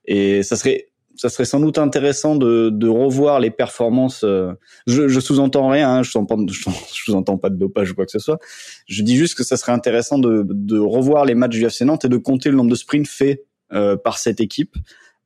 Et 0.06 0.42
ça 0.42 0.56
serait 0.56 0.88
ça 1.16 1.30
serait 1.30 1.44
sans 1.46 1.60
doute 1.60 1.78
intéressant 1.78 2.36
de, 2.36 2.70
de 2.70 2.88
revoir 2.88 3.40
les 3.40 3.50
performances. 3.50 4.22
Euh, 4.22 4.52
je, 4.86 5.08
je 5.08 5.20
sous-entends 5.20 5.68
rien, 5.68 5.90
hein, 5.90 6.02
je, 6.02 6.10
sous-entends, 6.10 7.38
pas 7.38 7.50
de 7.50 7.56
dopage 7.56 7.90
ou 7.90 7.94
quoi 7.94 8.04
que 8.04 8.12
ce 8.12 8.18
soit. 8.18 8.38
Je 8.86 9.02
dis 9.02 9.16
juste 9.16 9.34
que 9.34 9.42
ça 9.42 9.56
serait 9.56 9.72
intéressant 9.72 10.18
de, 10.18 10.46
de 10.46 10.78
revoir 10.78 11.24
les 11.24 11.34
matchs 11.34 11.52
du 11.52 11.64
FC 11.64 11.84
Nantes 11.84 12.04
et 12.04 12.08
de 12.08 12.16
compter 12.16 12.50
le 12.50 12.56
nombre 12.56 12.70
de 12.70 12.76
sprints 12.76 13.08
faits 13.08 13.44
euh, 13.72 13.96
par 13.96 14.18
cette 14.18 14.40
équipe 14.40 14.76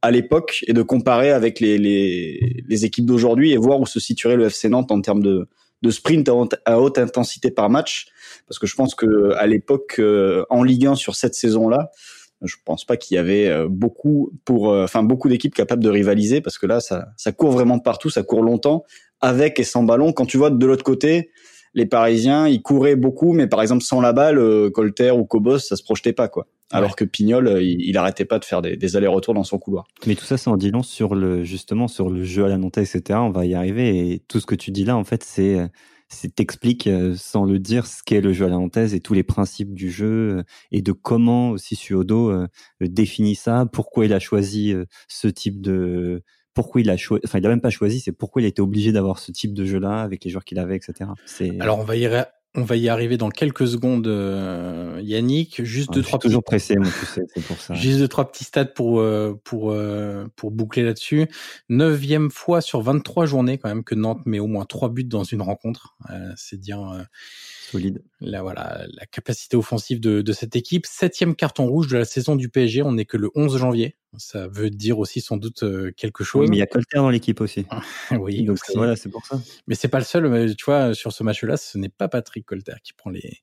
à 0.02 0.10
l'époque 0.10 0.64
et 0.66 0.72
de 0.72 0.82
comparer 0.82 1.30
avec 1.30 1.60
les, 1.60 1.76
les, 1.76 2.62
les 2.66 2.84
équipes 2.84 3.04
d'aujourd'hui 3.04 3.52
et 3.52 3.56
voir 3.56 3.80
où 3.80 3.86
se 3.86 4.00
situerait 4.00 4.36
le 4.36 4.46
FC 4.46 4.68
Nantes 4.68 4.92
en 4.92 5.00
termes 5.00 5.22
de, 5.22 5.48
de 5.82 5.90
sprint 5.90 6.30
à 6.64 6.80
haute, 6.80 6.98
intensité 6.98 7.50
par 7.50 7.68
match. 7.68 8.06
Parce 8.46 8.58
que 8.58 8.66
je 8.66 8.74
pense 8.74 8.94
que 8.94 9.32
à 9.34 9.46
l'époque, 9.46 9.96
euh, 9.98 10.44
en 10.50 10.62
Ligue 10.62 10.86
1 10.86 10.94
sur 10.94 11.16
cette 11.16 11.34
saison-là, 11.34 11.90
je 12.42 12.56
pense 12.64 12.84
pas 12.84 12.96
qu'il 12.96 13.16
y 13.16 13.18
avait 13.18 13.48
euh, 13.48 13.68
beaucoup 13.68 14.32
pour, 14.44 14.70
euh, 14.70 14.84
enfin 14.84 15.02
beaucoup 15.02 15.28
d'équipes 15.28 15.54
capables 15.54 15.82
de 15.82 15.90
rivaliser 15.90 16.40
parce 16.40 16.58
que 16.58 16.66
là, 16.66 16.80
ça, 16.80 17.08
ça 17.16 17.32
court 17.32 17.50
vraiment 17.50 17.78
partout, 17.78 18.10
ça 18.10 18.22
court 18.22 18.42
longtemps 18.42 18.84
avec 19.20 19.60
et 19.60 19.64
sans 19.64 19.82
ballon. 19.82 20.12
Quand 20.12 20.26
tu 20.26 20.38
vois 20.38 20.50
de 20.50 20.66
l'autre 20.66 20.84
côté, 20.84 21.30
les 21.74 21.86
Parisiens, 21.86 22.48
ils 22.48 22.62
couraient 22.62 22.96
beaucoup, 22.96 23.32
mais 23.32 23.46
par 23.46 23.62
exemple 23.62 23.84
sans 23.84 24.00
la 24.00 24.12
balle, 24.12 24.38
euh, 24.38 24.70
Colter 24.70 25.10
ou 25.10 25.24
Cobos, 25.24 25.58
ça 25.58 25.76
se 25.76 25.82
projetait 25.82 26.12
pas 26.12 26.28
quoi. 26.28 26.46
Alors 26.72 26.94
que 26.94 27.04
Pignol, 27.04 27.58
il, 27.60 27.80
il, 27.80 27.98
arrêtait 27.98 28.24
pas 28.24 28.38
de 28.38 28.44
faire 28.44 28.62
des, 28.62 28.76
des 28.76 28.96
allers-retours 28.96 29.34
dans 29.34 29.42
son 29.42 29.58
couloir. 29.58 29.88
Mais 30.06 30.14
tout 30.14 30.24
ça, 30.24 30.36
c'est 30.36 30.48
en 30.48 30.56
dit 30.56 30.70
long 30.70 30.84
sur 30.84 31.16
le 31.16 31.42
justement 31.42 31.88
sur 31.88 32.10
le 32.10 32.22
jeu 32.22 32.44
à 32.44 32.48
la 32.48 32.58
Nantais, 32.58 32.82
etc. 32.82 33.18
On 33.20 33.30
va 33.30 33.44
y 33.44 33.56
arriver. 33.56 34.12
Et 34.12 34.22
tout 34.28 34.38
ce 34.38 34.46
que 34.46 34.54
tu 34.54 34.70
dis 34.70 34.84
là, 34.84 34.96
en 34.96 35.02
fait, 35.02 35.24
c'est 35.24 35.58
t'explique 36.34 36.86
euh, 36.86 37.14
sans 37.16 37.44
le 37.44 37.58
dire 37.58 37.86
ce 37.86 38.02
qu'est 38.02 38.20
le 38.20 38.32
jeu 38.32 38.46
à 38.46 38.48
la 38.48 38.56
nantaise 38.56 38.94
et 38.94 39.00
tous 39.00 39.14
les 39.14 39.22
principes 39.22 39.72
du 39.72 39.90
jeu 39.90 40.38
euh, 40.38 40.42
et 40.72 40.82
de 40.82 40.92
comment 40.92 41.50
aussi 41.50 41.76
Suodo 41.76 42.30
euh, 42.30 42.46
définit 42.80 43.34
ça, 43.34 43.66
pourquoi 43.72 44.06
il 44.06 44.12
a 44.12 44.18
choisi 44.18 44.74
ce 45.08 45.28
type 45.28 45.60
de 45.60 46.22
pourquoi 46.52 46.80
il 46.80 46.90
a 46.90 46.96
choisi, 46.96 47.22
enfin 47.24 47.38
il 47.38 47.46
a 47.46 47.48
même 47.48 47.60
pas 47.60 47.70
choisi, 47.70 48.00
c'est 48.00 48.12
pourquoi 48.12 48.42
il 48.42 48.44
était 48.44 48.60
obligé 48.60 48.92
d'avoir 48.92 49.18
ce 49.18 49.30
type 49.30 49.54
de 49.54 49.64
jeu-là 49.64 50.02
avec 50.02 50.24
les 50.24 50.30
joueurs 50.30 50.44
qu'il 50.44 50.58
avait, 50.58 50.76
etc. 50.76 51.10
Alors 51.60 51.78
on 51.78 51.84
va 51.84 51.96
y 51.96 52.06
on 52.54 52.62
va 52.62 52.76
y 52.76 52.88
arriver 52.88 53.16
dans 53.16 53.30
quelques 53.30 53.68
secondes, 53.68 54.08
euh, 54.08 55.00
Yannick. 55.02 55.62
Juste 55.64 55.92
deux, 55.92 56.02
trois. 56.02 56.18
toujours 56.18 56.42
pressé, 56.42 56.76
moi, 56.76 56.90
tu 56.98 57.06
sais, 57.06 57.22
c'est 57.32 57.44
pour 57.44 57.60
ça. 57.60 57.74
Juste 57.74 57.98
deux, 57.98 58.08
trois 58.08 58.30
petits 58.30 58.44
stats 58.44 58.64
pour 58.64 59.00
euh, 59.00 59.40
pour 59.44 59.70
euh, 59.70 60.26
pour 60.34 60.50
boucler 60.50 60.82
là-dessus. 60.82 61.28
Neuvième 61.68 62.30
fois 62.30 62.60
sur 62.60 62.82
23 62.82 63.26
journées 63.26 63.58
quand 63.58 63.68
même 63.68 63.84
que 63.84 63.94
Nantes 63.94 64.26
met 64.26 64.40
au 64.40 64.48
moins 64.48 64.64
trois 64.64 64.88
buts 64.88 65.04
dans 65.04 65.22
une 65.22 65.42
rencontre. 65.42 65.96
c'est 66.36 66.58
dire 66.58 67.06
solide. 67.70 68.02
La 68.20 68.42
voilà, 68.42 68.86
la 68.92 69.06
capacité 69.06 69.56
offensive 69.56 70.00
de, 70.00 70.22
de 70.22 70.32
cette 70.32 70.56
équipe. 70.56 70.86
Septième 70.86 71.34
carton 71.34 71.66
rouge 71.66 71.88
de 71.88 71.98
la 71.98 72.04
saison 72.04 72.36
du 72.36 72.48
PSG. 72.48 72.82
On 72.82 72.92
n'est 72.92 73.04
que 73.04 73.16
le 73.16 73.30
11 73.34 73.56
janvier. 73.58 73.96
Ça 74.16 74.48
veut 74.48 74.70
dire 74.70 74.98
aussi 74.98 75.20
sans 75.20 75.36
doute 75.36 75.62
euh, 75.62 75.92
quelque 75.96 76.24
chose. 76.24 76.48
mais 76.48 76.56
il 76.56 76.58
y 76.58 76.62
a 76.62 76.66
Colter 76.66 76.98
dans 76.98 77.10
l'équipe 77.10 77.40
aussi. 77.40 77.66
oui, 78.10 78.42
donc 78.42 78.58
voilà, 78.74 78.96
c'est 78.96 79.08
pour 79.08 79.24
ça. 79.24 79.40
Mais 79.68 79.76
c'est 79.76 79.88
pas 79.88 79.98
le 80.00 80.04
seul. 80.04 80.56
Tu 80.56 80.64
vois, 80.64 80.94
sur 80.94 81.12
ce 81.12 81.22
match-là, 81.22 81.56
ce 81.56 81.78
n'est 81.78 81.88
pas 81.88 82.08
Patrick 82.08 82.44
Colter 82.44 82.74
qui 82.82 82.92
prend 82.92 83.10
les 83.10 83.38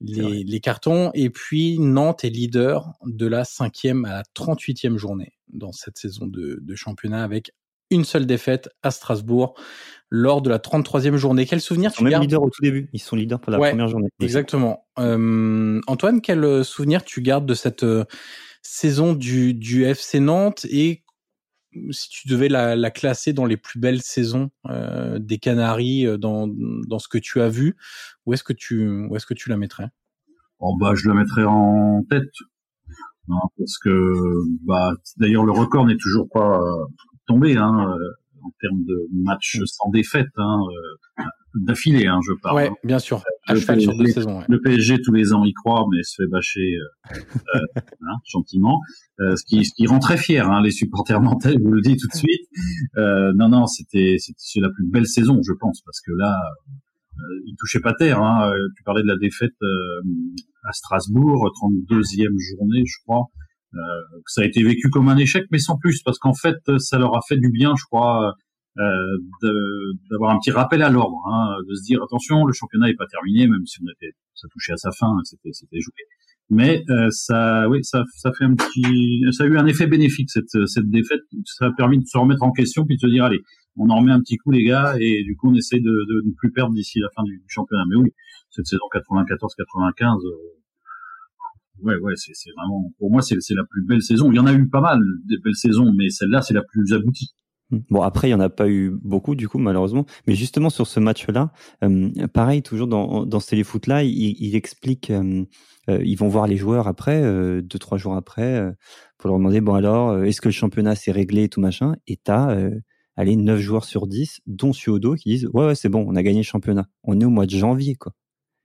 les, 0.00 0.44
les, 0.44 0.60
cartons. 0.60 1.10
Et 1.14 1.28
puis 1.28 1.78
Nantes 1.78 2.24
est 2.24 2.30
leader 2.30 2.92
de 3.04 3.26
la 3.26 3.44
cinquième 3.44 4.06
à 4.06 4.14
la 4.14 4.22
38e 4.34 4.96
journée 4.96 5.32
dans 5.48 5.72
cette 5.72 5.98
saison 5.98 6.26
de, 6.26 6.58
de 6.60 6.74
championnat 6.74 7.22
avec 7.22 7.52
une 7.90 8.04
seule 8.04 8.26
défaite 8.26 8.68
à 8.82 8.90
Strasbourg 8.90 9.54
lors 10.10 10.40
de 10.40 10.48
la 10.48 10.58
33e 10.58 11.16
journée. 11.16 11.46
Quel 11.46 11.60
souvenir 11.60 11.92
tu 11.92 12.04
gardes 12.04 12.22
leaders 12.22 12.42
au 12.42 12.50
tout 12.50 12.62
début. 12.62 12.88
Ils 12.92 13.00
sont 13.00 13.16
leaders 13.16 13.40
pour 13.40 13.52
la 13.52 13.58
première 13.58 13.88
journée. 13.88 14.08
Exactement. 14.20 14.86
Euh, 14.98 15.80
Antoine, 15.86 16.20
quel 16.20 16.64
souvenir 16.64 17.04
tu 17.04 17.20
gardes 17.20 17.46
de 17.46 17.54
cette 17.54 17.84
euh, 17.84 18.04
saison 18.62 19.12
du, 19.12 19.54
du 19.54 19.84
FC 19.84 20.20
Nantes 20.20 20.64
et 20.70 21.02
si 21.90 22.08
tu 22.08 22.28
devais 22.28 22.48
la, 22.48 22.76
la 22.76 22.90
classer 22.90 23.32
dans 23.32 23.44
les 23.44 23.56
plus 23.56 23.78
belles 23.78 24.02
saisons 24.02 24.50
euh, 24.66 25.18
des 25.18 25.38
Canaries 25.38 26.06
euh, 26.06 26.16
dans, 26.16 26.48
dans 26.48 26.98
ce 26.98 27.08
que 27.08 27.18
tu 27.18 27.40
as 27.40 27.48
vu, 27.48 27.76
où 28.26 28.32
est-ce 28.32 28.44
que 28.44 28.52
tu 28.52 28.88
où 28.88 29.16
est-ce 29.16 29.26
que 29.26 29.34
tu 29.34 29.48
la 29.48 29.56
mettrais? 29.56 29.88
Oh 30.60 30.76
bah 30.80 30.94
je 30.94 31.08
la 31.08 31.14
mettrais 31.14 31.44
en 31.44 32.02
tête. 32.10 32.32
Non, 33.28 33.40
parce 33.58 33.78
que 33.78 34.14
bah 34.64 34.92
d'ailleurs 35.18 35.44
le 35.44 35.52
record 35.52 35.86
n'est 35.86 35.98
toujours 35.98 36.28
pas 36.32 36.60
tombé 37.28 37.56
hein, 37.56 37.86
euh, 37.88 38.44
en 38.44 38.50
termes 38.60 38.84
de 38.84 39.08
matchs 39.12 39.60
sans 39.66 39.90
défaite 39.90 40.28
hein, 40.36 40.60
d'affilée, 41.54 42.06
hein, 42.06 42.20
je 42.26 42.32
parle. 42.40 42.56
Ouais, 42.56 42.70
bien 42.84 42.98
sûr. 42.98 43.22
à 43.46 43.54
le 43.54 43.60
cheval 43.60 43.80
sur 43.80 43.96
deux 43.96 44.06
saisons. 44.06 44.42
Le 44.48 44.60
PSG 44.60 45.00
tous 45.02 45.12
les 45.12 45.32
ans 45.32 45.44
y 45.44 45.52
croit, 45.52 45.86
mais 45.90 46.02
se 46.02 46.22
fait 46.22 46.28
bâcher 46.28 46.74
euh, 46.76 47.18
euh 47.54 47.60
hein, 47.76 48.16
gentiment, 48.24 48.80
euh, 49.20 49.36
ce, 49.36 49.44
qui, 49.44 49.64
ce 49.64 49.72
qui 49.74 49.86
rend 49.86 49.98
très 49.98 50.16
fier 50.16 50.48
hein, 50.50 50.62
les 50.62 50.70
supporters 50.70 51.20
nantais. 51.20 51.54
Je 51.54 51.62
vous 51.62 51.72
le 51.72 51.80
dis 51.80 51.96
tout 51.96 52.08
de 52.08 52.16
suite. 52.16 52.46
Euh, 52.96 53.32
non, 53.34 53.48
non, 53.48 53.66
c'était 53.66 54.16
c'est 54.18 54.60
la 54.60 54.70
plus 54.70 54.86
belle 54.86 55.06
saison, 55.06 55.40
je 55.42 55.52
pense, 55.52 55.80
parce 55.82 56.00
que 56.00 56.12
là, 56.12 56.36
euh, 57.18 57.22
il 57.46 57.54
touchait 57.58 57.80
pas 57.80 57.94
terre. 57.94 58.22
Hein. 58.22 58.52
Tu 58.76 58.82
parlais 58.82 59.02
de 59.02 59.08
la 59.08 59.16
défaite 59.16 59.56
à 60.64 60.72
Strasbourg, 60.72 61.50
32e 61.62 62.38
journée, 62.38 62.82
je 62.84 62.98
crois. 63.04 63.26
Euh, 63.74 63.78
ça 64.26 64.42
a 64.42 64.44
été 64.44 64.62
vécu 64.62 64.88
comme 64.90 65.08
un 65.08 65.16
échec, 65.16 65.44
mais 65.50 65.58
sans 65.58 65.76
plus, 65.76 66.02
parce 66.02 66.18
qu'en 66.18 66.34
fait, 66.34 66.56
ça 66.78 66.98
leur 66.98 67.16
a 67.16 67.20
fait 67.28 67.36
du 67.36 67.50
bien, 67.50 67.74
je 67.76 67.84
crois, 67.84 68.34
euh, 68.78 69.18
d'avoir 70.10 70.34
un 70.34 70.38
petit 70.38 70.50
rappel 70.50 70.82
à 70.82 70.90
l'ordre, 70.90 71.18
hein, 71.30 71.56
de 71.68 71.74
se 71.74 71.82
dire 71.82 72.02
attention, 72.02 72.44
le 72.44 72.52
championnat 72.52 72.86
n'est 72.86 72.94
pas 72.94 73.06
terminé, 73.06 73.46
même 73.46 73.66
si 73.66 73.78
on 73.82 73.90
était, 73.90 74.14
ça 74.34 74.48
touchait 74.52 74.72
à 74.72 74.76
sa 74.76 74.90
fin, 74.92 75.12
c'était, 75.24 75.80
joué. 75.80 75.92
Mais 76.50 76.82
euh, 76.88 77.08
ça, 77.10 77.68
oui, 77.68 77.80
ça, 77.82 78.04
ça 78.16 78.32
fait 78.32 78.44
un 78.44 78.54
petit, 78.54 79.20
ça 79.32 79.44
a 79.44 79.46
eu 79.46 79.58
un 79.58 79.66
effet 79.66 79.86
bénéfique 79.86 80.30
cette, 80.30 80.66
cette 80.66 80.88
défaite. 80.88 81.20
Ça 81.44 81.66
a 81.66 81.70
permis 81.72 81.98
de 81.98 82.06
se 82.06 82.16
remettre 82.16 82.42
en 82.42 82.52
question 82.52 82.86
puis 82.86 82.96
de 82.96 83.00
se 83.00 83.06
dire 83.06 83.24
allez, 83.24 83.40
on 83.76 83.90
en 83.90 83.96
remet 83.96 84.12
un 84.12 84.20
petit 84.20 84.36
coup 84.38 84.50
les 84.50 84.64
gars 84.64 84.94
et 84.98 85.24
du 85.24 85.36
coup 85.36 85.50
on 85.50 85.54
essaie 85.54 85.80
de, 85.80 85.90
de 85.90 86.22
ne 86.24 86.32
plus 86.38 86.50
perdre 86.50 86.72
d'ici 86.72 87.00
la 87.00 87.08
fin 87.14 87.22
du, 87.24 87.42
championnat. 87.48 87.84
Mais 87.90 87.96
oui, 87.96 88.14
cette 88.50 88.66
saison 88.66 88.84
94-95. 88.94 90.20
Ouais, 91.82 91.96
ouais, 91.96 92.14
c'est, 92.16 92.50
vraiment, 92.56 92.92
pour 92.98 93.10
moi, 93.10 93.22
c'est, 93.22 93.36
la 93.50 93.64
plus 93.68 93.84
belle 93.86 94.02
saison. 94.02 94.30
Il 94.32 94.36
y 94.36 94.40
en 94.40 94.46
a 94.46 94.52
eu 94.52 94.68
pas 94.68 94.80
mal 94.80 95.00
des 95.28 95.38
belles 95.38 95.54
saisons, 95.54 95.92
mais 95.96 96.10
celle-là, 96.10 96.42
c'est 96.42 96.54
la 96.54 96.62
plus 96.62 96.92
aboutie. 96.92 97.34
Mmh. 97.70 97.78
Bon, 97.90 98.02
après, 98.02 98.28
il 98.28 98.30
n'y 98.30 98.34
en 98.34 98.40
a 98.40 98.48
pas 98.48 98.68
eu 98.68 98.90
beaucoup, 98.90 99.34
du 99.34 99.48
coup, 99.48 99.58
malheureusement. 99.58 100.06
Mais 100.26 100.34
justement, 100.34 100.70
sur 100.70 100.86
ce 100.86 101.00
match-là, 101.00 101.52
euh, 101.84 102.10
pareil, 102.32 102.62
toujours 102.62 102.88
dans, 102.88 103.26
dans 103.26 103.40
ce 103.40 103.50
téléfoot-là, 103.50 104.02
il, 104.02 104.56
explique, 104.56 105.10
euh, 105.10 105.44
euh, 105.88 106.00
ils 106.04 106.16
vont 106.16 106.28
voir 106.28 106.46
les 106.46 106.56
joueurs 106.56 106.88
après, 106.88 107.22
deux, 107.62 107.78
trois 107.78 107.98
jours 107.98 108.14
après, 108.14 108.74
pour 109.18 109.28
leur 109.28 109.38
demander, 109.38 109.60
bon 109.60 109.74
alors, 109.74 110.24
est-ce 110.24 110.40
que 110.40 110.48
le 110.48 110.52
championnat 110.52 110.94
s'est 110.94 111.12
réglé 111.12 111.44
et 111.44 111.48
tout 111.48 111.60
machin? 111.60 111.94
Et 112.06 112.16
t'as, 112.16 112.56
allez, 113.16 113.36
9 113.36 113.60
joueurs 113.60 113.84
sur 113.84 114.06
10, 114.06 114.40
dont 114.46 114.72
Suodo, 114.72 115.14
qui 115.14 115.28
disent, 115.30 115.48
ouais, 115.52 115.66
ouais, 115.66 115.74
c'est 115.74 115.88
bon, 115.88 116.04
on 116.08 116.16
a 116.16 116.22
gagné 116.22 116.38
le 116.38 116.44
championnat. 116.44 116.88
On 117.04 117.20
est 117.20 117.24
au 117.24 117.30
mois 117.30 117.46
de 117.46 117.50
janvier, 117.50 117.94
quoi 117.94 118.14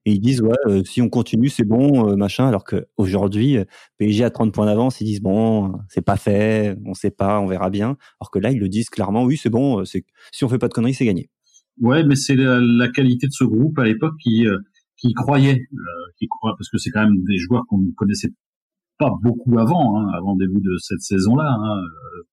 et 0.05 0.13
ils 0.13 0.19
disent 0.19 0.41
ouais 0.41 0.55
euh, 0.67 0.83
si 0.83 1.01
on 1.01 1.09
continue 1.09 1.49
c'est 1.49 1.63
bon 1.63 2.09
euh, 2.09 2.15
machin. 2.15 2.47
Alors 2.47 2.63
que 2.63 2.87
aujourd'hui 2.97 3.57
euh, 3.57 3.65
PSG 3.97 4.23
a 4.23 4.29
30 4.29 4.53
points 4.53 4.65
d'avance 4.65 4.99
ils 5.01 5.05
disent 5.05 5.21
bon 5.21 5.73
c'est 5.89 6.03
pas 6.03 6.17
fait 6.17 6.77
on 6.85 6.93
sait 6.93 7.11
pas 7.11 7.39
on 7.39 7.47
verra 7.47 7.69
bien. 7.69 7.97
Alors 8.19 8.31
que 8.31 8.39
là 8.39 8.51
ils 8.51 8.59
le 8.59 8.69
disent 8.69 8.89
clairement 8.89 9.23
oui 9.23 9.37
c'est 9.37 9.49
bon 9.49 9.85
c'est 9.85 10.05
si 10.31 10.43
on 10.43 10.49
fait 10.49 10.57
pas 10.57 10.67
de 10.67 10.73
conneries 10.73 10.93
c'est 10.93 11.05
gagné. 11.05 11.29
Ouais 11.79 12.03
mais 12.03 12.15
c'est 12.15 12.35
la, 12.35 12.87
qualité 12.89 13.27
de 13.27 13.31
ce 13.31 13.43
groupe 13.43 13.79
à 13.79 13.85
l'époque 13.85 14.15
qui 14.21 14.45
qui 14.97 15.13
croyait 15.13 15.61
qui 16.17 16.27
croit 16.27 16.53
parce 16.57 16.69
que 16.69 16.77
c'est 16.77 16.91
quand 16.91 17.03
même 17.03 17.23
des 17.23 17.37
joueurs 17.37 17.63
qu'on 17.67 17.79
ne 17.79 17.91
connaissait 17.95 18.31
pas 18.99 19.11
beaucoup 19.23 19.57
avant 19.57 19.97
hein, 19.99 20.07
avant 20.15 20.35
le 20.37 20.45
début 20.45 20.61
de 20.61 20.75
cette 20.79 21.01
saison 21.01 21.35
là 21.35 21.49
hein, 21.49 21.81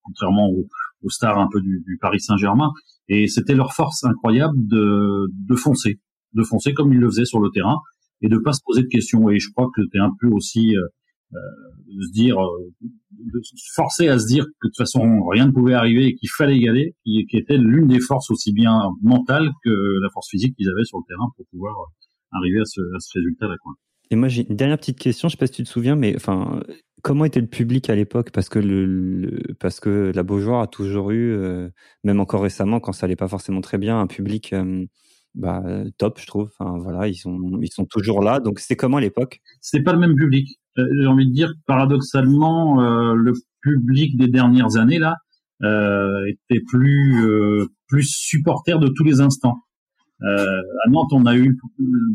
contrairement 0.02 0.48
aux, 0.50 1.08
stars 1.08 1.38
un 1.38 1.48
peu 1.50 1.62
du, 1.62 1.82
du 1.86 1.96
Paris 1.98 2.20
Saint-Germain. 2.20 2.72
Et 3.08 3.26
c'était 3.26 3.54
leur 3.54 3.72
force 3.72 4.04
incroyable 4.04 4.54
de 4.66 5.28
de 5.32 5.54
foncer 5.56 5.98
de 6.34 6.42
foncer 6.42 6.72
comme 6.74 6.92
il 6.92 6.98
le 6.98 7.08
faisait 7.08 7.24
sur 7.24 7.40
le 7.40 7.50
terrain 7.50 7.78
et 8.22 8.28
de 8.28 8.38
pas 8.38 8.52
se 8.52 8.60
poser 8.64 8.82
de 8.82 8.88
questions. 8.88 9.30
Et 9.30 9.38
je 9.38 9.50
crois 9.52 9.70
que 9.74 9.82
tu 9.82 9.96
es 9.96 10.00
un 10.00 10.12
peu 10.20 10.28
aussi 10.28 10.76
euh, 10.76 10.80
euh, 11.34 11.38
de 11.86 12.02
se 12.02 12.12
dire, 12.12 12.38
euh, 12.38 12.70
de 12.80 13.40
se 13.42 13.72
forcer 13.74 14.08
à 14.08 14.18
se 14.18 14.26
dire 14.26 14.44
que 14.44 14.68
de 14.68 14.70
toute 14.70 14.76
façon 14.76 15.24
rien 15.26 15.46
ne 15.46 15.52
pouvait 15.52 15.74
arriver 15.74 16.06
et 16.06 16.14
qu'il 16.14 16.28
fallait 16.36 16.58
y 16.58 16.68
aller, 16.68 16.94
qui, 17.04 17.26
était 17.32 17.56
l'une 17.56 17.88
des 17.88 18.00
forces 18.00 18.30
aussi 18.30 18.52
bien 18.52 18.80
mentales 19.02 19.50
que 19.64 19.70
la 20.02 20.08
force 20.10 20.28
physique 20.28 20.54
qu'ils 20.56 20.68
avaient 20.68 20.84
sur 20.84 20.98
le 20.98 21.04
terrain 21.08 21.28
pour 21.36 21.46
pouvoir 21.50 21.74
arriver 22.32 22.60
à 22.60 22.64
ce, 22.64 22.80
résultat-là. 23.14 23.54
Et 24.12 24.16
moi 24.16 24.28
j'ai 24.28 24.48
une 24.48 24.56
dernière 24.56 24.78
petite 24.78 24.98
question, 24.98 25.28
je 25.28 25.32
sais 25.32 25.38
pas 25.38 25.46
si 25.46 25.52
tu 25.52 25.62
te 25.62 25.68
souviens, 25.68 25.94
mais 25.94 26.14
enfin 26.16 26.62
comment 27.02 27.24
était 27.24 27.40
le 27.40 27.46
public 27.46 27.90
à 27.90 27.94
l'époque? 27.94 28.30
Parce 28.32 28.48
que 28.48 28.58
le, 28.58 29.40
parce 29.60 29.80
que 29.80 30.12
la 30.14 30.22
Beaujoire 30.22 30.62
a 30.62 30.66
toujours 30.66 31.10
eu, 31.10 31.36
même 32.04 32.20
encore 32.20 32.42
récemment, 32.42 32.80
quand 32.80 32.92
ça 32.92 33.06
allait 33.06 33.16
pas 33.16 33.28
forcément 33.28 33.60
très 33.60 33.78
bien, 33.78 34.00
un 34.00 34.06
public 34.06 34.52
bah, 35.34 35.62
top, 35.98 36.18
je 36.20 36.26
trouve. 36.26 36.50
Enfin, 36.58 36.78
voilà, 36.78 37.08
ils 37.08 37.14
sont, 37.14 37.58
ils 37.62 37.72
sont 37.72 37.84
toujours 37.84 38.22
là. 38.22 38.40
Donc, 38.40 38.58
c'était 38.58 38.76
comment 38.76 38.98
à 38.98 39.00
l'époque? 39.00 39.40
C'est 39.60 39.82
pas 39.82 39.92
le 39.92 39.98
même 39.98 40.14
public. 40.14 40.60
Euh, 40.78 40.86
j'ai 41.00 41.06
envie 41.06 41.26
de 41.26 41.32
dire, 41.32 41.52
paradoxalement, 41.66 42.80
euh, 42.80 43.14
le 43.14 43.32
public 43.62 44.16
des 44.16 44.28
dernières 44.28 44.76
années 44.76 44.98
là 44.98 45.16
euh, 45.62 46.24
était 46.26 46.62
plus, 46.66 47.26
euh, 47.26 47.66
plus 47.88 48.04
supporter 48.04 48.78
de 48.78 48.88
tous 48.88 49.04
les 49.04 49.20
instants. 49.20 49.58
Euh, 50.22 50.60
à 50.84 50.90
Nantes, 50.90 51.12
on 51.12 51.26
a 51.26 51.36
eu, 51.36 51.58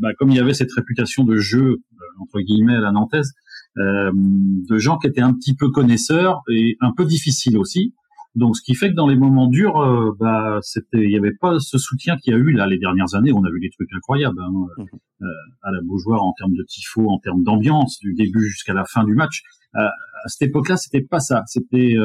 bah, 0.01 0.13
comme 0.17 0.29
il 0.29 0.37
y 0.37 0.39
avait 0.39 0.53
cette 0.53 0.71
réputation 0.71 1.23
de 1.23 1.37
jeu 1.37 1.77
entre 2.19 2.39
guillemets 2.39 2.75
à 2.75 2.79
la 2.79 2.91
nantaise, 2.91 3.33
de 3.77 4.77
gens 4.77 4.97
qui 4.97 5.07
étaient 5.07 5.21
un 5.21 5.33
petit 5.33 5.53
peu 5.53 5.69
connaisseurs 5.69 6.41
et 6.49 6.77
un 6.79 6.93
peu 6.93 7.03
difficiles 7.03 7.57
aussi. 7.57 7.93
Donc, 8.35 8.57
ce 8.57 8.61
qui 8.61 8.75
fait 8.75 8.89
que 8.89 8.95
dans 8.95 9.07
les 9.07 9.15
moments 9.15 9.47
durs, 9.47 9.77
euh, 9.77 10.11
bah, 10.19 10.59
c'était, 10.61 11.01
il 11.01 11.07
n'y 11.07 11.17
avait 11.17 11.35
pas 11.39 11.57
ce 11.59 11.77
soutien 11.77 12.17
qu'il 12.17 12.33
y 12.33 12.35
a 12.35 12.39
eu 12.39 12.51
là 12.51 12.67
les 12.67 12.77
dernières 12.77 13.15
années. 13.15 13.31
On 13.31 13.43
a 13.43 13.49
vu 13.49 13.61
des 13.61 13.69
trucs 13.69 13.91
incroyables 13.93 14.39
hein, 14.41 14.51
mhm. 14.77 14.85
euh, 15.21 15.25
à 15.63 15.71
la 15.71 15.79
Beaujoire 15.81 16.21
en 16.21 16.33
termes 16.33 16.53
de 16.53 16.63
tifo, 16.63 17.09
en 17.09 17.19
termes 17.19 17.43
d'ambiance, 17.43 17.97
du 17.99 18.13
début 18.13 18.45
jusqu'à 18.45 18.73
la 18.73 18.83
fin 18.83 19.05
du 19.05 19.13
match. 19.13 19.41
Euh, 19.75 19.79
à 19.79 20.27
cette 20.27 20.49
époque-là, 20.49 20.75
c'était 20.75 21.05
pas 21.05 21.19
ça. 21.19 21.43
C'était 21.47 21.95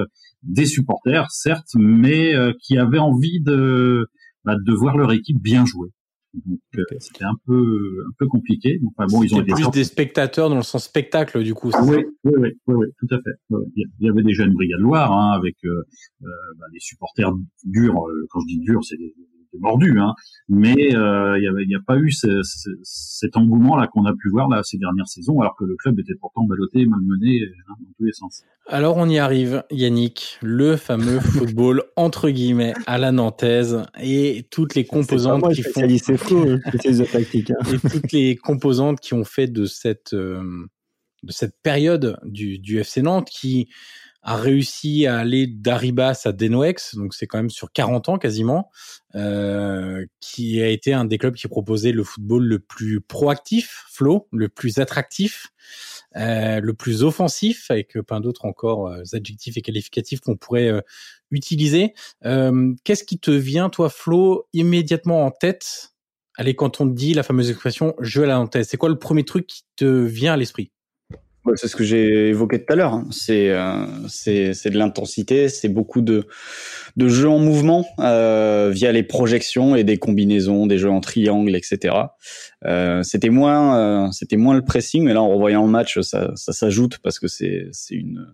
des 0.42 0.66
supporters, 0.66 1.30
certes, 1.30 1.70
mais 1.74 2.34
qui 2.60 2.76
avaient 2.76 2.98
envie 2.98 3.40
de, 3.40 4.06
bah, 4.44 4.56
de 4.56 4.72
voir 4.72 4.98
leur 4.98 5.12
équipe 5.12 5.40
bien 5.40 5.64
jouer. 5.64 5.88
Donc 6.34 6.60
euh, 6.76 6.84
c'était 7.00 7.24
un 7.24 7.34
peu 7.46 8.04
un 8.06 8.12
peu 8.18 8.26
compliqué. 8.26 8.80
Enfin 8.86 9.06
bon, 9.10 9.22
ils 9.22 9.34
ont 9.34 9.42
plus 9.42 9.70
des 9.70 9.84
spectateurs 9.84 10.48
dans 10.48 10.56
le 10.56 10.62
sens 10.62 10.84
spectacle 10.84 11.42
du 11.42 11.54
coup. 11.54 11.70
Oui, 11.82 12.04
oui, 12.24 12.32
oui, 12.34 12.50
oui, 12.68 12.86
tout 12.98 13.14
à 13.14 13.18
fait. 13.18 13.58
Il 13.76 13.86
y 14.00 14.08
avait 14.08 14.22
déjà 14.22 14.44
une 14.44 14.54
brigade 14.54 14.80
Loire 14.80 15.12
hein, 15.12 15.32
avec 15.32 15.56
euh, 15.64 15.82
euh, 16.22 16.26
bah, 16.58 16.66
des 16.72 16.78
supporters 16.78 17.32
durs. 17.64 17.94
Quand 18.30 18.40
je 18.40 18.46
dis 18.46 18.60
durs, 18.60 18.84
c'est 18.84 18.96
des, 18.96 19.12
mordu, 19.58 19.98
hein. 19.98 20.14
Mais 20.48 20.94
euh, 20.94 21.38
il 21.38 21.68
n'y 21.68 21.74
a 21.74 21.80
pas 21.80 21.98
eu 21.98 22.10
cet 22.12 23.36
engouement 23.36 23.76
là 23.76 23.88
qu'on 23.88 24.04
a 24.04 24.12
pu 24.14 24.28
voir 24.28 24.48
là 24.48 24.62
ces 24.62 24.78
dernières 24.78 25.08
saisons, 25.08 25.40
alors 25.40 25.56
que 25.56 25.64
le 25.64 25.76
club 25.76 25.98
était 25.98 26.14
pourtant 26.14 26.44
ballotté, 26.44 26.86
malmené 26.86 27.40
hein, 27.68 27.74
dans 27.80 27.92
tous 27.96 28.04
les 28.04 28.12
sens. 28.12 28.44
Alors 28.72 28.98
on 28.98 29.08
y 29.08 29.18
arrive, 29.18 29.64
Yannick, 29.72 30.38
le 30.42 30.76
fameux 30.76 31.18
football 31.20 31.82
entre 31.96 32.30
guillemets 32.30 32.72
à 32.86 32.98
la 32.98 33.10
nantaise 33.10 33.82
et 34.00 34.46
toutes 34.52 34.76
les 34.76 34.84
composantes 34.84 35.52
qui 35.52 35.62
font. 35.62 35.88
Fou, 36.16 36.44
hein. 36.48 36.60
Hein. 36.64 37.62
et 37.72 37.88
toutes 37.88 38.12
les 38.12 38.36
composantes 38.36 39.00
qui 39.00 39.14
ont 39.14 39.24
fait 39.24 39.48
de 39.48 39.66
cette 39.66 40.12
euh, 40.12 40.68
de 41.24 41.32
cette 41.32 41.56
période 41.64 42.20
du, 42.22 42.60
du 42.60 42.78
FC 42.78 43.02
Nantes 43.02 43.28
qui 43.28 43.68
a 44.22 44.36
réussi 44.36 45.06
à 45.06 45.18
aller 45.18 45.46
d'Aribas 45.48 46.22
à 46.26 46.32
Denoex, 46.32 46.94
donc 46.94 47.14
c'est 47.14 47.26
quand 47.26 47.38
même 47.38 47.50
sur 47.50 47.72
40 47.72 48.10
ans 48.10 48.18
quasiment, 48.18 48.70
euh, 49.14 50.04
qui 50.20 50.62
a 50.62 50.68
été 50.68 50.92
un 50.92 51.06
des 51.06 51.16
clubs 51.18 51.34
qui 51.34 51.48
proposait 51.48 51.92
le 51.92 52.04
football 52.04 52.44
le 52.44 52.58
plus 52.58 53.00
proactif, 53.00 53.86
Flo, 53.90 54.28
le 54.30 54.48
plus 54.48 54.78
attractif, 54.78 55.48
euh, 56.16 56.60
le 56.60 56.74
plus 56.74 57.02
offensif, 57.02 57.70
avec 57.70 57.98
plein 58.06 58.20
d'autres 58.20 58.44
encore 58.44 58.88
euh, 58.88 59.02
adjectifs 59.12 59.56
et 59.56 59.62
qualificatifs 59.62 60.20
qu'on 60.20 60.36
pourrait 60.36 60.68
euh, 60.68 60.80
utiliser. 61.30 61.94
Euh, 62.24 62.74
qu'est-ce 62.84 63.04
qui 63.04 63.18
te 63.18 63.30
vient, 63.30 63.70
toi, 63.70 63.88
Flo, 63.88 64.48
immédiatement 64.52 65.24
en 65.24 65.30
tête? 65.30 65.92
Allez, 66.36 66.54
quand 66.54 66.80
on 66.80 66.88
te 66.88 66.94
dit 66.94 67.14
la 67.14 67.22
fameuse 67.22 67.50
expression 67.50 67.94
«je 68.00 68.22
la 68.22 68.46
tête», 68.48 68.64
c'est 68.68 68.76
quoi 68.76 68.88
le 68.88 68.98
premier 68.98 69.24
truc 69.24 69.46
qui 69.46 69.62
te 69.76 69.84
vient 69.84 70.32
à 70.32 70.36
l'esprit? 70.36 70.72
C'est 71.54 71.68
ce 71.68 71.76
que 71.76 71.84
j'ai 71.84 72.28
évoqué 72.28 72.58
tout 72.62 72.72
à 72.72 72.76
l'heure. 72.76 72.94
Hein. 72.94 73.06
C'est 73.10 73.50
euh, 73.50 73.86
c'est 74.08 74.70
de 74.70 74.78
l'intensité, 74.78 75.48
c'est 75.48 75.68
beaucoup 75.68 76.00
de 76.00 76.26
de 76.96 77.08
jeux 77.08 77.28
en 77.28 77.38
mouvement 77.38 77.86
euh, 77.98 78.70
via 78.72 78.92
les 78.92 79.02
projections 79.02 79.76
et 79.76 79.84
des 79.84 79.96
combinaisons, 79.96 80.66
des 80.66 80.78
jeux 80.78 80.90
en 80.90 81.00
triangle, 81.00 81.56
etc. 81.56 81.94
Euh, 82.66 83.02
c'était 83.02 83.30
moins 83.30 83.78
euh, 83.78 84.10
c'était 84.12 84.36
moins 84.36 84.54
le 84.54 84.62
pressing, 84.62 85.04
mais 85.04 85.14
là 85.14 85.22
en 85.22 85.30
revoyant 85.30 85.64
le 85.64 85.70
match, 85.70 86.00
ça 86.00 86.32
ça 86.34 86.52
s'ajoute 86.52 86.98
parce 86.98 87.18
que 87.18 87.28
c'est 87.28 87.68
c'est 87.72 87.94
une 87.94 88.26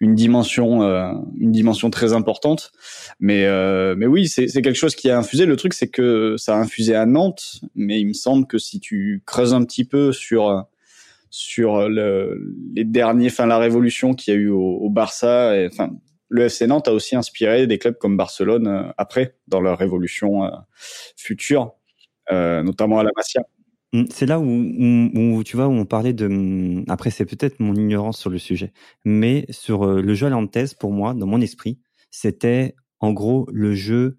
une 0.00 0.16
dimension 0.16 0.82
euh, 0.82 1.12
une 1.38 1.52
dimension 1.52 1.90
très 1.90 2.12
importante. 2.12 2.72
Mais 3.20 3.46
mais 3.94 4.06
oui, 4.06 4.28
c'est 4.28 4.48
c'est 4.48 4.62
quelque 4.62 4.78
chose 4.78 4.96
qui 4.96 5.08
a 5.08 5.18
infusé. 5.18 5.46
Le 5.46 5.56
truc, 5.56 5.74
c'est 5.74 5.88
que 5.88 6.34
ça 6.36 6.56
a 6.56 6.58
infusé 6.58 6.94
à 6.94 7.06
Nantes, 7.06 7.60
mais 7.76 8.00
il 8.00 8.08
me 8.08 8.12
semble 8.12 8.46
que 8.46 8.58
si 8.58 8.80
tu 8.80 9.22
creuses 9.24 9.54
un 9.54 9.64
petit 9.64 9.84
peu 9.84 10.12
sur 10.12 10.66
sur 11.30 11.88
le, 11.88 12.54
les 12.74 12.84
derniers, 12.84 13.28
enfin 13.28 13.46
la 13.46 13.58
révolution 13.58 14.14
qu'il 14.14 14.34
y 14.34 14.36
a 14.36 14.40
eu 14.40 14.50
au, 14.50 14.90
Barça. 14.90 15.54
Enfin, 15.66 15.90
le 16.30 16.44
FC 16.44 16.66
Nantes 16.66 16.88
a 16.88 16.92
aussi 16.92 17.16
inspiré 17.16 17.66
des 17.66 17.78
clubs 17.78 17.98
comme 17.98 18.16
Barcelone 18.16 18.66
euh, 18.68 18.92
après 18.96 19.36
dans 19.48 19.60
leur 19.60 19.78
révolution 19.78 20.44
euh, 20.44 20.50
future, 21.16 21.72
euh, 22.30 22.62
notamment 22.62 23.00
à 23.00 23.04
la 23.04 23.10
Masia. 23.16 23.42
Hum, 23.92 24.06
c'est 24.08 24.26
là 24.26 24.38
où, 24.38 25.42
tu 25.44 25.56
vois 25.56 25.66
où 25.66 25.72
on 25.72 25.84
parlait 25.84 26.12
de. 26.12 26.26
Hum, 26.26 26.84
après, 26.88 27.10
c'est 27.10 27.26
peut-être 27.26 27.58
mon 27.60 27.74
ignorance 27.74 28.18
sur 28.18 28.30
le 28.30 28.38
sujet, 28.38 28.72
mais 29.04 29.44
sur 29.50 29.84
le 29.86 30.14
jeu 30.14 30.28
à 30.28 30.66
pour 30.78 30.92
moi, 30.92 31.14
dans 31.14 31.26
mon 31.26 31.40
esprit, 31.40 31.80
c'était 32.10 32.74
en 33.00 33.12
gros 33.12 33.48
le 33.52 33.74
jeu 33.74 34.18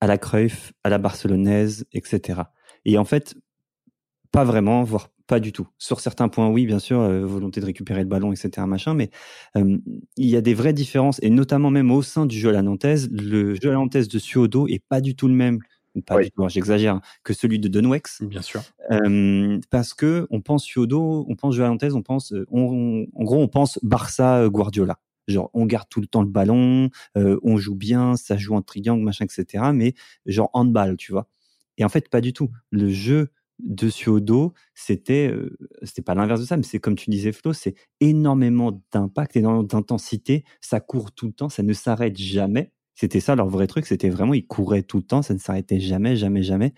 à 0.00 0.06
la 0.06 0.18
Cruyff, 0.18 0.72
à 0.84 0.90
la 0.90 0.98
barcelonaise, 0.98 1.86
etc. 1.92 2.42
Et 2.84 2.98
en 2.98 3.04
fait, 3.04 3.36
pas 4.32 4.44
vraiment, 4.44 4.82
voire 4.82 5.10
pas 5.26 5.38
du 5.38 5.52
tout. 5.52 5.68
Sur 5.78 6.00
certains 6.00 6.28
points, 6.28 6.48
oui, 6.48 6.66
bien 6.66 6.78
sûr, 6.78 7.00
euh, 7.00 7.24
volonté 7.24 7.60
de 7.60 7.66
récupérer 7.66 8.00
le 8.00 8.08
ballon, 8.08 8.32
etc., 8.32 8.66
machin, 8.66 8.94
mais 8.94 9.10
euh, 9.56 9.78
il 10.16 10.26
y 10.26 10.36
a 10.36 10.40
des 10.40 10.54
vraies 10.54 10.72
différences, 10.72 11.20
et 11.22 11.30
notamment 11.30 11.70
même 11.70 11.90
au 11.90 12.02
sein 12.02 12.26
du 12.26 12.38
jeu 12.38 12.48
à 12.48 12.52
la 12.52 12.62
nantaise, 12.62 13.10
le 13.12 13.54
jeu 13.54 13.68
à 13.68 13.72
la 13.72 13.78
nantaise 13.78 14.08
de 14.08 14.18
Suodo 14.18 14.66
est 14.66 14.82
pas 14.88 15.00
du 15.00 15.14
tout 15.14 15.28
le 15.28 15.34
même, 15.34 15.60
pas 16.06 16.22
du 16.22 16.30
tout, 16.30 16.48
j'exagère, 16.48 16.96
hein, 16.96 17.02
que 17.22 17.34
celui 17.34 17.58
de 17.58 17.68
Dunwex. 17.68 18.22
Bien 18.22 18.42
sûr. 18.42 18.62
Euh, 18.90 19.60
parce 19.70 19.94
que 19.94 20.26
on 20.30 20.40
pense 20.40 20.64
Suodo, 20.64 21.26
on 21.28 21.36
pense 21.36 21.54
jeu 21.54 21.62
à 21.62 21.66
la 21.66 21.70
nantaise, 21.70 21.94
on 21.94 22.02
pense, 22.02 22.34
on, 22.50 23.06
en 23.14 23.24
gros, 23.24 23.40
on 23.40 23.48
pense 23.48 23.78
Barça 23.82 24.48
Guardiola. 24.48 24.98
Genre, 25.28 25.50
on 25.54 25.66
garde 25.66 25.88
tout 25.88 26.00
le 26.00 26.08
temps 26.08 26.22
le 26.22 26.28
ballon, 26.28 26.90
on 27.14 27.56
joue 27.56 27.76
bien, 27.76 28.16
ça 28.16 28.36
joue 28.36 28.56
en 28.56 28.62
triangle, 28.62 29.04
machin, 29.04 29.24
etc., 29.24 29.66
mais 29.72 29.94
genre 30.26 30.50
handball, 30.52 30.96
tu 30.96 31.12
vois. 31.12 31.28
Et 31.78 31.84
en 31.84 31.88
fait, 31.88 32.08
pas 32.08 32.20
du 32.20 32.32
tout. 32.32 32.50
Le 32.70 32.90
jeu 32.90 33.28
dessus 33.62 34.08
au 34.08 34.20
dos, 34.20 34.52
c'était 34.74 35.28
euh, 35.28 35.56
c'était 35.82 36.02
pas 36.02 36.14
l'inverse 36.14 36.40
de 36.40 36.46
ça, 36.46 36.56
mais 36.56 36.62
c'est 36.62 36.80
comme 36.80 36.96
tu 36.96 37.10
disais 37.10 37.32
Flo, 37.32 37.52
c'est 37.52 37.74
énormément 38.00 38.82
d'impact, 38.92 39.36
énormément 39.36 39.62
d'intensité, 39.62 40.44
ça 40.60 40.80
court 40.80 41.12
tout 41.12 41.26
le 41.26 41.32
temps, 41.32 41.48
ça 41.48 41.62
ne 41.62 41.72
s'arrête 41.72 42.16
jamais. 42.16 42.72
C'était 42.94 43.20
ça 43.20 43.34
leur 43.36 43.48
vrai 43.48 43.66
truc, 43.66 43.86
c'était 43.86 44.10
vraiment 44.10 44.34
ils 44.34 44.46
couraient 44.46 44.82
tout 44.82 44.98
le 44.98 45.02
temps, 45.04 45.22
ça 45.22 45.34
ne 45.34 45.38
s'arrêtait 45.38 45.80
jamais, 45.80 46.16
jamais, 46.16 46.42
jamais. 46.42 46.74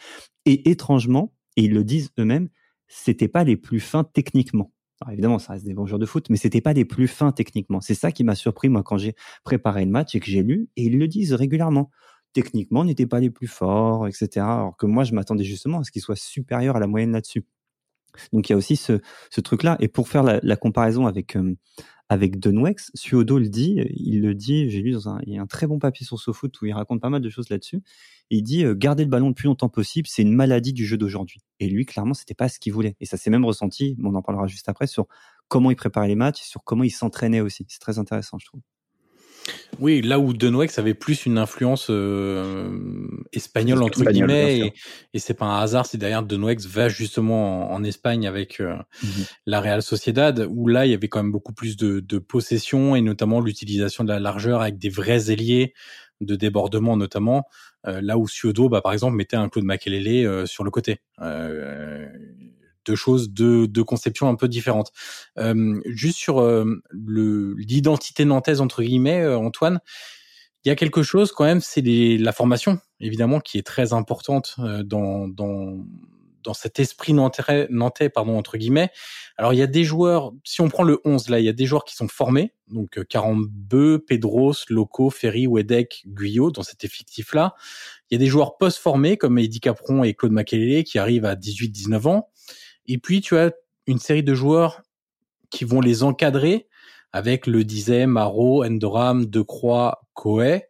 Et 0.46 0.70
étrangement, 0.70 1.32
et 1.56 1.64
ils 1.64 1.72
le 1.72 1.84
disent 1.84 2.10
eux-mêmes, 2.18 2.48
c'était 2.86 3.28
pas 3.28 3.44
les 3.44 3.56
plus 3.56 3.80
fins 3.80 4.04
techniquement. 4.04 4.72
Alors 5.00 5.12
évidemment, 5.12 5.38
ça 5.38 5.54
reste 5.54 5.64
des 5.64 5.74
bons 5.74 5.86
joueurs 5.86 5.98
de 5.98 6.06
foot, 6.06 6.30
mais 6.30 6.36
c'était 6.36 6.60
pas 6.60 6.72
les 6.72 6.84
plus 6.84 7.08
fins 7.08 7.32
techniquement. 7.32 7.80
C'est 7.80 7.94
ça 7.94 8.12
qui 8.12 8.24
m'a 8.24 8.34
surpris 8.34 8.68
moi 8.68 8.82
quand 8.82 8.96
j'ai 8.96 9.14
préparé 9.42 9.84
le 9.84 9.90
match 9.90 10.14
et 10.14 10.20
que 10.20 10.26
j'ai 10.26 10.42
lu, 10.42 10.68
et 10.76 10.84
ils 10.84 10.98
le 10.98 11.08
disent 11.08 11.32
régulièrement 11.32 11.90
techniquement 12.34 12.84
n'étaient 12.84 13.06
pas 13.06 13.20
les 13.20 13.30
plus 13.30 13.46
forts, 13.46 14.06
etc. 14.06 14.28
Alors 14.40 14.76
que 14.76 14.84
moi, 14.84 15.04
je 15.04 15.14
m'attendais 15.14 15.44
justement 15.44 15.80
à 15.80 15.84
ce 15.84 15.90
qu'ils 15.90 16.02
soient 16.02 16.16
supérieurs 16.16 16.76
à 16.76 16.80
la 16.80 16.86
moyenne 16.86 17.12
là-dessus. 17.12 17.46
Donc 18.32 18.48
il 18.48 18.52
y 18.52 18.54
a 18.54 18.56
aussi 18.56 18.76
ce, 18.76 19.00
truc-là. 19.40 19.76
Et 19.80 19.88
pour 19.88 20.08
faire 20.08 20.22
la, 20.22 20.56
comparaison 20.56 21.06
avec 21.06 21.36
euh, 21.36 21.56
avec 22.08 22.38
Dunwex, 22.38 22.90
Suodo 22.94 23.38
le 23.38 23.48
dit, 23.48 23.80
il 23.90 24.20
le 24.20 24.34
dit, 24.34 24.68
j'ai 24.68 24.82
lu 24.82 24.92
dans 24.92 25.08
un, 25.08 25.20
y 25.26 25.38
a 25.38 25.42
un 25.42 25.46
très 25.46 25.66
bon 25.66 25.78
papier 25.78 26.04
sur 26.04 26.18
SoFoot 26.20 26.60
où 26.60 26.66
il 26.66 26.72
raconte 26.72 27.00
pas 27.00 27.08
mal 27.08 27.22
de 27.22 27.30
choses 27.30 27.48
là-dessus. 27.48 27.82
Il 28.30 28.42
dit 28.42 28.64
euh, 28.64 28.74
garder 28.74 29.04
le 29.04 29.10
ballon 29.10 29.28
le 29.28 29.34
plus 29.34 29.46
longtemps 29.46 29.70
possible, 29.70 30.06
c'est 30.08 30.22
une 30.22 30.34
maladie 30.34 30.72
du 30.72 30.84
jeu 30.84 30.98
d'aujourd'hui. 30.98 31.40
Et 31.60 31.68
lui, 31.68 31.86
clairement, 31.86 32.14
c'était 32.14 32.34
pas 32.34 32.48
ce 32.48 32.58
qu'il 32.58 32.72
voulait. 32.72 32.96
Et 33.00 33.06
ça 33.06 33.16
s'est 33.16 33.30
même 33.30 33.44
ressenti, 33.44 33.96
on 34.02 34.14
en 34.14 34.22
parlera 34.22 34.46
juste 34.46 34.68
après, 34.68 34.86
sur 34.86 35.06
comment 35.48 35.70
il 35.70 35.76
préparait 35.76 36.08
les 36.08 36.14
matchs, 36.14 36.42
sur 36.42 36.62
comment 36.64 36.84
il 36.84 36.90
s'entraînait 36.90 37.40
aussi. 37.40 37.64
C'est 37.68 37.80
très 37.80 37.98
intéressant, 37.98 38.38
je 38.38 38.46
trouve. 38.46 38.60
Oui, 39.80 40.02
là 40.02 40.18
où 40.18 40.32
Denwex 40.32 40.78
avait 40.78 40.94
plus 40.94 41.26
une 41.26 41.38
influence 41.38 41.88
euh, 41.90 43.08
espagnole 43.32 43.82
entre 43.82 44.04
guillemets, 44.04 44.58
et, 44.58 44.72
et 45.14 45.18
c'est 45.18 45.34
pas 45.34 45.46
un 45.46 45.60
hasard 45.60 45.86
si 45.86 45.98
derrière 45.98 46.22
Denwex 46.22 46.66
va 46.66 46.88
justement 46.88 47.72
en, 47.72 47.84
Espagne 47.84 48.26
avec 48.26 48.60
euh, 48.60 48.76
mhm. 49.02 49.24
la 49.46 49.60
Real 49.60 49.82
Sociedad, 49.82 50.46
où 50.48 50.68
là 50.68 50.86
il 50.86 50.92
y 50.92 50.94
avait 50.94 51.08
quand 51.08 51.22
même 51.22 51.32
beaucoup 51.32 51.52
plus 51.52 51.76
de, 51.76 52.00
de 52.00 52.18
possession 52.18 52.96
et 52.96 53.02
notamment 53.02 53.40
l'utilisation 53.40 54.04
de 54.04 54.08
la 54.08 54.20
largeur 54.20 54.62
avec 54.62 54.78
des 54.78 54.88
vrais 54.88 55.30
ailiers 55.30 55.74
de 56.20 56.36
débordement 56.36 56.96
notamment, 56.96 57.44
euh, 57.86 58.00
là 58.00 58.16
où 58.16 58.26
Suodo, 58.26 58.68
bah, 58.68 58.80
par 58.80 58.92
exemple, 58.92 59.16
mettait 59.16 59.36
un 59.36 59.48
Claude 59.48 59.64
Makelele 59.64 60.46
sur 60.46 60.64
le 60.64 60.70
côté 60.70 61.00
deux 62.84 62.96
choses, 62.96 63.30
deux, 63.30 63.66
deux 63.66 63.84
conceptions 63.84 64.28
un 64.28 64.34
peu 64.34 64.48
différentes. 64.48 64.92
Euh, 65.38 65.80
juste 65.86 66.18
sur 66.18 66.40
euh, 66.40 66.82
l'identité 66.92 68.24
nantaise 68.24 68.60
entre 68.60 68.82
guillemets, 68.82 69.22
euh, 69.22 69.38
Antoine, 69.38 69.80
il 70.64 70.68
y 70.68 70.72
a 70.72 70.76
quelque 70.76 71.02
chose 71.02 71.32
quand 71.32 71.44
même, 71.44 71.60
c'est 71.60 71.82
la 71.82 72.32
formation 72.32 72.78
évidemment 73.00 73.40
qui 73.40 73.58
est 73.58 73.66
très 73.66 73.92
importante 73.92 74.56
euh, 74.58 74.82
dans 74.82 75.28
dans 75.28 75.84
dans 76.42 76.54
cet 76.54 76.78
esprit 76.78 77.14
nantais, 77.14 77.66
nantais 77.70 78.10
pardon 78.10 78.36
entre 78.36 78.58
guillemets. 78.58 78.90
Alors 79.38 79.54
il 79.54 79.58
y 79.58 79.62
a 79.62 79.66
des 79.66 79.82
joueurs, 79.82 80.32
si 80.44 80.60
on 80.60 80.68
prend 80.68 80.82
le 80.82 81.00
11 81.04 81.30
là, 81.30 81.40
il 81.40 81.44
y 81.46 81.48
a 81.48 81.54
des 81.54 81.64
joueurs 81.64 81.84
qui 81.84 81.96
sont 81.96 82.06
formés, 82.06 82.52
donc 82.68 83.02
Carambeu, 83.08 84.04
Pedros, 84.06 84.52
Loco, 84.68 85.08
Ferry, 85.10 85.46
Wedek, 85.46 86.04
Guyot 86.06 86.50
dans 86.50 86.62
cet 86.62 86.84
effectif 86.84 87.34
là. 87.34 87.54
Il 88.10 88.14
y 88.14 88.16
a 88.16 88.18
des 88.18 88.26
joueurs 88.26 88.58
post-formés 88.58 89.16
comme 89.16 89.38
Eddie 89.38 89.60
Capron 89.60 90.04
et 90.04 90.14
Claude 90.14 90.32
Makelele 90.32 90.84
qui 90.84 90.98
arrivent 90.98 91.24
à 91.24 91.34
18-19 91.34 92.08
ans. 92.08 92.28
Et 92.86 92.98
puis, 92.98 93.20
tu 93.20 93.36
as 93.36 93.52
une 93.86 93.98
série 93.98 94.22
de 94.22 94.34
joueurs 94.34 94.82
qui 95.50 95.64
vont 95.64 95.80
les 95.80 96.02
encadrer 96.02 96.68
avec 97.12 97.46
le 97.46 97.62
Dizem, 97.62 98.10
Maro, 98.10 98.64
Endoram, 98.64 99.26
Decroix, 99.26 100.02
Coe. 100.14 100.60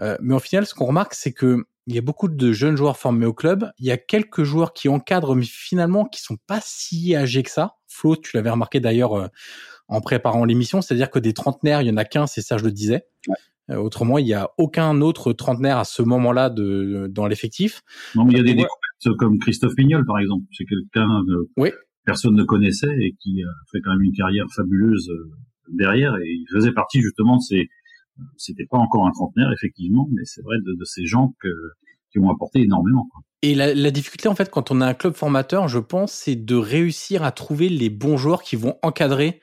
Euh, 0.00 0.16
mais 0.20 0.34
au 0.34 0.38
final, 0.38 0.64
ce 0.64 0.74
qu'on 0.74 0.86
remarque, 0.86 1.14
c'est 1.14 1.32
que 1.32 1.64
il 1.88 1.94
y 1.94 1.98
a 1.98 2.02
beaucoup 2.02 2.28
de 2.28 2.52
jeunes 2.52 2.76
joueurs 2.76 2.98
formés 2.98 3.24
au 3.24 3.32
club. 3.32 3.72
Il 3.78 3.86
y 3.86 3.90
a 3.90 3.96
quelques 3.96 4.44
joueurs 4.44 4.74
qui 4.74 4.90
encadrent, 4.90 5.34
mais 5.34 5.46
finalement 5.46 6.04
qui 6.04 6.20
sont 6.20 6.36
pas 6.46 6.60
si 6.62 7.16
âgés 7.16 7.42
que 7.42 7.50
ça. 7.50 7.76
Flo, 7.86 8.14
tu 8.14 8.36
l'avais 8.36 8.50
remarqué 8.50 8.78
d'ailleurs 8.78 9.14
euh, 9.14 9.28
en 9.88 10.02
préparant 10.02 10.44
l'émission, 10.44 10.82
c'est-à-dire 10.82 11.10
que 11.10 11.18
des 11.18 11.32
trentenaires, 11.32 11.80
il 11.80 11.88
y 11.88 11.90
en 11.90 11.96
a 11.96 12.04
qu'un, 12.04 12.26
c'est 12.26 12.42
ça, 12.42 12.58
je 12.58 12.64
le 12.64 12.72
disais. 12.72 13.06
Autrement, 13.76 14.18
il 14.18 14.26
y 14.26 14.34
a 14.34 14.50
aucun 14.58 15.00
autre 15.00 15.32
trentenaire 15.32 15.78
à 15.78 15.84
ce 15.84 16.02
moment-là 16.02 16.50
de, 16.50 17.06
dans 17.10 17.26
l'effectif. 17.26 17.82
Non, 18.14 18.24
mais 18.24 18.32
il 18.32 18.36
y 18.38 18.40
a 18.40 18.44
des 18.44 18.54
découvertes 18.54 19.18
comme 19.18 19.38
Christophe 19.38 19.74
Pignol, 19.74 20.04
par 20.06 20.18
exemple. 20.18 20.44
C'est 20.52 20.64
quelqu'un 20.64 21.22
que 21.26 21.48
oui. 21.56 21.70
personne 22.04 22.34
ne 22.34 22.44
connaissait 22.44 22.96
et 23.00 23.14
qui 23.20 23.42
a 23.42 23.50
fait 23.70 23.80
quand 23.80 23.90
même 23.90 24.02
une 24.02 24.12
carrière 24.12 24.46
fabuleuse 24.54 25.10
euh, 25.10 25.30
derrière. 25.68 26.16
Et 26.16 26.30
il 26.30 26.46
faisait 26.52 26.72
partie 26.72 27.00
justement 27.00 27.36
de 27.36 27.42
ces. 27.42 27.68
C'était 28.36 28.66
pas 28.68 28.78
encore 28.78 29.06
un 29.06 29.12
trentenaire, 29.12 29.52
effectivement, 29.52 30.08
mais 30.12 30.22
c'est 30.24 30.42
vrai 30.42 30.56
de, 30.58 30.74
de, 30.74 30.84
ces 30.84 31.06
gens 31.06 31.34
que, 31.40 31.48
qui 32.10 32.18
ont 32.18 32.30
apporté 32.30 32.62
énormément. 32.62 33.06
Quoi. 33.12 33.22
Et 33.42 33.54
la, 33.54 33.72
la, 33.72 33.92
difficulté, 33.92 34.28
en 34.28 34.34
fait, 34.34 34.50
quand 34.50 34.72
on 34.72 34.80
a 34.80 34.86
un 34.88 34.94
club 34.94 35.14
formateur, 35.14 35.68
je 35.68 35.78
pense, 35.78 36.12
c'est 36.12 36.34
de 36.34 36.56
réussir 36.56 37.22
à 37.22 37.30
trouver 37.30 37.68
les 37.68 37.90
bons 37.90 38.16
joueurs 38.16 38.42
qui 38.42 38.56
vont 38.56 38.76
encadrer 38.82 39.40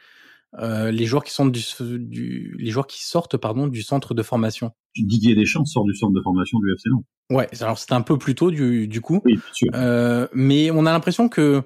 euh, 0.60 0.92
les 0.92 1.06
joueurs 1.06 1.24
qui 1.24 1.32
sont 1.32 1.46
du, 1.46 1.62
du, 1.82 2.56
les 2.58 2.72
joueurs 2.72 2.88
qui 2.88 3.04
sortent 3.04 3.38
pardon 3.38 3.68
du 3.68 3.82
centre 3.82 4.14
de 4.14 4.24
formation. 4.24 4.72
Didier 4.96 5.36
Deschamps 5.36 5.66
sort 5.66 5.84
du 5.84 5.94
centre 5.94 6.14
de 6.14 6.22
formation 6.22 6.60
du 6.60 6.72
FC 6.72 6.90
Nantes. 6.90 7.06
Ouais, 7.30 7.50
alors 7.62 7.78
c'était 7.78 7.94
un 7.94 8.02
peu 8.02 8.18
plus 8.18 8.36
tôt 8.36 8.52
du, 8.52 8.88
du 8.88 9.02
coup. 9.02 9.22
Oui, 9.26 9.34
bien 9.34 9.54
sûr. 9.54 9.68
Euh, 9.74 10.28
mais 10.34 10.72
on 10.72 10.86
a 10.86 10.92
l'impression 10.92 11.28
que 11.28 11.64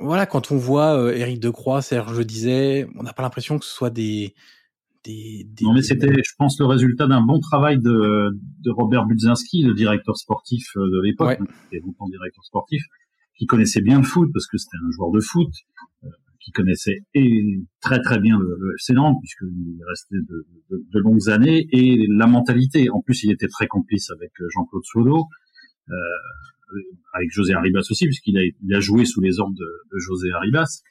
voilà, 0.00 0.26
quand 0.26 0.50
on 0.50 0.56
voit 0.56 0.98
euh, 0.98 1.14
Eric 1.14 1.38
Decroix, 1.38 1.80
Serge 1.82 2.16
je 2.16 2.22
disais, 2.22 2.88
on 2.96 3.02
n'a 3.02 3.12
pas 3.12 3.22
l'impression 3.22 3.58
que 3.58 3.64
ce 3.64 3.72
soit 3.72 3.90
des, 3.90 4.34
des, 5.04 5.46
des... 5.48 5.64
Non, 5.64 5.74
mais 5.74 5.82
c'était, 5.82 6.12
je 6.12 6.32
pense, 6.38 6.58
le 6.58 6.66
résultat 6.66 7.06
d'un 7.06 7.22
bon 7.22 7.38
travail 7.38 7.78
de, 7.78 8.30
de 8.64 8.70
Robert 8.70 9.06
Budzinski, 9.06 9.62
le 9.62 9.74
directeur 9.74 10.16
sportif 10.16 10.66
de 10.76 11.02
l'époque, 11.04 11.28
ouais. 11.28 11.36
qui 11.36 11.76
était 11.76 11.86
longtemps 11.86 12.08
directeur 12.08 12.44
sportif, 12.44 12.82
qui 13.36 13.46
connaissait 13.46 13.82
bien 13.82 13.98
le 13.98 14.04
foot 14.04 14.30
parce 14.32 14.46
que 14.48 14.58
c'était 14.58 14.78
un 14.84 14.90
joueur 14.90 15.12
de 15.12 15.20
foot, 15.20 15.50
qui 16.48 16.52
connaissait 16.52 17.00
très 17.80 18.00
très 18.00 18.18
bien 18.18 18.38
le, 18.38 18.56
le 18.58 18.94
Nantes 18.94 19.18
puisqu'il 19.20 19.78
est 19.80 19.88
resté 19.88 20.16
de, 20.16 20.98
longues 20.98 21.28
années 21.28 21.68
et 21.72 22.06
la 22.08 22.26
mentalité. 22.26 22.88
En 22.90 23.02
plus, 23.02 23.22
il 23.24 23.30
était 23.30 23.48
très 23.48 23.66
complice 23.66 24.10
avec 24.10 24.30
euh, 24.40 24.46
Jean-Claude 24.54 24.84
Sodo, 24.84 25.26
euh, 25.90 25.94
avec 27.12 27.30
José 27.30 27.52
Arribas 27.52 27.86
aussi 27.90 28.06
puisqu'il 28.06 28.38
a, 28.38 28.80
joué 28.80 29.04
sous 29.04 29.20
les 29.20 29.40
ordres 29.40 29.56
de 29.58 29.98
José 29.98 30.30
Arribas. 30.32 30.82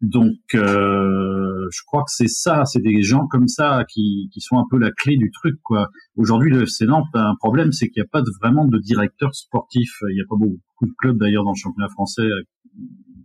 Donc, 0.00 0.38
euh, 0.54 1.68
je 1.70 1.80
crois 1.86 2.02
que 2.04 2.10
c'est 2.10 2.28
ça, 2.28 2.64
c'est 2.64 2.80
des 2.80 3.02
gens 3.02 3.26
comme 3.26 3.48
ça 3.48 3.84
qui, 3.88 4.30
qui 4.32 4.40
sont 4.40 4.56
un 4.56 4.64
peu 4.70 4.78
la 4.78 4.90
clé 4.90 5.16
du 5.16 5.30
truc, 5.30 5.56
quoi. 5.62 5.90
Aujourd'hui, 6.16 6.50
le 6.50 6.62
FC 6.62 6.86
Nantes 6.86 7.08
a 7.14 7.28
un 7.28 7.34
problème, 7.36 7.72
c'est 7.72 7.88
qu'il 7.88 8.00
n'y 8.02 8.06
a 8.06 8.10
pas 8.10 8.22
de, 8.22 8.30
vraiment 8.40 8.66
de 8.66 8.78
directeur 8.78 9.34
sportif. 9.34 9.90
Il 10.08 10.14
n'y 10.14 10.22
a 10.22 10.24
pas 10.28 10.36
beaucoup 10.36 10.86
de 10.86 10.94
clubs 10.98 11.18
d'ailleurs 11.18 11.44
dans 11.44 11.52
le 11.52 11.60
championnat 11.60 11.90
français 11.90 12.28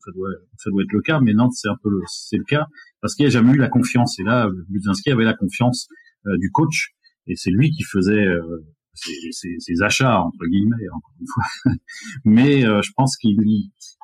ça 0.05 0.11
doit, 0.11 0.29
ça 0.57 0.69
doit 0.69 0.83
être 0.83 0.91
le 0.91 1.01
cas, 1.01 1.19
mais 1.19 1.33
Nantes, 1.33 1.53
c'est 1.53 1.67
un 1.67 1.77
peu 1.81 1.89
le, 1.89 2.01
c'est 2.07 2.37
le 2.37 2.43
cas, 2.43 2.67
parce 3.01 3.15
qu'il 3.15 3.25
n'y 3.25 3.27
a 3.27 3.31
jamais 3.31 3.53
eu 3.53 3.57
la 3.57 3.69
confiance. 3.69 4.19
Et 4.19 4.23
là, 4.23 4.49
Budzinski 4.69 5.11
avait 5.11 5.23
la 5.23 5.33
confiance 5.33 5.87
euh, 6.27 6.37
du 6.37 6.51
coach, 6.51 6.93
et 7.27 7.35
c'est 7.35 7.51
lui 7.51 7.71
qui 7.71 7.83
faisait 7.83 8.13
euh, 8.13 8.65
ses, 8.93 9.13
ses, 9.31 9.55
ses, 9.59 9.81
achats, 9.81 10.21
entre 10.21 10.45
guillemets, 10.45 10.89
encore 10.93 11.13
une 11.19 11.27
fois. 11.27 11.71
mais 12.25 12.65
euh, 12.65 12.81
je 12.81 12.91
pense 12.95 13.17
qu'il 13.17 13.37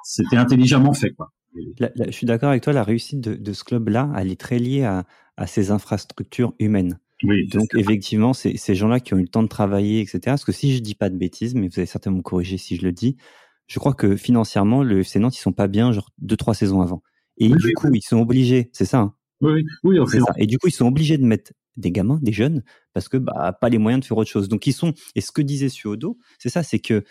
c'était 0.03 0.37
intelligemment 0.37 0.93
fait, 0.93 1.11
quoi. 1.11 1.31
Je 1.55 2.11
suis 2.11 2.25
d'accord 2.25 2.49
avec 2.49 2.63
toi, 2.63 2.73
la 2.73 2.83
réussite 2.83 3.21
de, 3.21 3.35
de 3.35 3.53
ce 3.53 3.63
club-là, 3.63 4.11
elle 4.17 4.31
est 4.31 4.39
très 4.39 4.59
liée 4.59 4.83
à, 4.83 5.05
à 5.37 5.47
ses 5.47 5.71
infrastructures 5.71 6.53
humaines. 6.59 6.99
Oui, 7.23 7.47
Donc 7.47 7.75
effectivement, 7.75 8.33
c'est 8.33 8.57
ces 8.57 8.73
gens-là 8.73 8.99
qui 8.99 9.13
ont 9.13 9.17
eu 9.17 9.23
le 9.23 9.27
temps 9.27 9.43
de 9.43 9.47
travailler, 9.47 10.01
etc. 10.01 10.19
Parce 10.25 10.45
que 10.45 10.51
si 10.51 10.75
je 10.75 10.81
dis 10.81 10.95
pas 10.95 11.09
de 11.09 11.17
bêtises, 11.17 11.53
mais 11.53 11.67
vous 11.67 11.73
allez 11.77 11.85
certainement 11.85 12.17
me 12.19 12.23
corriger 12.23 12.57
si 12.57 12.77
je 12.77 12.83
le 12.83 12.91
dis, 12.91 13.15
je 13.67 13.79
crois 13.79 13.93
que 13.93 14.15
financièrement, 14.15 14.83
le 14.83 14.99
FC 15.01 15.19
Nantes, 15.19 15.37
ils 15.37 15.41
sont 15.41 15.53
pas 15.53 15.67
bien, 15.67 15.91
genre 15.91 16.09
deux, 16.17 16.35
trois 16.35 16.55
saisons 16.55 16.81
avant. 16.81 17.03
Et 17.37 17.47
oui, 17.47 17.57
du 17.57 17.67
oui, 17.67 17.73
coup, 17.73 17.89
ils 17.93 18.01
sont 18.01 18.19
obligés, 18.19 18.69
c'est 18.73 18.85
ça, 18.85 18.99
hein 18.99 19.15
Oui, 19.41 19.63
oui, 19.83 19.97
ça. 20.07 20.33
Et 20.37 20.47
du 20.47 20.57
coup, 20.57 20.67
ils 20.67 20.73
sont 20.73 20.87
obligés 20.87 21.17
de 21.17 21.25
mettre 21.25 21.53
des 21.77 21.91
gamins, 21.91 22.19
des 22.21 22.33
jeunes, 22.33 22.63
parce 22.93 23.07
que 23.07 23.17
bah 23.17 23.57
pas 23.59 23.69
les 23.69 23.77
moyens 23.77 24.01
de 24.01 24.05
faire 24.05 24.17
autre 24.17 24.29
chose. 24.29 24.49
Donc 24.49 24.65
ils 24.67 24.73
sont. 24.73 24.93
Et 25.15 25.21
ce 25.21 25.31
que 25.31 25.41
disait 25.41 25.69
Suodo, 25.69 26.17
c'est 26.39 26.49
ça, 26.49 26.63
c'est 26.63 26.79
que 26.79 27.03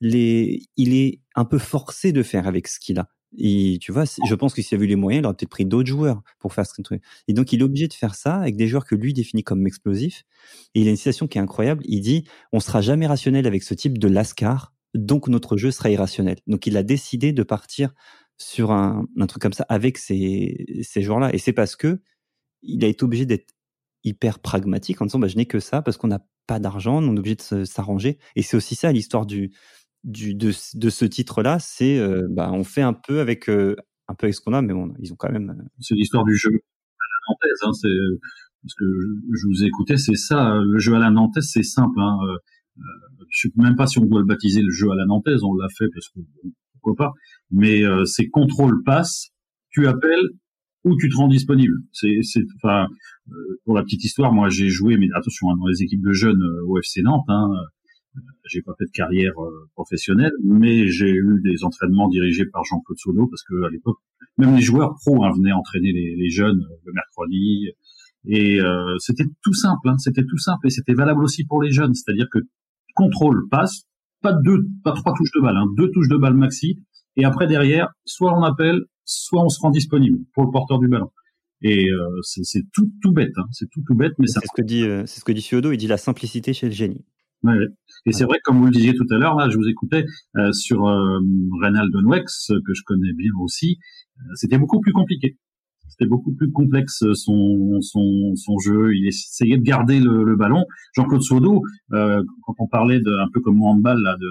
les, 0.00 0.62
il 0.76 0.94
est 0.94 1.20
un 1.34 1.44
peu 1.44 1.58
forcé 1.58 2.12
de 2.12 2.22
faire 2.22 2.46
avec 2.48 2.68
ce 2.68 2.80
qu'il 2.80 2.98
a. 2.98 3.08
Et 3.36 3.78
tu 3.80 3.92
vois, 3.92 4.04
je 4.04 4.34
pense 4.34 4.54
que 4.54 4.62
s'il 4.62 4.76
avait 4.76 4.86
eu 4.86 4.88
les 4.88 4.96
moyens, 4.96 5.22
il 5.22 5.26
aurait 5.26 5.34
peut-être 5.34 5.50
pris 5.50 5.66
d'autres 5.66 5.88
joueurs 5.88 6.22
pour 6.38 6.54
faire 6.54 6.66
ce 6.66 6.80
truc. 6.80 7.02
Et 7.28 7.34
donc, 7.34 7.52
il 7.52 7.60
est 7.60 7.64
obligé 7.64 7.86
de 7.86 7.92
faire 7.92 8.14
ça 8.14 8.36
avec 8.36 8.56
des 8.56 8.66
joueurs 8.66 8.86
que 8.86 8.94
lui 8.94 9.12
définit 9.12 9.44
comme 9.44 9.66
explosifs. 9.66 10.24
Et 10.74 10.80
il 10.80 10.88
a 10.88 10.90
une 10.90 10.96
citation 10.96 11.26
qui 11.26 11.38
est 11.38 11.40
incroyable. 11.40 11.82
Il 11.86 12.00
dit, 12.00 12.24
on 12.52 12.60
sera 12.60 12.80
jamais 12.80 13.06
rationnel 13.06 13.46
avec 13.46 13.62
ce 13.62 13.74
type 13.74 13.98
de 13.98 14.08
lascar 14.08 14.72
donc 14.94 15.28
notre 15.28 15.56
jeu 15.56 15.70
sera 15.70 15.90
irrationnel. 15.90 16.38
Donc 16.46 16.66
il 16.66 16.76
a 16.76 16.82
décidé 16.82 17.32
de 17.32 17.42
partir 17.42 17.94
sur 18.38 18.70
un, 18.70 19.06
truc 19.26 19.42
comme 19.42 19.52
ça 19.52 19.66
avec 19.68 19.98
ces, 19.98 20.82
ces 20.82 21.02
joueurs-là. 21.02 21.34
Et 21.34 21.38
c'est 21.38 21.52
parce 21.52 21.76
que 21.76 22.00
il 22.62 22.84
a 22.84 22.88
été 22.88 23.04
obligé 23.04 23.26
d'être 23.26 23.54
hyper 24.04 24.38
pragmatique 24.38 25.00
en 25.02 25.06
disant 25.06 25.18
bah, 25.18 25.28
je 25.28 25.36
n'ai 25.36 25.46
que 25.46 25.60
ça 25.60 25.82
parce 25.82 25.96
qu'on 25.96 26.08
n'a 26.08 26.24
pas 26.46 26.58
d'argent, 26.58 27.02
on 27.02 27.16
est 27.16 27.18
obligé 27.18 27.36
de 27.36 27.64
s'arranger. 27.64 28.18
Et 28.36 28.42
c'est 28.42 28.56
aussi 28.56 28.74
ça 28.74 28.90
l'histoire 28.92 29.26
du, 29.26 29.52
du, 30.04 30.34
de, 30.34 30.52
de 30.74 30.90
ce 30.90 31.04
titre-là, 31.04 31.58
c'est 31.58 31.98
euh, 31.98 32.26
bah, 32.30 32.50
on 32.52 32.64
fait 32.64 32.82
un 32.82 32.92
peu 32.92 33.20
avec, 33.20 33.48
euh, 33.48 33.76
un 34.08 34.14
peu 34.14 34.26
avec 34.26 34.34
ce 34.34 34.40
qu'on 34.40 34.52
a, 34.52 34.62
mais 34.62 34.72
bon, 34.72 34.92
ils 35.00 35.12
ont 35.12 35.16
quand 35.16 35.30
même. 35.30 35.50
Euh, 35.50 35.64
c'est 35.80 35.94
l'histoire 35.94 36.24
du 36.24 36.36
jeu 36.36 36.50
à 36.50 37.06
la 37.10 37.32
Nantaise, 37.32 37.58
hein, 37.62 37.72
c'est 37.72 38.28
parce 38.62 38.74
que 38.74 38.84
je, 39.34 39.46
vous 39.46 39.64
écoutais, 39.64 39.96
c'est 39.96 40.16
ça. 40.16 40.58
Le 40.58 40.78
jeu 40.78 40.94
à 40.94 40.98
la 40.98 41.10
Nantaise, 41.10 41.48
c'est 41.52 41.62
simple. 41.62 42.00
Hein, 42.00 42.18
je 43.30 43.48
sais 43.48 43.52
même 43.56 43.76
pas 43.76 43.86
si 43.86 43.98
on 43.98 44.04
doit 44.04 44.20
le 44.20 44.26
baptiser 44.26 44.62
le 44.62 44.70
jeu 44.70 44.90
à 44.90 44.94
la 44.94 45.06
Nantaise, 45.06 45.42
on 45.42 45.54
l'a 45.54 45.68
fait 45.76 45.86
parce 45.92 46.08
que 46.08 46.20
pourquoi 46.72 46.94
pas. 46.96 47.12
Mais 47.50 47.82
c'est 48.04 48.28
contrôle 48.28 48.82
passe, 48.84 49.28
tu 49.70 49.86
appelles 49.86 50.28
ou 50.84 50.96
tu 50.96 51.08
te 51.08 51.16
rends 51.16 51.28
disponible. 51.28 51.74
C'est, 51.92 52.18
c'est, 52.22 52.42
enfin, 52.56 52.86
pour 53.64 53.74
la 53.76 53.82
petite 53.82 54.04
histoire, 54.04 54.32
moi 54.32 54.48
j'ai 54.48 54.68
joué, 54.68 54.96
mais 54.96 55.06
attention, 55.14 55.50
hein, 55.50 55.56
dans 55.58 55.66
les 55.66 55.82
équipes 55.82 56.02
de 56.02 56.12
jeunes 56.12 56.42
au 56.66 56.78
FC 56.78 57.02
Nantes. 57.02 57.24
Hein, 57.28 57.48
j'ai 58.44 58.62
pas 58.62 58.72
fait 58.78 58.84
de 58.86 58.90
carrière 58.90 59.32
euh, 59.42 59.68
professionnelle, 59.74 60.32
mais 60.42 60.88
j'ai 60.88 61.10
eu 61.10 61.40
des 61.42 61.64
entraînements 61.64 62.08
dirigés 62.08 62.46
par 62.46 62.64
Jean-Claude 62.64 62.98
Sono 62.98 63.26
parce 63.26 63.42
que 63.42 63.66
à 63.66 63.70
l'époque, 63.70 63.98
même 64.38 64.54
les 64.56 64.62
joueurs 64.62 64.94
pros 64.94 65.24
hein, 65.24 65.32
venaient 65.36 65.52
entraîner 65.52 65.92
les, 65.92 66.16
les, 66.16 66.30
jeunes 66.30 66.60
euh, 66.70 66.76
le 66.84 66.92
mercredi. 66.92 67.70
Et 68.26 68.60
euh, 68.60 68.96
c'était 68.98 69.24
tout 69.42 69.54
simple, 69.54 69.88
hein, 69.88 69.98
c'était 69.98 70.24
tout 70.24 70.38
simple 70.38 70.66
et 70.66 70.70
c'était 70.70 70.94
valable 70.94 71.22
aussi 71.22 71.44
pour 71.44 71.62
les 71.62 71.70
jeunes, 71.70 71.94
c'est-à-dire 71.94 72.26
que 72.32 72.38
contrôle 72.94 73.48
passe, 73.48 73.84
pas 74.22 74.32
deux, 74.32 74.66
pas 74.82 74.92
trois 74.92 75.14
touches 75.14 75.30
de 75.34 75.40
balle, 75.40 75.56
hein, 75.56 75.66
deux 75.76 75.90
touches 75.90 76.08
de 76.08 76.16
balle 76.16 76.34
maxi, 76.34 76.78
et 77.16 77.24
après 77.24 77.46
derrière, 77.46 77.88
soit 78.04 78.36
on 78.36 78.42
appelle, 78.42 78.80
soit 79.04 79.42
on 79.42 79.48
se 79.48 79.60
rend 79.60 79.70
disponible 79.70 80.18
pour 80.34 80.44
le 80.44 80.50
porteur 80.50 80.78
du 80.78 80.88
ballon. 80.88 81.10
Et 81.62 81.90
euh, 81.90 82.20
c'est 82.22 82.62
tout 82.72 82.90
tout 83.02 83.12
bête, 83.12 83.32
hein, 83.36 83.46
c'est 83.52 83.68
tout 83.70 83.82
tout 83.86 83.94
bête, 83.94 84.12
mais 84.18 84.26
c'est 84.26 84.40
ce 84.40 84.52
que 84.54 84.62
dit 84.62 84.82
c'est 85.06 85.20
ce 85.20 85.24
que 85.24 85.32
dit 85.32 85.42
Fiodo, 85.42 85.72
il 85.72 85.76
dit 85.76 85.88
la 85.88 85.96
simplicité 85.96 86.52
chez 86.52 86.66
le 86.66 86.72
génie. 86.72 87.04
Ouais, 87.44 87.54
et 88.04 88.12
c'est 88.12 88.24
vrai, 88.24 88.38
comme 88.42 88.58
vous 88.58 88.64
le 88.66 88.72
disiez 88.72 88.94
tout 88.94 89.06
à 89.10 89.16
l'heure, 89.16 89.36
là, 89.36 89.48
je 89.48 89.56
vous 89.56 89.68
écoutais 89.68 90.04
euh, 90.36 90.52
sur 90.52 90.88
euh, 90.88 91.20
Reynald 91.62 91.94
Nwex, 91.94 92.48
que 92.66 92.74
je 92.74 92.82
connais 92.84 93.12
bien 93.12 93.30
aussi, 93.40 93.78
euh, 94.20 94.32
c'était 94.34 94.58
beaucoup 94.58 94.80
plus 94.80 94.92
compliqué. 94.92 95.36
C'était 95.88 96.08
beaucoup 96.08 96.32
plus 96.34 96.50
complexe 96.52 97.02
euh, 97.02 97.14
son, 97.14 97.80
son, 97.80 98.34
son 98.36 98.58
jeu. 98.58 98.94
Il 98.94 99.06
essayait 99.06 99.56
de 99.56 99.62
garder 99.62 100.00
le, 100.00 100.24
le 100.24 100.36
ballon. 100.36 100.64
Jean-Claude 100.94 101.22
Saudo, 101.22 101.62
euh, 101.92 102.22
quand 102.42 102.54
on 102.58 102.68
parlait 102.68 103.00
de, 103.00 103.10
un 103.10 103.28
peu 103.32 103.40
comme 103.40 103.56
moi 103.56 103.70
en 103.70 103.76
balle, 103.76 104.00
là, 104.02 104.16
de 104.20 104.28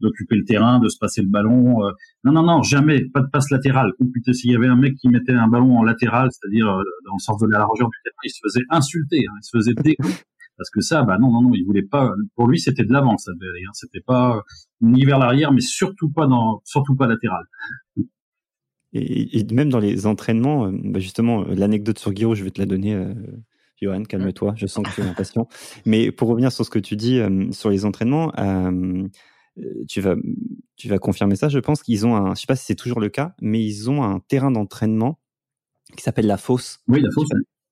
d'occuper 0.00 0.36
le 0.36 0.44
terrain, 0.44 0.78
de 0.78 0.88
se 0.88 0.96
passer 0.98 1.22
le 1.22 1.28
ballon. 1.28 1.78
non, 2.24 2.32
non, 2.32 2.42
non, 2.44 2.62
jamais, 2.62 3.04
pas 3.12 3.20
de 3.20 3.28
passe 3.32 3.50
latérale. 3.50 3.92
Ou 4.00 4.10
s'il 4.32 4.50
y 4.52 4.54
avait 4.56 4.68
un 4.68 4.76
mec 4.76 4.94
qui 4.96 5.08
mettait 5.08 5.32
un 5.32 5.48
ballon 5.48 5.76
en 5.76 5.82
latéral, 5.82 6.28
c'est-à-dire 6.30 6.66
dans 6.66 7.14
le 7.14 7.20
sens 7.20 7.40
de 7.40 7.48
la 7.48 7.58
largeur 7.58 7.88
du 7.88 7.96
terrain, 8.04 8.16
il 8.24 8.30
se 8.30 8.40
faisait 8.44 8.64
insulter, 8.70 9.24
hein, 9.28 9.34
il 9.40 9.44
se 9.44 9.56
faisait 9.56 9.74
découper. 9.74 9.96
Parce 10.58 10.70
que 10.70 10.80
ça, 10.80 11.04
bah 11.04 11.16
non, 11.18 11.30
non, 11.30 11.42
non, 11.42 11.50
il 11.54 11.64
voulait 11.64 11.82
pas. 11.82 12.12
Pour 12.34 12.48
lui, 12.48 12.58
c'était 12.58 12.84
de 12.84 12.92
l'avant, 12.92 13.16
ça 13.16 13.32
devait 13.32 13.48
aller. 13.48 13.64
Hein. 13.66 13.72
C'était 13.72 14.00
pas 14.00 14.42
ni 14.80 15.04
vers 15.04 15.18
l'arrière, 15.18 15.52
mais 15.52 15.60
surtout 15.60 16.10
pas 16.10 16.26
dans, 16.26 16.60
surtout 16.64 16.96
pas 16.96 17.06
latéral. 17.06 17.44
Et, 18.92 19.46
même 19.52 19.68
dans 19.68 19.78
les 19.78 20.06
entraînements, 20.06 20.66
euh, 20.66 20.72
bah 20.72 20.98
justement, 20.98 21.42
euh, 21.42 21.54
l'anecdote 21.54 21.98
sur 21.98 22.12
Guillaume, 22.12 22.34
je 22.34 22.42
vais 22.42 22.50
te 22.50 22.60
la 22.60 22.66
donner. 22.66 22.94
Euh, 22.94 23.14
Johan, 23.80 24.02
calme-toi, 24.02 24.54
je 24.56 24.66
sens 24.66 24.84
que 24.84 24.94
tu 24.94 25.00
es 25.00 25.04
impatient. 25.04 25.46
Mais 25.86 26.10
pour 26.10 26.28
revenir 26.28 26.50
sur 26.50 26.64
ce 26.64 26.70
que 26.70 26.80
tu 26.80 26.96
dis 26.96 27.20
euh, 27.20 27.52
sur 27.52 27.70
les 27.70 27.84
entraînements, 27.84 28.32
tu 29.88 30.00
vas, 30.00 30.16
tu 30.76 30.88
vas 30.88 30.98
confirmer 30.98 31.36
ça. 31.36 31.48
Je 31.48 31.58
pense 31.60 31.82
qu'ils 31.82 32.06
ont 32.06 32.16
un, 32.16 32.34
je 32.34 32.40
sais 32.40 32.46
pas 32.46 32.56
si 32.56 32.64
c'est 32.64 32.74
toujours 32.74 33.00
le 33.00 33.08
cas, 33.08 33.34
mais 33.40 33.64
ils 33.64 33.88
ont 33.90 34.02
un 34.02 34.20
terrain 34.20 34.50
d'entraînement 34.50 35.20
qui 35.96 36.02
s'appelle 36.02 36.26
la 36.26 36.38
fosse. 36.38 36.80
Oui, 36.88 37.00
la 37.00 37.10
fosse. 37.12 37.28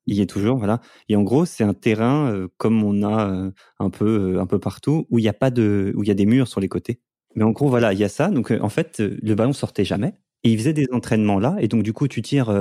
Il 0.06 0.16
y 0.16 0.20
est 0.20 0.26
toujours, 0.26 0.56
voilà. 0.58 0.80
Et 1.08 1.16
en 1.16 1.22
gros, 1.22 1.44
c'est 1.46 1.64
un 1.64 1.74
terrain 1.74 2.30
euh, 2.30 2.48
comme 2.58 2.82
on 2.84 3.02
a 3.02 3.28
euh, 3.28 3.50
un 3.80 3.90
peu 3.90 4.36
euh, 4.36 4.40
un 4.40 4.46
peu 4.46 4.58
partout 4.60 5.06
où 5.10 5.18
il 5.18 5.24
y 5.24 5.28
a 5.28 5.32
pas 5.32 5.50
de 5.50 5.92
où 5.96 6.04
il 6.04 6.08
y 6.08 6.12
a 6.12 6.14
des 6.14 6.26
murs 6.26 6.48
sur 6.48 6.60
les 6.60 6.68
côtés. 6.68 7.00
Mais 7.34 7.44
en 7.44 7.50
gros, 7.50 7.68
voilà, 7.68 7.92
il 7.92 7.98
y 7.98 8.04
a 8.04 8.08
ça. 8.08 8.28
Donc 8.28 8.50
en 8.52 8.68
fait, 8.68 9.00
le 9.00 9.34
ballon 9.34 9.52
sortait 9.52 9.84
jamais. 9.84 10.14
Et 10.44 10.50
il 10.52 10.58
faisait 10.58 10.72
des 10.72 10.86
entraînements 10.92 11.40
là, 11.40 11.56
et 11.58 11.66
donc 11.66 11.82
du 11.82 11.92
coup 11.92 12.06
tu 12.06 12.22
tires 12.22 12.54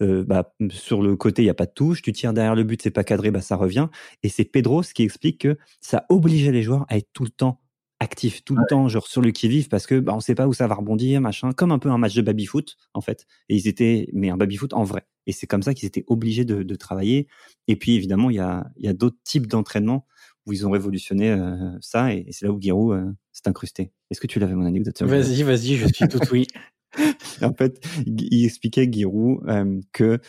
bah, 0.00 0.52
sur 0.68 1.00
le 1.00 1.16
côté, 1.16 1.42
il 1.42 1.46
y 1.46 1.50
a 1.50 1.54
pas 1.54 1.64
de 1.64 1.72
touche, 1.72 2.02
tu 2.02 2.12
tires 2.12 2.34
derrière 2.34 2.54
le 2.54 2.64
but, 2.64 2.82
c'est 2.82 2.90
pas 2.90 3.04
cadré, 3.04 3.30
bah 3.30 3.40
ça 3.40 3.56
revient. 3.56 3.88
Et 4.22 4.28
c'est 4.28 4.44
Pedro 4.44 4.82
ce 4.82 4.92
qui 4.92 5.04
explique 5.04 5.40
que 5.42 5.56
ça 5.80 6.04
obligeait 6.10 6.52
les 6.52 6.62
joueurs 6.62 6.84
à 6.88 6.98
être 6.98 7.08
tout 7.14 7.24
le 7.24 7.30
temps 7.30 7.60
actifs, 8.00 8.44
tout 8.44 8.56
le 8.56 8.64
temps 8.68 8.88
genre 8.88 9.06
sur 9.06 9.22
le 9.22 9.30
qui 9.30 9.48
vive 9.48 9.68
parce 9.68 9.86
que 9.86 9.98
bah 9.98 10.12
on 10.14 10.20
sait 10.20 10.34
pas 10.34 10.46
où 10.46 10.52
ça 10.52 10.66
va 10.66 10.74
rebondir, 10.74 11.20
machin, 11.20 11.52
comme 11.52 11.72
un 11.72 11.78
peu 11.78 11.90
un 11.90 11.98
match 11.98 12.14
de 12.14 12.22
baby 12.22 12.46
foot 12.46 12.76
en 12.92 13.00
fait. 13.00 13.26
Et 13.48 13.56
ils 13.56 13.68
étaient, 13.68 14.08
mais 14.12 14.30
un 14.30 14.36
baby 14.36 14.56
foot 14.56 14.72
en 14.72 14.84
vrai. 14.84 15.06
Et 15.26 15.32
c'est 15.32 15.46
comme 15.46 15.62
ça 15.62 15.74
qu'ils 15.74 15.86
étaient 15.86 16.04
obligés 16.06 16.44
de, 16.44 16.62
de, 16.62 16.74
travailler. 16.74 17.28
Et 17.66 17.76
puis 17.76 17.94
évidemment, 17.94 18.30
il 18.30 18.36
y 18.36 18.40
a, 18.40 18.66
y 18.76 18.88
a 18.88 18.92
d'autres 18.92 19.16
types 19.24 19.46
d'entraînement 19.46 20.06
où 20.46 20.52
ils 20.52 20.66
ont 20.66 20.70
révolutionné 20.70 21.30
euh, 21.30 21.76
ça. 21.80 22.12
Et, 22.12 22.26
c'est 22.30 22.46
là 22.46 22.52
où 22.52 22.60
Giroud 22.60 22.96
euh, 22.96 23.12
s'est 23.32 23.48
incrusté. 23.48 23.92
Est-ce 24.10 24.20
que 24.20 24.26
tu 24.26 24.38
l'avais 24.38 24.54
mon 24.54 24.66
anecdote 24.66 25.02
Vas-y, 25.02 25.42
vas-y, 25.42 25.76
je 25.76 25.86
suis 25.86 26.08
tout 26.08 26.20
oui. 26.30 26.46
en 27.42 27.54
fait, 27.54 27.84
il 28.06 28.44
expliquait 28.44 28.88
Giroud 28.90 29.40
euh, 29.48 29.80
que 29.92 30.20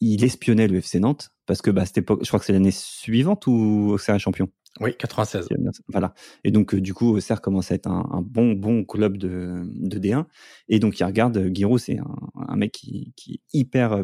il 0.00 0.24
espionnait 0.24 0.68
le 0.68 0.76
FC 0.76 1.00
Nantes 1.00 1.30
parce 1.46 1.62
que 1.62 1.70
bah, 1.70 1.82
à 1.82 1.86
cette 1.86 1.98
époque, 1.98 2.20
je 2.22 2.28
crois 2.28 2.38
que 2.38 2.46
c'est 2.46 2.52
l'année 2.52 2.70
suivante 2.70 3.46
où 3.46 3.90
Auxerre 3.92 4.14
est 4.14 4.18
champion? 4.18 4.48
Oui, 4.80 4.94
96. 4.96 5.48
Voilà. 5.88 6.12
Et 6.44 6.50
donc, 6.50 6.74
euh, 6.74 6.80
du 6.80 6.92
coup, 6.92 7.16
Auxerre 7.16 7.40
commence 7.40 7.72
à 7.72 7.74
être 7.74 7.86
un, 7.86 8.06
un, 8.12 8.20
bon, 8.20 8.52
bon 8.52 8.84
club 8.84 9.16
de, 9.16 9.62
de 9.74 9.98
D1. 9.98 10.24
Et 10.68 10.78
donc, 10.78 10.98
il 11.00 11.04
regarde, 11.04 11.36
euh, 11.38 11.50
Giroud, 11.52 11.78
c'est 11.78 11.98
un, 11.98 12.16
un, 12.48 12.56
mec 12.56 12.72
qui, 12.72 13.12
qui 13.16 13.34
est 13.34 13.58
hyper, 13.58 13.94
euh, 13.94 14.02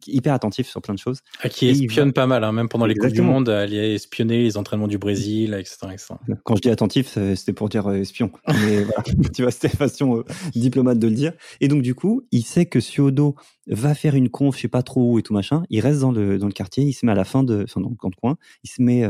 qui 0.00 0.10
est 0.10 0.14
hyper 0.14 0.34
attentif 0.34 0.68
sur 0.68 0.82
plein 0.82 0.94
de 0.94 0.98
choses. 0.98 1.20
Ah, 1.42 1.48
qui 1.48 1.68
espionne 1.68 2.12
pas 2.12 2.26
mal, 2.26 2.44
hein, 2.44 2.52
même 2.52 2.68
pendant 2.68 2.84
les 2.84 2.94
Coupes 2.94 3.12
du 3.12 3.22
Monde, 3.22 3.48
il 3.48 3.78
a 3.78 3.94
espionné 3.94 4.42
les 4.42 4.56
entraînements 4.58 4.88
du 4.88 4.98
Brésil, 4.98 5.54
etc. 5.54 5.76
etc. 5.92 6.14
Quand 6.44 6.56
je 6.56 6.62
dis 6.62 6.70
attentif, 6.70 7.18
c'était 7.34 7.54
pour 7.54 7.68
dire 7.68 7.90
espion. 7.90 8.30
Mais 8.46 8.82
voilà, 8.84 9.02
tu 9.34 9.42
vois, 9.42 9.50
c'était 9.50 9.68
façon 9.68 10.22
diplomate 10.54 10.98
de 10.98 11.08
le 11.08 11.14
dire. 11.14 11.32
Et 11.60 11.68
donc, 11.68 11.82
du 11.82 11.94
coup, 11.94 12.26
il 12.30 12.42
sait 12.42 12.66
que 12.66 12.80
Siodo 12.80 13.36
va 13.68 13.94
faire 13.94 14.14
une 14.14 14.28
conf, 14.28 14.56
je 14.56 14.62
sais 14.62 14.68
pas 14.68 14.82
trop 14.82 15.12
où 15.12 15.18
et 15.18 15.22
tout 15.22 15.32
machin. 15.32 15.62
Il 15.70 15.80
reste 15.80 16.00
dans 16.00 16.12
le, 16.12 16.38
dans 16.38 16.46
le 16.46 16.52
quartier, 16.52 16.84
il 16.84 16.92
se 16.92 17.06
met 17.06 17.12
à 17.12 17.14
la 17.14 17.24
fin 17.24 17.42
de, 17.42 17.64
enfin, 17.64 17.80
dans 17.80 17.90
le 17.90 17.96
camp 17.96 18.10
de 18.10 18.16
coin, 18.16 18.36
il 18.64 18.70
se 18.70 18.82
met 18.82 19.04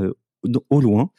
au 0.71 0.81
loin. 0.81 1.11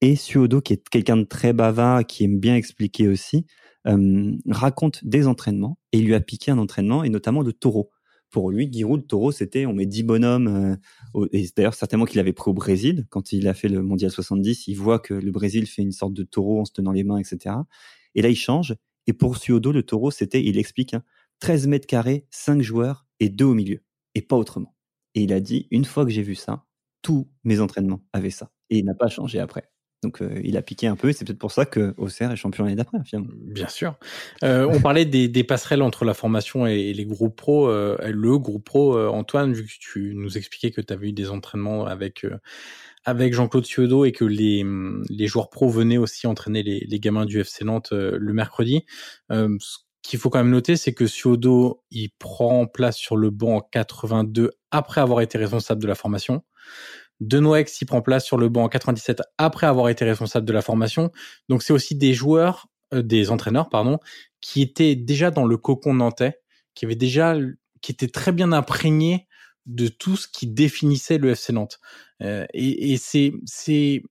Et 0.00 0.16
Suodo, 0.16 0.60
qui 0.60 0.72
est 0.72 0.88
quelqu'un 0.88 1.16
de 1.16 1.24
très 1.24 1.52
bavard, 1.52 2.06
qui 2.06 2.24
aime 2.24 2.40
bien 2.40 2.56
expliquer 2.56 3.08
aussi, 3.08 3.46
raconte 4.48 5.04
des 5.04 5.26
entraînements 5.26 5.78
et 5.92 5.98
il 5.98 6.06
lui 6.06 6.14
a 6.14 6.20
piqué 6.20 6.50
un 6.50 6.58
entraînement 6.58 7.04
et 7.04 7.08
notamment 7.08 7.42
le 7.42 7.52
taureau. 7.52 7.90
Pour 8.32 8.50
lui, 8.50 8.66
Giroud, 8.72 9.02
le 9.02 9.06
taureau, 9.06 9.30
c'était 9.30 9.66
on 9.66 9.74
met 9.74 9.84
10 9.84 10.04
bonhommes. 10.04 10.78
Euh, 11.14 11.28
et 11.32 11.46
d'ailleurs, 11.54 11.74
certainement 11.74 12.06
qu'il 12.06 12.18
avait 12.18 12.32
pris 12.32 12.50
au 12.50 12.54
Brésil 12.54 13.06
quand 13.10 13.30
il 13.32 13.46
a 13.46 13.52
fait 13.52 13.68
le 13.68 13.82
mondial 13.82 14.10
70. 14.10 14.68
Il 14.68 14.74
voit 14.74 14.98
que 14.98 15.12
le 15.12 15.30
Brésil 15.30 15.66
fait 15.66 15.82
une 15.82 15.92
sorte 15.92 16.14
de 16.14 16.22
taureau 16.22 16.60
en 16.60 16.64
se 16.64 16.72
tenant 16.72 16.92
les 16.92 17.04
mains, 17.04 17.18
etc. 17.18 17.56
Et 18.14 18.22
là, 18.22 18.30
il 18.30 18.36
change. 18.36 18.74
Et 19.06 19.12
pour 19.12 19.36
Suodo, 19.36 19.70
le 19.70 19.82
taureau, 19.82 20.10
c'était, 20.10 20.42
il 20.42 20.56
explique, 20.56 20.96
13 21.40 21.66
hein, 21.66 21.68
mètres 21.68 21.86
carrés, 21.86 22.26
5 22.30 22.62
joueurs 22.62 23.06
et 23.20 23.28
2 23.28 23.44
au 23.44 23.54
milieu. 23.54 23.82
Et 24.14 24.22
pas 24.22 24.36
autrement. 24.36 24.74
Et 25.14 25.22
il 25.22 25.32
a 25.34 25.40
dit, 25.40 25.68
une 25.70 25.84
fois 25.84 26.06
que 26.06 26.10
j'ai 26.10 26.22
vu 26.22 26.34
ça, 26.34 26.64
tous 27.02 27.28
mes 27.44 27.60
entraînements 27.60 28.02
avaient 28.12 28.30
ça. 28.30 28.50
Et 28.70 28.78
il 28.78 28.84
n'a 28.84 28.94
pas 28.94 29.08
changé 29.08 29.38
après. 29.38 29.68
Donc 30.02 30.20
euh, 30.20 30.40
il 30.42 30.56
a 30.56 30.62
piqué 30.62 30.88
un 30.88 30.96
peu 30.96 31.08
et 31.08 31.12
c'est 31.12 31.24
peut-être 31.24 31.38
pour 31.38 31.52
ça 31.52 31.64
que 31.64 31.94
Auxerre 31.96 32.32
est 32.32 32.36
champion 32.36 32.64
l'année 32.64 32.76
d'après 32.76 32.98
finalement. 33.04 33.30
Bien 33.36 33.68
sûr. 33.68 33.94
Euh, 34.42 34.68
on 34.68 34.80
parlait 34.80 35.04
des, 35.04 35.28
des, 35.28 35.44
passerelles 35.44 35.82
entre 35.82 36.04
la 36.04 36.12
formation 36.12 36.66
et, 36.66 36.92
les 36.92 37.04
groupes 37.04 37.36
pro. 37.36 37.68
Euh, 37.68 37.96
le 38.10 38.38
groupe 38.38 38.64
pro, 38.64 38.96
euh, 38.96 39.08
Antoine, 39.08 39.52
vu 39.52 39.64
que 39.64 39.70
tu 39.78 40.14
nous 40.16 40.36
expliquais 40.36 40.72
que 40.72 40.80
tu 40.80 40.92
avais 40.92 41.10
eu 41.10 41.12
des 41.12 41.30
entraînements 41.30 41.86
avec 41.86 42.24
euh, 42.24 42.36
avec 43.04 43.32
Jean-Claude 43.32 43.64
Thieudeau 43.64 44.04
et 44.04 44.12
que 44.12 44.24
les, 44.24 44.64
les 45.08 45.26
joueurs 45.26 45.50
pro 45.50 45.68
venaient 45.68 45.98
aussi 45.98 46.26
entraîner 46.26 46.62
les, 46.62 46.80
les 46.80 47.00
gamins 47.00 47.26
du 47.26 47.40
FC 47.40 47.64
Nantes 47.64 47.90
le 47.92 48.32
mercredi. 48.32 48.84
ce 49.28 49.78
qu'il 50.02 50.20
faut 50.20 50.30
quand 50.30 50.38
même 50.38 50.50
noter, 50.50 50.76
c'est 50.76 50.94
que 50.94 51.02
Thieudeau, 51.02 51.82
il 51.90 52.10
prend 52.20 52.66
place 52.66 52.96
sur 52.96 53.16
le 53.16 53.30
banc 53.30 53.56
en 53.56 53.60
82 53.60 54.52
après 54.70 55.00
avoir 55.00 55.20
été 55.20 55.36
responsable 55.36 55.82
de 55.82 55.88
la 55.88 55.96
formation. 55.96 56.44
Denoix 57.20 57.60
y 57.60 57.84
prend 57.84 58.02
place 58.02 58.24
sur 58.24 58.36
le 58.36 58.48
banc 58.48 58.64
en 58.64 58.68
97 58.68 59.22
après 59.38 59.66
avoir 59.66 59.88
été 59.88 60.04
responsable 60.04 60.46
de 60.46 60.52
la 60.52 60.62
formation. 60.62 61.12
Donc 61.48 61.62
c'est 61.62 61.72
aussi 61.72 61.94
des 61.94 62.14
joueurs, 62.14 62.66
euh, 62.92 63.02
des 63.02 63.30
entraîneurs, 63.30 63.68
pardon, 63.68 63.98
qui 64.40 64.60
étaient 64.62 64.96
déjà 64.96 65.30
dans 65.30 65.44
le 65.44 65.56
cocon 65.56 65.94
nantais, 65.94 66.40
qui 66.74 66.84
avaient 66.84 66.96
déjà, 66.96 67.36
étaient 67.88 68.08
très 68.08 68.32
bien 68.32 68.52
imprégnés 68.52 69.28
de 69.66 69.86
tout 69.86 70.16
ce 70.16 70.26
qui 70.26 70.48
définissait 70.48 71.18
le 71.18 71.30
FC 71.30 71.52
Nantes. 71.52 71.78
Euh, 72.22 72.46
et, 72.52 72.96
c'est, 72.96 73.32
c'est, 73.44 74.02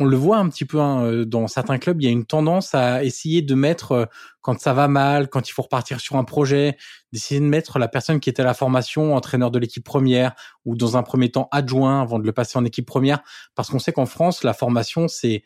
on 0.00 0.04
le 0.06 0.16
voit 0.16 0.38
un 0.38 0.48
petit 0.48 0.64
peu 0.64 0.80
hein, 0.80 1.04
euh, 1.04 1.24
dans 1.24 1.46
certains 1.46 1.78
clubs, 1.78 2.00
il 2.00 2.04
y 2.04 2.08
a 2.08 2.10
une 2.10 2.26
tendance 2.26 2.74
à 2.74 3.04
essayer 3.04 3.42
de 3.42 3.54
mettre 3.54 3.92
euh, 3.92 4.04
quand 4.40 4.58
ça 4.60 4.72
va 4.72 4.88
mal, 4.88 5.28
quand 5.28 5.48
il 5.48 5.52
faut 5.52 5.62
repartir 5.62 6.00
sur 6.00 6.16
un 6.16 6.24
projet, 6.24 6.76
d'essayer 7.12 7.40
de 7.40 7.46
mettre 7.46 7.78
la 7.78 7.88
personne 7.88 8.20
qui 8.20 8.28
était 8.28 8.42
à 8.42 8.44
la 8.44 8.54
formation 8.54 9.14
entraîneur 9.14 9.50
de 9.50 9.58
l'équipe 9.58 9.84
première 9.84 10.34
ou 10.64 10.76
dans 10.76 10.96
un 10.96 11.02
premier 11.02 11.30
temps 11.30 11.48
adjoint 11.52 12.02
avant 12.02 12.18
de 12.18 12.24
le 12.24 12.32
passer 12.32 12.58
en 12.58 12.64
équipe 12.64 12.86
première, 12.86 13.20
parce 13.54 13.70
qu'on 13.70 13.78
sait 13.78 13.92
qu'en 13.92 14.06
France 14.06 14.42
la 14.42 14.54
formation 14.54 15.06
c'est 15.06 15.44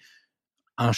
un 0.79 0.93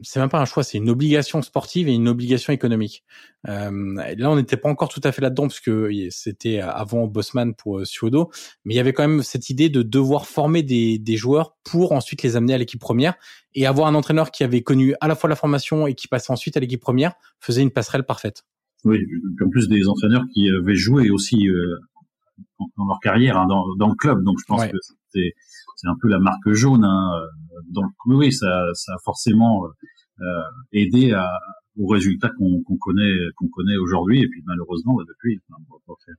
c'est 0.00 0.20
même 0.20 0.28
pas 0.28 0.40
un 0.40 0.44
choix, 0.44 0.64
c'est 0.64 0.78
une 0.78 0.90
obligation 0.90 1.40
sportive 1.42 1.88
et 1.88 1.92
une 1.92 2.08
obligation 2.08 2.52
économique. 2.52 3.04
Euh, 3.48 3.94
là, 4.16 4.30
on 4.30 4.36
n'était 4.36 4.56
pas 4.56 4.68
encore 4.68 4.88
tout 4.88 5.00
à 5.04 5.12
fait 5.12 5.22
là-dedans 5.22 5.44
parce 5.44 5.60
que 5.60 5.90
c'était 6.10 6.60
avant 6.60 7.06
Bosman 7.06 7.54
pour 7.54 7.78
euh, 7.78 7.84
Suodo, 7.84 8.30
mais 8.64 8.74
il 8.74 8.76
y 8.76 8.80
avait 8.80 8.92
quand 8.92 9.06
même 9.06 9.22
cette 9.22 9.50
idée 9.50 9.68
de 9.68 9.82
devoir 9.82 10.26
former 10.26 10.62
des, 10.62 10.98
des 10.98 11.16
joueurs 11.16 11.56
pour 11.64 11.92
ensuite 11.92 12.22
les 12.22 12.36
amener 12.36 12.54
à 12.54 12.58
l'équipe 12.58 12.80
première 12.80 13.14
et 13.54 13.66
avoir 13.66 13.86
un 13.86 13.94
entraîneur 13.94 14.30
qui 14.30 14.42
avait 14.42 14.62
connu 14.62 14.94
à 15.00 15.08
la 15.08 15.14
fois 15.14 15.30
la 15.30 15.36
formation 15.36 15.86
et 15.86 15.94
qui 15.94 16.08
passait 16.08 16.32
ensuite 16.32 16.56
à 16.56 16.60
l'équipe 16.60 16.80
première 16.80 17.14
faisait 17.40 17.62
une 17.62 17.70
passerelle 17.70 18.04
parfaite. 18.04 18.44
Oui, 18.84 18.98
en 19.42 19.48
plus 19.48 19.68
des 19.68 19.86
entraîneurs 19.86 20.24
qui 20.34 20.48
avaient 20.50 20.74
joué 20.74 21.10
aussi 21.10 21.48
euh, 21.48 21.76
dans 22.76 22.86
leur 22.86 23.00
carrière 23.00 23.38
hein, 23.38 23.46
dans, 23.48 23.64
dans, 23.76 23.88
le 23.88 23.94
club, 23.94 24.22
donc 24.24 24.38
je 24.40 24.44
pense 24.46 24.66
que 24.66 24.76
c'est 25.10 25.32
c'est 25.84 25.90
un 25.90 25.96
peu 26.00 26.08
la 26.08 26.18
marque 26.18 26.50
jaune. 26.52 26.84
Hein, 26.84 27.10
donc 27.70 27.92
oui, 28.06 28.32
ça, 28.32 28.64
ça 28.74 28.92
a 28.92 28.98
forcément 29.04 29.66
euh, 30.20 30.24
aidé 30.72 31.12
à, 31.12 31.28
aux 31.76 31.86
résultats 31.86 32.30
qu'on 32.38 32.62
qu'on 32.62 32.76
connaît 32.76 33.14
qu'on 33.36 33.48
connaît 33.48 33.76
aujourd'hui. 33.76 34.22
Et 34.22 34.28
puis 34.28 34.42
malheureusement, 34.46 34.94
bah, 34.94 35.04
depuis, 35.06 35.40
on 35.50 35.74
va 35.74 35.78
pas 35.86 35.94
faire 36.04 36.14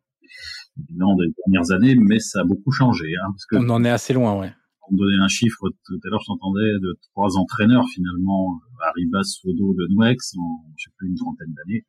le 0.78 0.84
bilan 0.84 1.16
des 1.16 1.28
dernières 1.46 1.72
années, 1.72 1.96
mais 1.96 2.20
ça 2.20 2.42
a 2.42 2.44
beaucoup 2.44 2.72
changé. 2.72 3.06
Hein, 3.16 3.32
parce 3.32 3.46
que 3.46 3.56
on 3.56 3.70
en 3.70 3.84
est 3.84 3.90
assez 3.90 4.14
loin, 4.14 4.40
ouais. 4.40 4.54
On 4.88 4.96
donnait 4.98 5.18
un 5.18 5.28
chiffre 5.28 5.68
tout 5.84 6.00
à 6.06 6.10
l'heure, 6.10 6.22
j'entendais 6.28 6.72
de 6.80 6.96
trois 7.12 7.38
entraîneurs 7.38 7.86
finalement, 7.92 8.62
Arribas, 8.88 9.24
Sodo, 9.24 9.74
de 9.74 9.88
Nouex, 9.92 10.36
en 10.38 10.64
je 10.78 10.84
sais 10.84 10.92
plus 10.98 11.08
une 11.08 11.16
trentaine 11.16 11.52
d'années. 11.56 11.86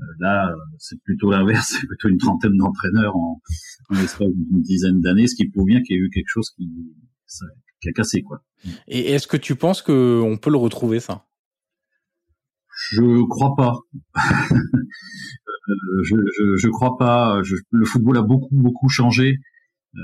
Euh, 0.00 0.04
là, 0.18 0.54
c'est 0.78 0.98
plutôt 1.02 1.30
l'inverse, 1.30 1.76
c'est 1.78 1.86
plutôt 1.86 2.08
une 2.08 2.16
trentaine 2.16 2.56
d'entraîneurs 2.56 3.14
en, 3.16 3.42
en 3.90 3.94
l'espace 3.94 4.30
d'une 4.34 4.62
dizaine 4.62 5.00
d'années, 5.00 5.26
ce 5.26 5.34
qui 5.34 5.50
prouve 5.50 5.66
bien 5.66 5.82
qu'il 5.82 5.96
y 5.96 5.98
a 5.98 6.02
eu 6.02 6.08
quelque 6.08 6.28
chose 6.28 6.48
qui, 6.56 6.70
qui 7.80 7.88
a 7.88 7.92
cassé 7.92 8.22
quoi. 8.22 8.42
Et 8.86 9.12
est-ce 9.12 9.26
que 9.26 9.36
tu 9.36 9.54
penses 9.54 9.82
qu'on 9.82 10.38
peut 10.40 10.50
le 10.50 10.56
retrouver 10.56 11.00
ça? 11.00 11.26
Je 12.90 13.26
crois 13.28 13.54
pas. 13.56 13.74
Euh, 15.70 16.02
je, 16.02 16.16
je, 16.38 16.56
je, 16.56 16.68
crois 16.68 16.96
pas. 16.96 17.42
Je, 17.42 17.54
le 17.72 17.84
football 17.84 18.16
a 18.16 18.22
beaucoup 18.22 18.48
beaucoup 18.52 18.88
changé. 18.88 19.36
Euh, 19.94 19.98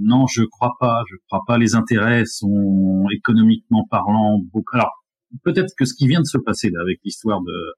non, 0.00 0.26
je 0.26 0.42
crois 0.42 0.74
pas. 0.80 1.02
Je 1.10 1.16
crois 1.26 1.42
pas. 1.46 1.58
Les 1.58 1.74
intérêts 1.74 2.24
sont 2.24 3.04
économiquement 3.14 3.86
parlant 3.90 4.38
beaucoup. 4.52 4.74
Alors 4.74 5.04
peut-être 5.44 5.74
que 5.76 5.84
ce 5.84 5.92
qui 5.92 6.08
vient 6.08 6.20
de 6.20 6.26
se 6.26 6.38
passer 6.38 6.70
là 6.70 6.80
avec 6.80 6.98
l'histoire 7.04 7.42
de 7.42 7.50
euh, 7.50 7.72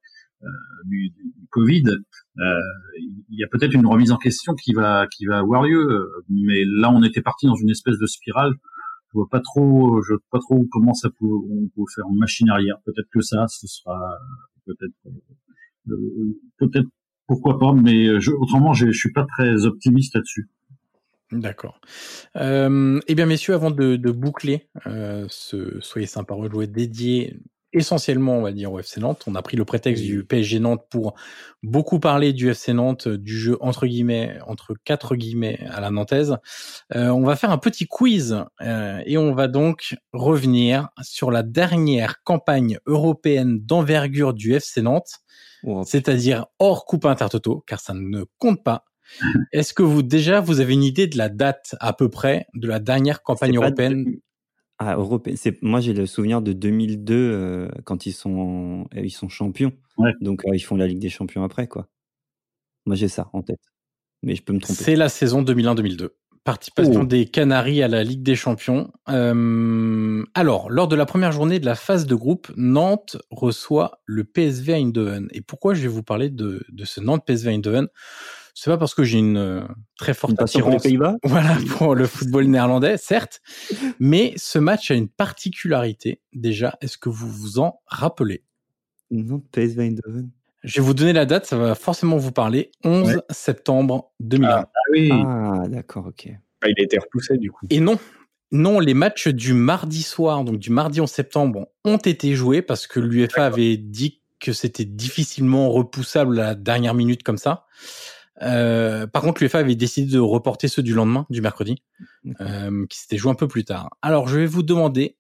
du, 0.85 1.11
du, 1.11 1.47
Covid, 1.51 1.85
euh, 1.87 2.61
il 3.29 3.39
y 3.39 3.45
a 3.45 3.49
peut-être 3.49 3.75
une 3.75 3.87
remise 3.87 4.13
en 4.13 4.17
question 4.17 4.55
qui 4.55 4.73
va 4.73 5.07
qui 5.09 5.27
va 5.27 5.39
avoir 5.39 5.63
lieu. 5.65 6.11
Mais 6.29 6.65
là, 6.65 6.91
on 6.91 7.03
était 7.03 7.23
parti 7.23 7.47
dans 7.47 7.55
une 7.55 7.71
espèce 7.71 7.99
de 7.99 8.07
spirale. 8.07 8.53
Je 9.09 9.19
vois 9.19 9.29
pas 9.29 9.41
trop, 9.41 10.01
je 10.03 10.15
vois 10.15 10.23
pas 10.31 10.39
trop 10.39 10.65
comment 10.71 10.95
ça 10.95 11.09
peut 11.11 11.27
on 11.27 11.69
peut 11.75 11.91
faire 11.95 12.09
machine 12.11 12.49
arrière. 12.49 12.77
Peut-être 12.85 13.09
que 13.13 13.21
ça, 13.21 13.47
ce 13.49 13.67
sera 13.67 13.99
peut-être 14.67 14.95
euh, 15.91 16.39
peut-être 16.59 16.89
pourquoi 17.27 17.59
pas. 17.59 17.73
Mais 17.73 18.21
je, 18.21 18.31
autrement, 18.33 18.73
je, 18.73 18.87
je 18.91 18.99
suis 18.99 19.13
pas 19.13 19.27
très 19.27 19.67
optimiste 19.67 20.15
là-dessus. 20.15 20.49
D'accord. 21.33 21.81
Euh, 22.37 23.01
eh 23.07 23.15
bien, 23.15 23.27
messieurs, 23.27 23.55
avant 23.55 23.71
de, 23.71 23.95
de 23.95 24.11
boucler 24.11 24.69
euh, 24.87 25.27
ce 25.29 25.79
Soyez 25.81 26.07
sympa 26.07 26.35
rejouer 26.35 26.67
dédié 26.67 27.37
essentiellement, 27.73 28.39
on 28.39 28.43
va 28.43 28.53
dire, 28.53 28.73
au 28.73 28.79
FC 28.79 29.01
Nantes. 29.01 29.25
On 29.27 29.35
a 29.35 29.43
pris 29.43 29.57
le 29.57 29.65
prétexte 29.65 30.03
du 30.03 30.25
PSG 30.25 30.61
Nantes 30.61 30.85
pour 30.91 31.15
beaucoup 31.63 32.01
parler 32.01 32.33
du 32.33 32.51
FC 32.51 32.73
Nantes, 32.73 33.09
du 33.09 33.39
jeu 33.39 33.57
entre 33.61 33.87
guillemets, 33.87 34.39
entre 34.47 34.75
quatre 34.85 35.15
guillemets 35.15 35.61
à 35.71 35.81
la 35.81 35.91
nantaise. 35.91 36.37
Euh, 36.95 37.09
on 37.09 37.23
va 37.23 37.37
faire 37.37 37.51
un 37.51 37.59
petit 37.59 37.87
quiz 37.87 38.45
euh, 38.63 39.03
et 39.05 39.19
on 39.19 39.35
va 39.35 39.49
donc 39.49 39.97
revenir 40.13 40.89
sur 41.03 41.31
la 41.31 41.43
dernière 41.43 42.23
campagne 42.23 42.79
européenne 42.87 43.61
d'envergure 43.61 44.35
du 44.35 44.55
FC 44.55 44.83
Nantes, 44.83 45.21
c'est-à-dire 45.85 46.47
hors 46.59 46.87
Coupe 46.87 47.05
Intertoto, 47.05 47.63
car 47.67 47.81
ça 47.81 47.95
ne 47.95 48.25
compte 48.39 48.65
pas. 48.65 48.85
Est-ce 49.53 49.75
que 49.75 49.83
vous 49.83 50.03
déjà 50.03 50.41
vous 50.41 50.61
avez 50.61 50.73
une 50.73 50.85
idée 50.85 51.07
de 51.07 51.19
la 51.19 51.29
date 51.29 51.75
à 51.81 51.93
peu 51.93 52.09
près 52.09 52.47
de 52.55 52.69
la 52.69 52.79
dernière 52.79 53.23
campagne 53.23 53.57
européenne 53.57 54.21
ah, 54.83 54.97
européen. 54.97 55.35
C'est 55.37 55.61
moi 55.63 55.81
j'ai 55.81 55.93
le 55.93 56.07
souvenir 56.07 56.41
de 56.41 56.55
2002 56.55 57.15
euh, 57.15 57.69
quand 57.85 58.07
ils 58.07 58.13
sont 58.13 58.89
ils 58.97 59.11
sont 59.11 59.29
champions. 59.29 59.73
Ouais. 59.99 60.13
Donc 60.23 60.47
euh, 60.47 60.57
ils 60.57 60.61
font 60.61 60.77
la 60.77 60.87
Ligue 60.87 61.01
des 61.01 61.11
Champions 61.11 61.45
après 61.45 61.69
quoi. 61.69 61.87
Moi 62.87 62.97
j'ai 62.97 63.09
ça 63.09 63.29
en 63.35 63.43
tête. 63.43 63.61
Mais 64.23 64.35
je 64.35 64.43
peux 64.43 64.55
me 64.55 64.59
tromper. 64.59 64.83
C'est 64.83 64.97
la 64.97 65.11
saison 65.11 65.43
2001-2002. 65.43 66.09
Participation 66.45 67.03
oh. 67.03 67.07
des 67.07 67.27
Canaries 67.27 67.83
à 67.83 67.89
la 67.89 68.03
Ligue 68.03 68.23
des 68.23 68.35
Champions. 68.37 68.91
Euh, 69.11 70.25
alors, 70.33 70.71
lors 70.71 70.89
de 70.89 70.97
la 70.97 71.05
première 71.05 71.33
journée 71.33 71.59
de 71.59 71.67
la 71.67 71.75
phase 71.75 72.07
de 72.07 72.15
groupe, 72.15 72.51
Nantes 72.57 73.19
reçoit 73.31 74.01
le 74.07 74.25
PSV 74.25 74.73
Eindhoven. 74.73 75.29
Et 75.33 75.43
pourquoi 75.43 75.75
je 75.75 75.83
vais 75.83 75.89
vous 75.89 76.03
parler 76.03 76.31
de, 76.31 76.65
de 76.71 76.85
ce 76.87 77.03
Nantes 77.03 77.25
PSV 77.27 77.51
Eindhoven? 77.51 77.89
C'est 78.55 78.71
pas 78.71 78.79
parce 78.79 78.95
que 78.95 79.05
j'ai 79.05 79.19
une 79.19 79.37
euh, 79.37 79.63
très 79.97 80.15
forte 80.15 80.33
une 80.33 80.43
attirance 80.43 80.63
pour 80.63 80.73
les 80.73 80.79
Pays-Bas 80.83 81.17
voilà 81.25 81.57
pour 81.77 81.95
le 81.95 82.07
football 82.07 82.47
néerlandais 82.47 82.97
certes 82.97 83.41
mais 84.01 84.33
ce 84.37 84.59
match 84.59 84.91
a 84.91 84.95
une 84.95 85.09
particularité 85.09 86.21
déjà 86.33 86.77
est-ce 86.81 86.99
que 86.99 87.09
vous 87.09 87.29
vous 87.29 87.59
en 87.59 87.81
rappelez? 87.87 88.43
Non 89.11 89.41
PSV 89.41 89.83
Eindhoven. 89.83 90.31
Je 90.63 90.81
vais 90.81 90.87
vous 90.87 90.95
donner 90.95 91.13
la 91.13 91.27
date 91.27 91.47
ça 91.47 91.57
va 91.57 91.75
forcément 91.75 92.17
vous 92.17 92.33
parler. 92.33 92.71
11 92.85 93.09
ouais. 93.09 93.15
septembre 93.31 94.13
2001 94.21 94.49
ah, 94.49 94.69
ah 94.69 94.79
oui. 94.93 95.11
Ah 95.13 95.65
d'accord 95.69 96.07
ok. 96.07 96.29
Ah, 96.63 96.69
il 96.69 96.75
a 96.79 96.83
été 96.83 96.99
repoussé 96.99 97.39
du 97.39 97.51
coup. 97.51 97.67
Et 97.71 97.81
non 97.81 97.99
non, 98.53 98.81
les 98.81 98.95
matchs 98.95 99.29
du 99.29 99.55
mardi 99.55 100.03
soir, 100.03 100.43
donc 100.43 100.59
du 100.59 100.71
mardi 100.71 101.01
11 101.01 101.09
septembre, 101.09 101.69
ont 101.85 101.99
été 101.99 102.35
joués 102.35 102.63
parce 102.63 102.89
que 102.89 102.99
l'UEFA 102.99 103.47
avait 103.47 103.77
dit 103.77 104.21
que 104.41 104.53
c'était 104.53 104.85
difficilement 104.85 105.71
repoussable 105.71 106.41
à 106.41 106.45
la 106.45 106.55
dernière 106.57 106.95
minute 106.95 107.23
comme 107.23 107.37
ça. 107.37 107.67
Euh, 108.43 109.07
par 109.07 109.23
contre, 109.23 109.43
l'UEFA 109.43 109.59
avait 109.59 109.75
décidé 109.75 110.13
de 110.13 110.19
reporter 110.19 110.69
ceux 110.69 110.83
du 110.83 110.95
lendemain, 110.95 111.27
du 111.31 111.41
mercredi, 111.41 111.83
euh, 112.41 112.87
qui 112.87 112.99
s'était 112.99 113.17
joué 113.17 113.31
un 113.31 113.35
peu 113.35 113.49
plus 113.49 113.65
tard. 113.65 113.91
Alors, 114.03 114.29
je 114.29 114.39
vais 114.39 114.47
vous 114.47 114.63
demander 114.63 115.17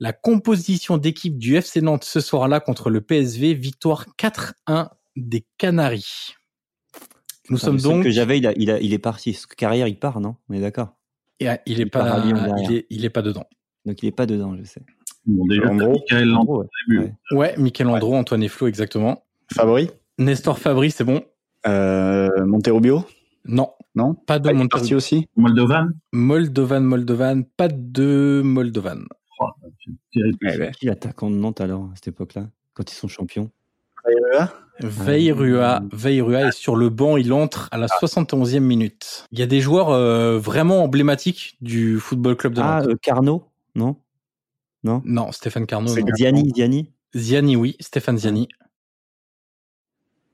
la 0.00 0.12
composition 0.12 0.96
d'équipe 0.96 1.38
du 1.38 1.56
FC 1.56 1.80
Nantes 1.80 2.04
ce 2.04 2.20
soir-là 2.20 2.60
contre 2.60 2.90
le 2.90 3.00
PSV, 3.00 3.54
victoire 3.54 4.06
4-1 4.18 4.90
des 5.16 5.44
Canaries. 5.56 6.34
Nous 7.50 7.58
ah, 7.62 7.66
sommes 7.66 7.80
donc 7.80 8.04
que 8.04 8.10
j'avais, 8.10 8.38
il, 8.38 8.46
a, 8.46 8.52
il, 8.56 8.70
a, 8.70 8.78
il 8.80 8.92
est 8.92 8.98
parti. 8.98 9.34
Ce 9.34 9.46
carrière, 9.46 9.88
il 9.88 9.98
part, 9.98 10.20
non? 10.20 10.36
On 10.48 10.54
est 10.54 10.60
d'accord? 10.60 10.94
Il, 11.40 11.46
il 11.66 11.80
est 11.80 11.84
il 11.84 11.90
pas, 11.90 12.22
il 12.24 12.74
est, 12.74 12.86
il 12.90 13.04
est 13.04 13.10
pas 13.10 13.22
dedans. 13.22 13.44
Donc 13.86 14.02
il 14.02 14.06
est 14.06 14.12
pas 14.12 14.26
dedans, 14.26 14.56
je 14.56 14.64
sais. 14.64 14.82
Bon, 15.24 15.46
déjà, 15.46 15.72
Michael 15.72 16.28
Landreau. 16.28 16.64
Ouais, 16.88 17.14
ouais 17.32 17.54
Michael 17.56 17.86
Landreau, 17.86 18.16
Antoine 18.16 18.42
et 18.42 18.48
Flo, 18.48 18.66
exactement. 18.66 19.24
Fabri. 19.52 19.90
Nestor 20.18 20.58
Fabri, 20.58 20.90
c'est 20.90 21.04
bon. 21.04 21.22
Euh, 21.66 22.44
Monterubio 22.46 23.04
Non. 23.44 23.70
Non? 23.94 24.14
Pas 24.14 24.38
de 24.38 24.48
Monterubio. 24.50 24.68
parti 24.68 24.94
aussi? 24.94 25.26
Moldovan? 25.36 25.90
Moldovan, 26.12 26.80
Moldovan. 26.80 27.42
Pas 27.56 27.68
de 27.68 28.42
Moldovan. 28.44 29.06
Oh, 29.40 29.46
ouais. 30.16 30.70
Qui 30.78 30.88
attaquant 30.88 31.30
de 31.30 31.36
Nantes 31.36 31.60
alors 31.60 31.84
à 31.84 31.90
cette 31.94 32.08
époque-là, 32.08 32.48
quand 32.74 32.90
ils 32.90 32.94
sont 32.94 33.08
champions? 33.08 33.50
Veirua 34.06 34.52
Veirua, 34.80 35.82
Veirua 35.92 36.40
est 36.48 36.52
sur 36.52 36.76
le 36.76 36.88
banc, 36.88 37.16
il 37.16 37.32
entre 37.32 37.68
à 37.72 37.78
la 37.78 37.88
71e 37.88 38.60
minute. 38.60 39.26
Il 39.32 39.38
y 39.38 39.42
a 39.42 39.46
des 39.46 39.60
joueurs 39.60 39.90
euh, 39.90 40.38
vraiment 40.38 40.84
emblématiques 40.84 41.56
du 41.60 41.98
Football 41.98 42.36
Club 42.36 42.54
de 42.54 42.60
Nantes. 42.60 42.84
Ah, 42.86 42.90
euh, 42.90 42.94
Carnot 43.02 43.44
Non? 43.74 43.96
Non? 44.84 45.02
Non, 45.04 45.32
Stéphane 45.32 45.66
Carnot. 45.66 45.88
C'est 45.88 46.04
Ziani, 46.14 46.52
Ziani 46.54 46.92
Ziani, 47.16 47.56
oui, 47.56 47.76
Stéphane 47.80 48.18
Ziani. 48.18 48.48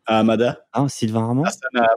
À 0.07 0.18
Amada? 0.18 0.66
Ah, 0.72 0.86
Sylvain 0.88 1.22
Armand? 1.22 1.44
Amada 1.44 1.88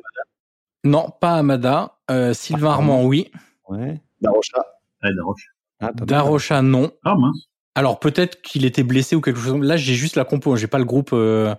Non, 0.84 1.10
pas 1.20 1.36
Amada. 1.36 1.98
Euh, 2.10 2.34
Sylvain 2.34 2.70
ah, 2.70 2.74
Armand, 2.74 3.04
oui. 3.06 3.32
Ouais. 3.68 4.02
Darocha 4.22 4.66
Ouais, 5.04 5.14
Darocha. 5.14 5.48
Ah, 5.80 5.92
Darocha, 5.94 6.62
non. 6.62 6.92
Ah, 7.04 7.16
mince. 7.16 7.50
Alors, 7.76 8.00
peut-être 8.00 8.42
qu'il 8.42 8.66
était 8.66 8.84
blessé 8.84 9.16
ou 9.16 9.22
quelque 9.22 9.40
chose. 9.40 9.60
Là, 9.62 9.78
j'ai 9.78 9.94
juste 9.94 10.16
la 10.16 10.26
compo. 10.26 10.56
J'ai 10.56 10.68
pas 10.68 10.80
le 10.80 10.86
groupe 10.86 11.12
euh, 11.14 11.54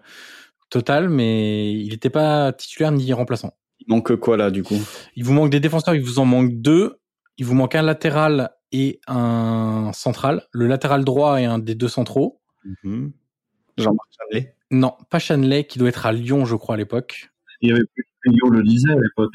total, 0.70 1.09
mais 1.09 1.72
il 1.72 1.90
n'était 1.90 2.11
pas 2.11 2.53
titulaire 2.53 2.90
ni 2.92 3.12
remplaçant. 3.12 3.55
Il 3.80 3.86
manque 3.88 4.16
quoi, 4.16 4.36
là, 4.36 4.51
du 4.51 4.62
coup? 4.62 4.80
Il 5.14 5.24
vous 5.24 5.32
manque 5.32 5.51
des 5.51 5.61
défenseurs. 5.61 5.94
Il 5.94 6.03
vous 6.03 6.18
en 6.18 6.24
manque 6.24 6.55
deux. 6.55 6.99
Il 7.36 7.44
vous 7.44 7.55
manque 7.55 7.74
un 7.76 7.82
latéral 7.82 8.51
et 8.72 9.01
un 9.07 9.92
central. 9.94 10.46
Le 10.51 10.66
latéral 10.66 11.05
droit 11.05 11.40
et 11.40 11.44
un 11.44 11.59
des 11.59 11.74
deux 11.74 11.88
centraux. 11.88 12.40
Mm 12.64 12.74
-hmm. 12.84 13.12
Jean-Marc 13.76 14.09
Chandelet 14.18 14.57
non, 14.70 14.94
pas 15.10 15.18
Chanley, 15.18 15.64
qui 15.64 15.78
doit 15.78 15.88
être 15.88 16.06
à 16.06 16.12
Lyon, 16.12 16.44
je 16.44 16.54
crois, 16.56 16.74
à 16.74 16.78
l'époque. 16.78 17.30
Il 17.60 17.70
y 17.70 17.72
avait 17.72 17.84
plus 17.94 18.04
Lyon 18.26 18.48
le 18.50 18.62
disait 18.62 18.92
à 18.92 18.96
l'époque. 19.00 19.32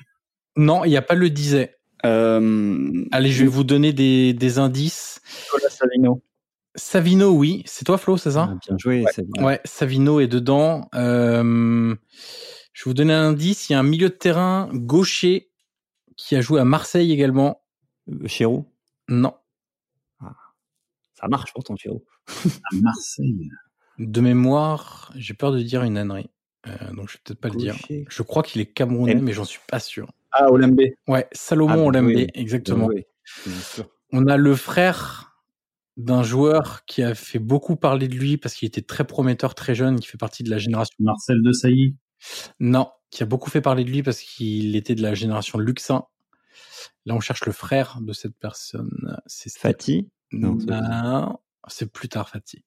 Non, 0.56 0.84
il 0.86 0.90
n'y 0.90 0.98
a 0.98 1.02
pas 1.02 1.16
le 1.16 1.30
disait. 1.30 1.78
Euh... 2.06 3.06
Allez, 3.12 3.32
je 3.32 3.44
vais 3.44 3.50
vous 3.50 3.64
donner 3.64 3.94
des, 3.94 4.34
des 4.34 4.60
indices. 4.60 5.22
Nicolas 5.46 5.70
Savino. 5.70 6.22
Savino, 6.76 7.32
oui. 7.32 7.64
C'est 7.66 7.86
toi, 7.86 7.98
Flo, 7.98 8.18
c'est 8.18 8.32
ça? 8.32 8.50
Ah, 8.52 8.58
Bien 8.68 8.78
joué, 8.78 9.02
ouais. 9.04 9.12
Savino. 9.12 9.46
Ouais, 9.46 9.62
Savino 9.66 10.20
est 10.20 10.28
dedans. 10.28 10.90
Euh... 10.96 11.96
Je 12.74 12.84
vais 12.84 12.90
vous 12.90 12.94
donner 12.94 13.14
un 13.14 13.30
indice. 13.30 13.70
Il 13.70 13.74
y 13.74 13.76
a 13.76 13.80
un 13.80 13.84
milieu 13.84 14.10
de 14.10 14.16
terrain 14.16 14.70
gaucher 14.74 15.50
qui 16.18 16.36
a 16.36 16.42
joué 16.42 16.60
à 16.60 16.66
Marseille 16.66 17.12
également. 17.12 17.62
Euh, 18.12 18.28
Chéroux 18.28 18.66
Non. 19.08 19.34
Ah, 20.20 20.36
Ça 21.14 21.28
marche 21.28 21.54
pourton, 21.54 21.76
Pierrot. 21.76 22.04
à 22.28 22.76
Marseille. 22.82 23.50
De 24.00 24.22
mémoire, 24.22 25.12
j'ai 25.16 25.34
peur 25.34 25.52
de 25.52 25.62
dire 25.62 25.84
une 25.84 25.98
ânerie. 25.98 26.30
Euh, 26.68 26.72
donc 26.94 27.10
je 27.10 27.14
vais 27.14 27.20
peut-être 27.24 27.40
pas 27.40 27.50
le 27.50 27.56
dire. 27.56 27.76
Je 27.90 28.24
crois 28.24 28.44
qu'il 28.44 28.62
est 28.62 28.66
camerounais, 28.66 29.16
mais 29.16 29.34
j'en 29.34 29.46
suis 29.46 29.60
pas 29.68 29.80
sûr. 29.80 30.12
Ah, 30.32 30.52
Olembe. 30.52 30.82
Ouais, 31.08 31.28
Salomon 31.32 31.86
ah, 31.86 31.88
Olembe, 31.88 32.28
exactement. 32.34 32.90
On 34.12 34.28
a 34.28 34.38
le 34.38 34.56
frère 34.56 35.42
d'un 35.98 36.24
joueur 36.24 36.86
qui 36.86 37.04
a 37.04 37.14
fait 37.14 37.40
beaucoup 37.40 37.76
parler 37.76 38.08
de 38.08 38.16
lui 38.16 38.38
parce 38.38 38.56
qu'il 38.56 38.68
était 38.68 38.82
très 38.82 39.06
prometteur, 39.06 39.54
très 39.54 39.76
jeune, 39.76 40.00
qui 40.00 40.08
fait 40.08 40.18
partie 40.18 40.44
de 40.44 40.50
la 40.50 40.58
génération. 40.58 40.96
Marcel 41.00 41.42
de 41.44 41.52
Sailly 41.52 41.96
Non, 42.60 42.90
qui 43.12 43.22
a 43.22 43.26
beaucoup 43.26 43.50
fait 43.50 43.62
parler 43.62 43.84
de 43.84 43.90
lui 43.90 44.02
parce 44.02 44.22
qu'il 44.22 44.76
était 44.76 44.96
de 44.96 45.04
la 45.04 45.14
génération 45.14 45.60
Luxin. 45.60 46.06
Là, 47.06 47.14
on 47.16 47.20
cherche 47.20 47.46
le 47.46 47.52
frère 47.52 48.00
de 48.02 48.14
cette 48.14 48.36
personne. 48.38 49.20
C'est 49.28 49.56
Fatih? 49.56 50.10
Non, 50.32 50.58
c'est 51.68 51.92
plus 51.92 52.10
tard 52.10 52.30
Fatih. 52.30 52.64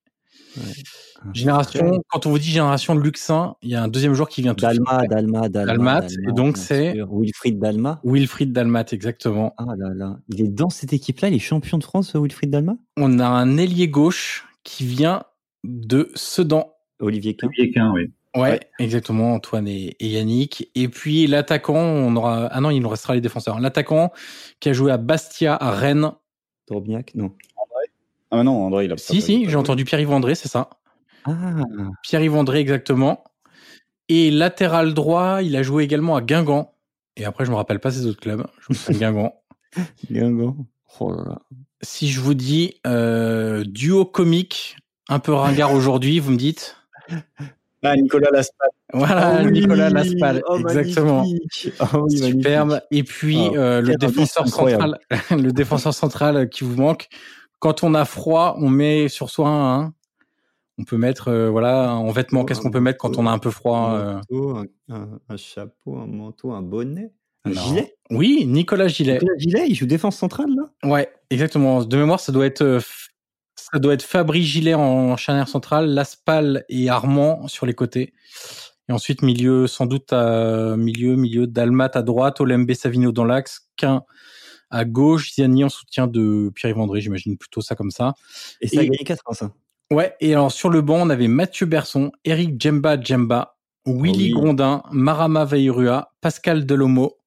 Génération, 1.33 2.03
quand 2.09 2.27
on 2.27 2.31
vous 2.31 2.39
dit 2.39 2.51
génération 2.51 2.95
Luxin, 2.95 3.57
il 3.63 3.71
y 3.71 3.75
a 3.75 3.83
un 3.83 3.89
deuxième 3.89 4.15
joueur 4.15 4.29
qui 4.29 4.43
vient 4.43 4.55
tout 4.55 4.63
Dalma, 4.63 5.07
Dalma, 5.07 5.49
Dalma, 5.49 6.01
Dalmat, 6.01 6.07
et 6.29 6.33
donc 6.33 6.57
c'est 6.57 6.97
Wilfried 7.11 7.59
Dalma. 7.59 8.01
Wilfried 8.05 8.53
Dalmat, 8.53 8.87
exactement. 8.93 9.55
Ah 9.59 9.75
là 9.77 9.93
là, 9.95 10.19
il 10.29 10.43
est 10.43 10.49
dans 10.49 10.71
cette 10.71 10.93
équipe-là, 10.93 11.29
il 11.29 11.35
est 11.35 11.41
champion 11.41 11.79
de 11.79 11.85
France, 11.85 12.15
Wilfried 12.15 12.51
Dalma? 12.51 12.77
On 12.97 13.19
a 13.19 13.27
un 13.27 13.57
ailier 13.57 13.89
gauche 13.89 14.47
qui 14.63 14.85
vient 14.85 15.23
de 15.65 16.11
Sedan. 16.15 16.73
Olivier 17.01 17.35
Quin. 17.37 17.49
Olivier 17.49 17.73
Quin, 17.73 17.93
oui. 17.93 18.11
Ouais, 18.37 18.61
exactement, 18.79 19.33
Antoine 19.33 19.67
et, 19.67 19.97
Yannick. 19.99 20.71
Et 20.75 20.89
puis 20.89 21.27
l'attaquant, 21.27 21.77
on 21.77 22.15
aura. 22.17 22.47
Ah 22.47 22.61
non, 22.61 22.71
il 22.71 22.81
nous 22.81 22.89
restera 22.89 23.15
les 23.15 23.23
défenseurs. 23.23 23.61
L'attaquant 23.61 24.13
qui 24.61 24.69
a 24.69 24.73
joué 24.75 24.93
à 24.93 24.99
Bastia, 24.99 25.57
à 25.57 25.71
Rennes. 25.71 26.13
Drobniak, 26.69 27.15
non. 27.15 27.33
Ah 28.31 28.43
non, 28.43 28.67
André, 28.67 28.87
il 28.87 28.93
a 28.93 28.97
Si, 28.97 29.21
si, 29.21 29.49
j'ai 29.49 29.57
entendu 29.57 29.85
Pierre-Yves 29.85 30.11
André, 30.11 30.35
c'est 30.35 30.49
ça. 30.49 30.71
Ah. 31.25 31.33
Pierre-Yves 32.03 32.35
André, 32.35 32.61
exactement. 32.61 33.25
Et 34.09 34.31
latéral 34.31 34.95
droit, 34.95 35.43
il 35.43 35.57
a 35.57 35.63
joué 35.63 35.85
également 35.85 36.17
à 36.17 36.23
Guingamp. 36.23 36.75
Et 37.17 37.25
après, 37.25 37.45
je 37.45 37.51
me 37.51 37.57
rappelle 37.57 37.81
pas 37.81 37.91
ses 37.91 38.07
autres 38.07 38.21
clubs. 38.21 38.47
Je 38.61 38.67
me 38.71 38.75
souviens 38.75 39.13
Guingamp. 39.13 39.35
Guingamp. 40.11 40.57
Oh 41.01 41.15
si 41.83 42.09
je 42.09 42.21
vous 42.21 42.35
dis 42.35 42.75
euh, 42.87 43.65
duo 43.65 44.05
comique, 44.05 44.77
un 45.09 45.19
peu 45.19 45.33
ringard 45.33 45.73
aujourd'hui, 45.75 46.19
vous 46.19 46.33
me 46.33 46.37
dites? 46.37 46.77
Ah, 47.83 47.95
Nicolas 47.95 48.31
Laspal. 48.33 48.69
Voilà, 48.93 49.43
oh 49.45 49.51
Nicolas 49.51 49.91
Laspal, 49.91 50.43
oh, 50.49 50.59
exactement. 50.59 51.25
Oh, 51.95 52.09
Superbe. 52.09 52.81
Et 52.91 53.05
puis 53.05 53.39
euh, 53.55 53.81
le 53.81 53.95
défenseur 53.95 54.49
central, 54.49 54.99
le 55.31 55.53
défenseur 55.53 55.95
central 55.95 56.49
qui 56.49 56.65
vous 56.65 56.77
manque, 56.77 57.09
quand 57.67 57.83
on 57.83 57.95
a 57.95 58.05
froid, 58.05 58.57
on 58.61 58.71
met 58.71 59.09
sur 59.09 59.29
soi 59.29 59.49
un. 59.49 59.93
On 60.79 60.85
peut 60.85 60.97
mettre, 60.97 61.29
euh, 61.29 61.51
voilà, 61.51 61.95
en 61.95 62.13
vêtements, 62.13 62.45
qu'est-ce 62.45 62.61
qu'on 62.61 62.71
peut 62.71 62.79
mettre 62.79 62.99
quand 62.99 63.19
on 63.19 63.27
a 63.27 63.31
un 63.31 63.41
peu 63.41 63.51
froid 63.51 63.79
un, 63.79 64.21
euh? 64.31 64.67
un, 64.89 65.37
chapeau, 65.37 65.97
un 65.97 66.07
manteau, 66.07 66.53
un 66.53 66.63
bonnet, 66.63 67.13
un 67.45 67.51
gilet? 67.51 67.97
Oui, 68.11 68.45
Nicolas 68.47 68.87
Gilet. 68.87 69.15
Nicolas 69.15 69.37
Gilet, 69.39 69.67
il 69.69 69.75
joue 69.75 69.87
défense 69.87 70.17
centrale, 70.17 70.51
là? 70.55 70.89
Ouais, 70.89 71.11
exactement. 71.31 71.83
De 71.83 71.97
mémoire, 71.97 72.21
ça 72.21 72.31
doit 72.31 72.47
être, 72.47 72.63
euh, 72.63 72.81
ça 73.57 73.81
doit 73.81 73.95
être 73.95 74.05
Fabri 74.05 74.45
Gilet 74.45 74.75
en 74.75 75.17
charnière 75.17 75.49
centrale, 75.49 75.89
Laspal 75.89 76.65
et 76.69 76.89
Armand 76.89 77.49
sur 77.49 77.67
les 77.67 77.75
côtés. 77.75 78.13
Et 78.89 78.93
ensuite, 78.93 79.23
milieu, 79.23 79.67
sans 79.67 79.87
doute, 79.87 80.13
à 80.13 80.77
milieu, 80.77 81.17
milieu, 81.17 81.49
Dalmat 81.49 81.91
à 81.95 82.03
droite, 82.03 82.41
Olembe 82.41 82.73
Savino 82.75 83.11
dans 83.11 83.25
l'axe, 83.25 83.69
qu'un 83.77 84.05
à 84.71 84.85
gauche, 84.85 85.33
Ziani 85.35 85.65
en 85.65 85.69
soutien 85.69 86.07
de 86.07 86.51
Pierre-Yves 86.55 86.81
André, 86.81 87.01
j'imagine 87.01 87.37
plutôt 87.37 87.61
ça 87.61 87.75
comme 87.75 87.91
ça. 87.91 88.15
Et 88.61 88.69
ça 88.69 88.81
a 88.81 88.85
gagné 88.85 88.99
4 88.99 89.23
ça. 89.35 89.53
Ouais, 89.93 90.15
et 90.21 90.33
alors 90.33 90.51
sur 90.51 90.69
le 90.69 90.81
banc, 90.81 90.97
on 90.97 91.11
avait 91.11 91.29
Mathieu 91.29 91.67
Berson, 91.67 92.11
Eric 92.25 92.61
Djemba 92.61 93.01
Djemba, 93.01 93.57
Willy 93.87 94.31
Grondin, 94.31 94.83
Marama 94.91 95.45
Veirua, 95.45 96.13
Pascal 96.21 96.67
Delomo, 96.67 97.19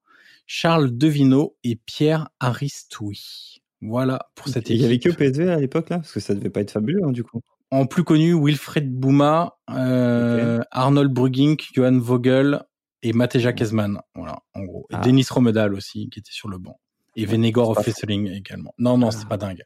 Charles 0.45 0.97
Devino 0.97 1.55
et 1.63 1.77
Pierre 1.77 2.29
Aristoui. 2.39 3.61
Voilà 3.81 4.19
pour 4.35 4.49
cette 4.49 4.69
équipe. 4.69 4.75
Il 4.75 4.81
y 4.81 4.85
avait 4.85 4.99
que 4.99 5.09
PSV 5.09 5.49
à 5.49 5.59
l'époque 5.59 5.89
là 5.89 5.99
Parce 5.99 6.11
que 6.11 6.19
ça 6.19 6.35
devait 6.35 6.49
pas 6.49 6.59
être 6.59 6.71
fabuleux 6.71 7.01
hein, 7.05 7.11
du 7.11 7.23
coup. 7.23 7.41
En 7.71 7.85
plus 7.85 8.03
connu, 8.03 8.33
Wilfred 8.33 8.91
Bouma, 8.91 9.57
euh, 9.69 10.59
Arnold 10.71 11.13
Brugink, 11.13 11.67
Johan 11.73 11.99
Vogel 11.99 12.63
et 13.03 13.13
Mateja 13.13 13.53
Kezman. 13.53 14.01
Voilà, 14.15 14.39
en 14.55 14.63
gros. 14.63 14.87
Et 14.89 14.95
ah. 14.95 15.01
Denis 15.01 15.27
Romedal 15.29 15.75
aussi, 15.75 16.09
qui 16.09 16.19
était 16.19 16.31
sur 16.31 16.49
le 16.49 16.57
banc. 16.57 16.79
Et 17.19 17.25
Venegor 17.25 17.71
of 17.71 17.83
Fesseling 17.83 18.29
également. 18.29 18.73
Non, 18.77 18.97
non, 18.97 19.11
c'est 19.11 19.25
ah. 19.25 19.29
pas 19.29 19.37
dingue. 19.37 19.63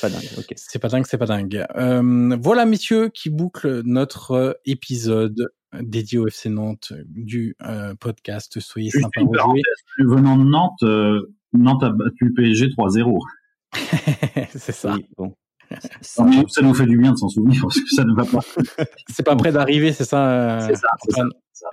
Pas 0.00 0.08
dingue, 0.08 0.26
ok. 0.38 0.54
C'est 0.56 0.78
pas 0.78 0.88
dingue, 0.88 1.04
c'est 1.06 1.18
pas 1.18 1.26
dingue. 1.26 1.66
Euh, 1.76 2.36
voilà, 2.40 2.64
messieurs, 2.64 3.10
qui 3.12 3.28
boucle 3.28 3.82
notre 3.84 4.30
euh, 4.30 4.52
épisode 4.64 5.50
dédié 5.82 6.18
au 6.18 6.26
FC 6.26 6.48
Nantes 6.48 6.94
du 7.06 7.56
euh, 7.62 7.94
podcast. 7.94 8.58
Soyez 8.58 8.90
sympas 8.90 9.20
Venant 9.98 10.38
de 10.38 10.44
Nantes, 10.44 11.28
Nantes 11.52 11.82
a 11.82 11.90
battu 11.90 12.26
le 12.26 12.32
PSG 12.32 12.68
3-0. 12.68 13.18
c'est 14.54 14.72
ça. 14.72 14.96
bon. 15.18 15.34
Ça, 16.00 16.24
ça, 16.48 16.62
nous 16.62 16.74
fait 16.74 16.86
du 16.86 16.96
bien 16.96 17.12
de 17.12 17.16
s'en 17.16 17.28
souvenir 17.28 17.60
parce 17.62 17.80
que 17.80 17.88
ça 17.88 18.04
ne 18.04 18.14
va 18.14 18.24
pas. 18.24 18.40
c'est 19.08 19.24
pas 19.24 19.34
près 19.34 19.50
d'arriver, 19.50 19.92
c'est 19.92 20.04
ça, 20.04 20.68
c'est 20.68 20.76
ça, 20.76 20.88
ça, 21.52 21.70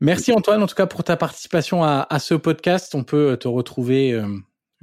Merci 0.00 0.32
Antoine, 0.32 0.62
en 0.62 0.66
tout 0.66 0.74
cas, 0.74 0.86
pour 0.86 1.02
ta 1.02 1.16
participation 1.16 1.82
à, 1.82 2.06
à 2.10 2.18
ce 2.18 2.34
podcast. 2.34 2.94
On 2.94 3.04
peut 3.04 3.36
te 3.40 3.48
retrouver 3.48 4.20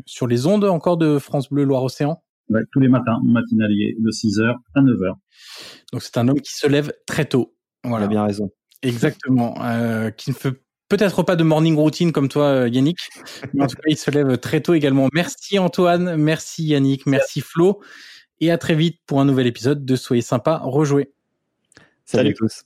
sur 0.05 0.27
les 0.27 0.45
ondes 0.45 0.65
encore 0.65 0.97
de 0.97 1.19
France 1.19 1.49
Bleu 1.49 1.63
Loire-Océan 1.63 2.21
ouais, 2.49 2.61
tous 2.71 2.79
les 2.79 2.87
matins, 2.87 3.19
matinalier, 3.23 3.95
de 3.99 4.11
6h 4.11 4.55
à 4.73 4.81
9h. 4.81 5.13
Donc 5.91 6.01
c'est 6.01 6.17
un 6.17 6.27
homme 6.27 6.41
qui 6.41 6.53
se 6.53 6.67
lève 6.67 6.93
très 7.05 7.25
tôt. 7.25 7.55
Voilà. 7.83 8.05
Il 8.05 8.07
a 8.07 8.09
bien 8.09 8.23
raison. 8.23 8.51
Exactement. 8.81 9.55
Euh, 9.63 10.11
qui 10.11 10.31
ne 10.31 10.35
fait 10.35 10.53
peut-être 10.89 11.23
pas 11.23 11.35
de 11.35 11.43
morning 11.43 11.75
routine 11.75 12.11
comme 12.11 12.29
toi, 12.29 12.45
euh, 12.45 12.69
Yannick, 12.69 12.97
mais 13.53 13.63
en 13.63 13.67
tout 13.67 13.75
cas, 13.75 13.87
il 13.87 13.97
se 13.97 14.11
lève 14.11 14.37
très 14.37 14.61
tôt 14.61 14.73
également. 14.73 15.07
Merci 15.13 15.57
Antoine, 15.59 16.15
merci 16.15 16.65
Yannick, 16.65 17.05
merci 17.05 17.41
Flo, 17.41 17.81
et 18.39 18.51
à 18.51 18.57
très 18.57 18.75
vite 18.75 18.99
pour 19.07 19.19
un 19.19 19.25
nouvel 19.25 19.47
épisode 19.47 19.85
de 19.85 19.95
Soyez 19.95 20.21
sympa, 20.21 20.59
rejouer. 20.63 21.11
Salut, 22.05 22.29
Salut 22.29 22.33
tous. 22.35 22.65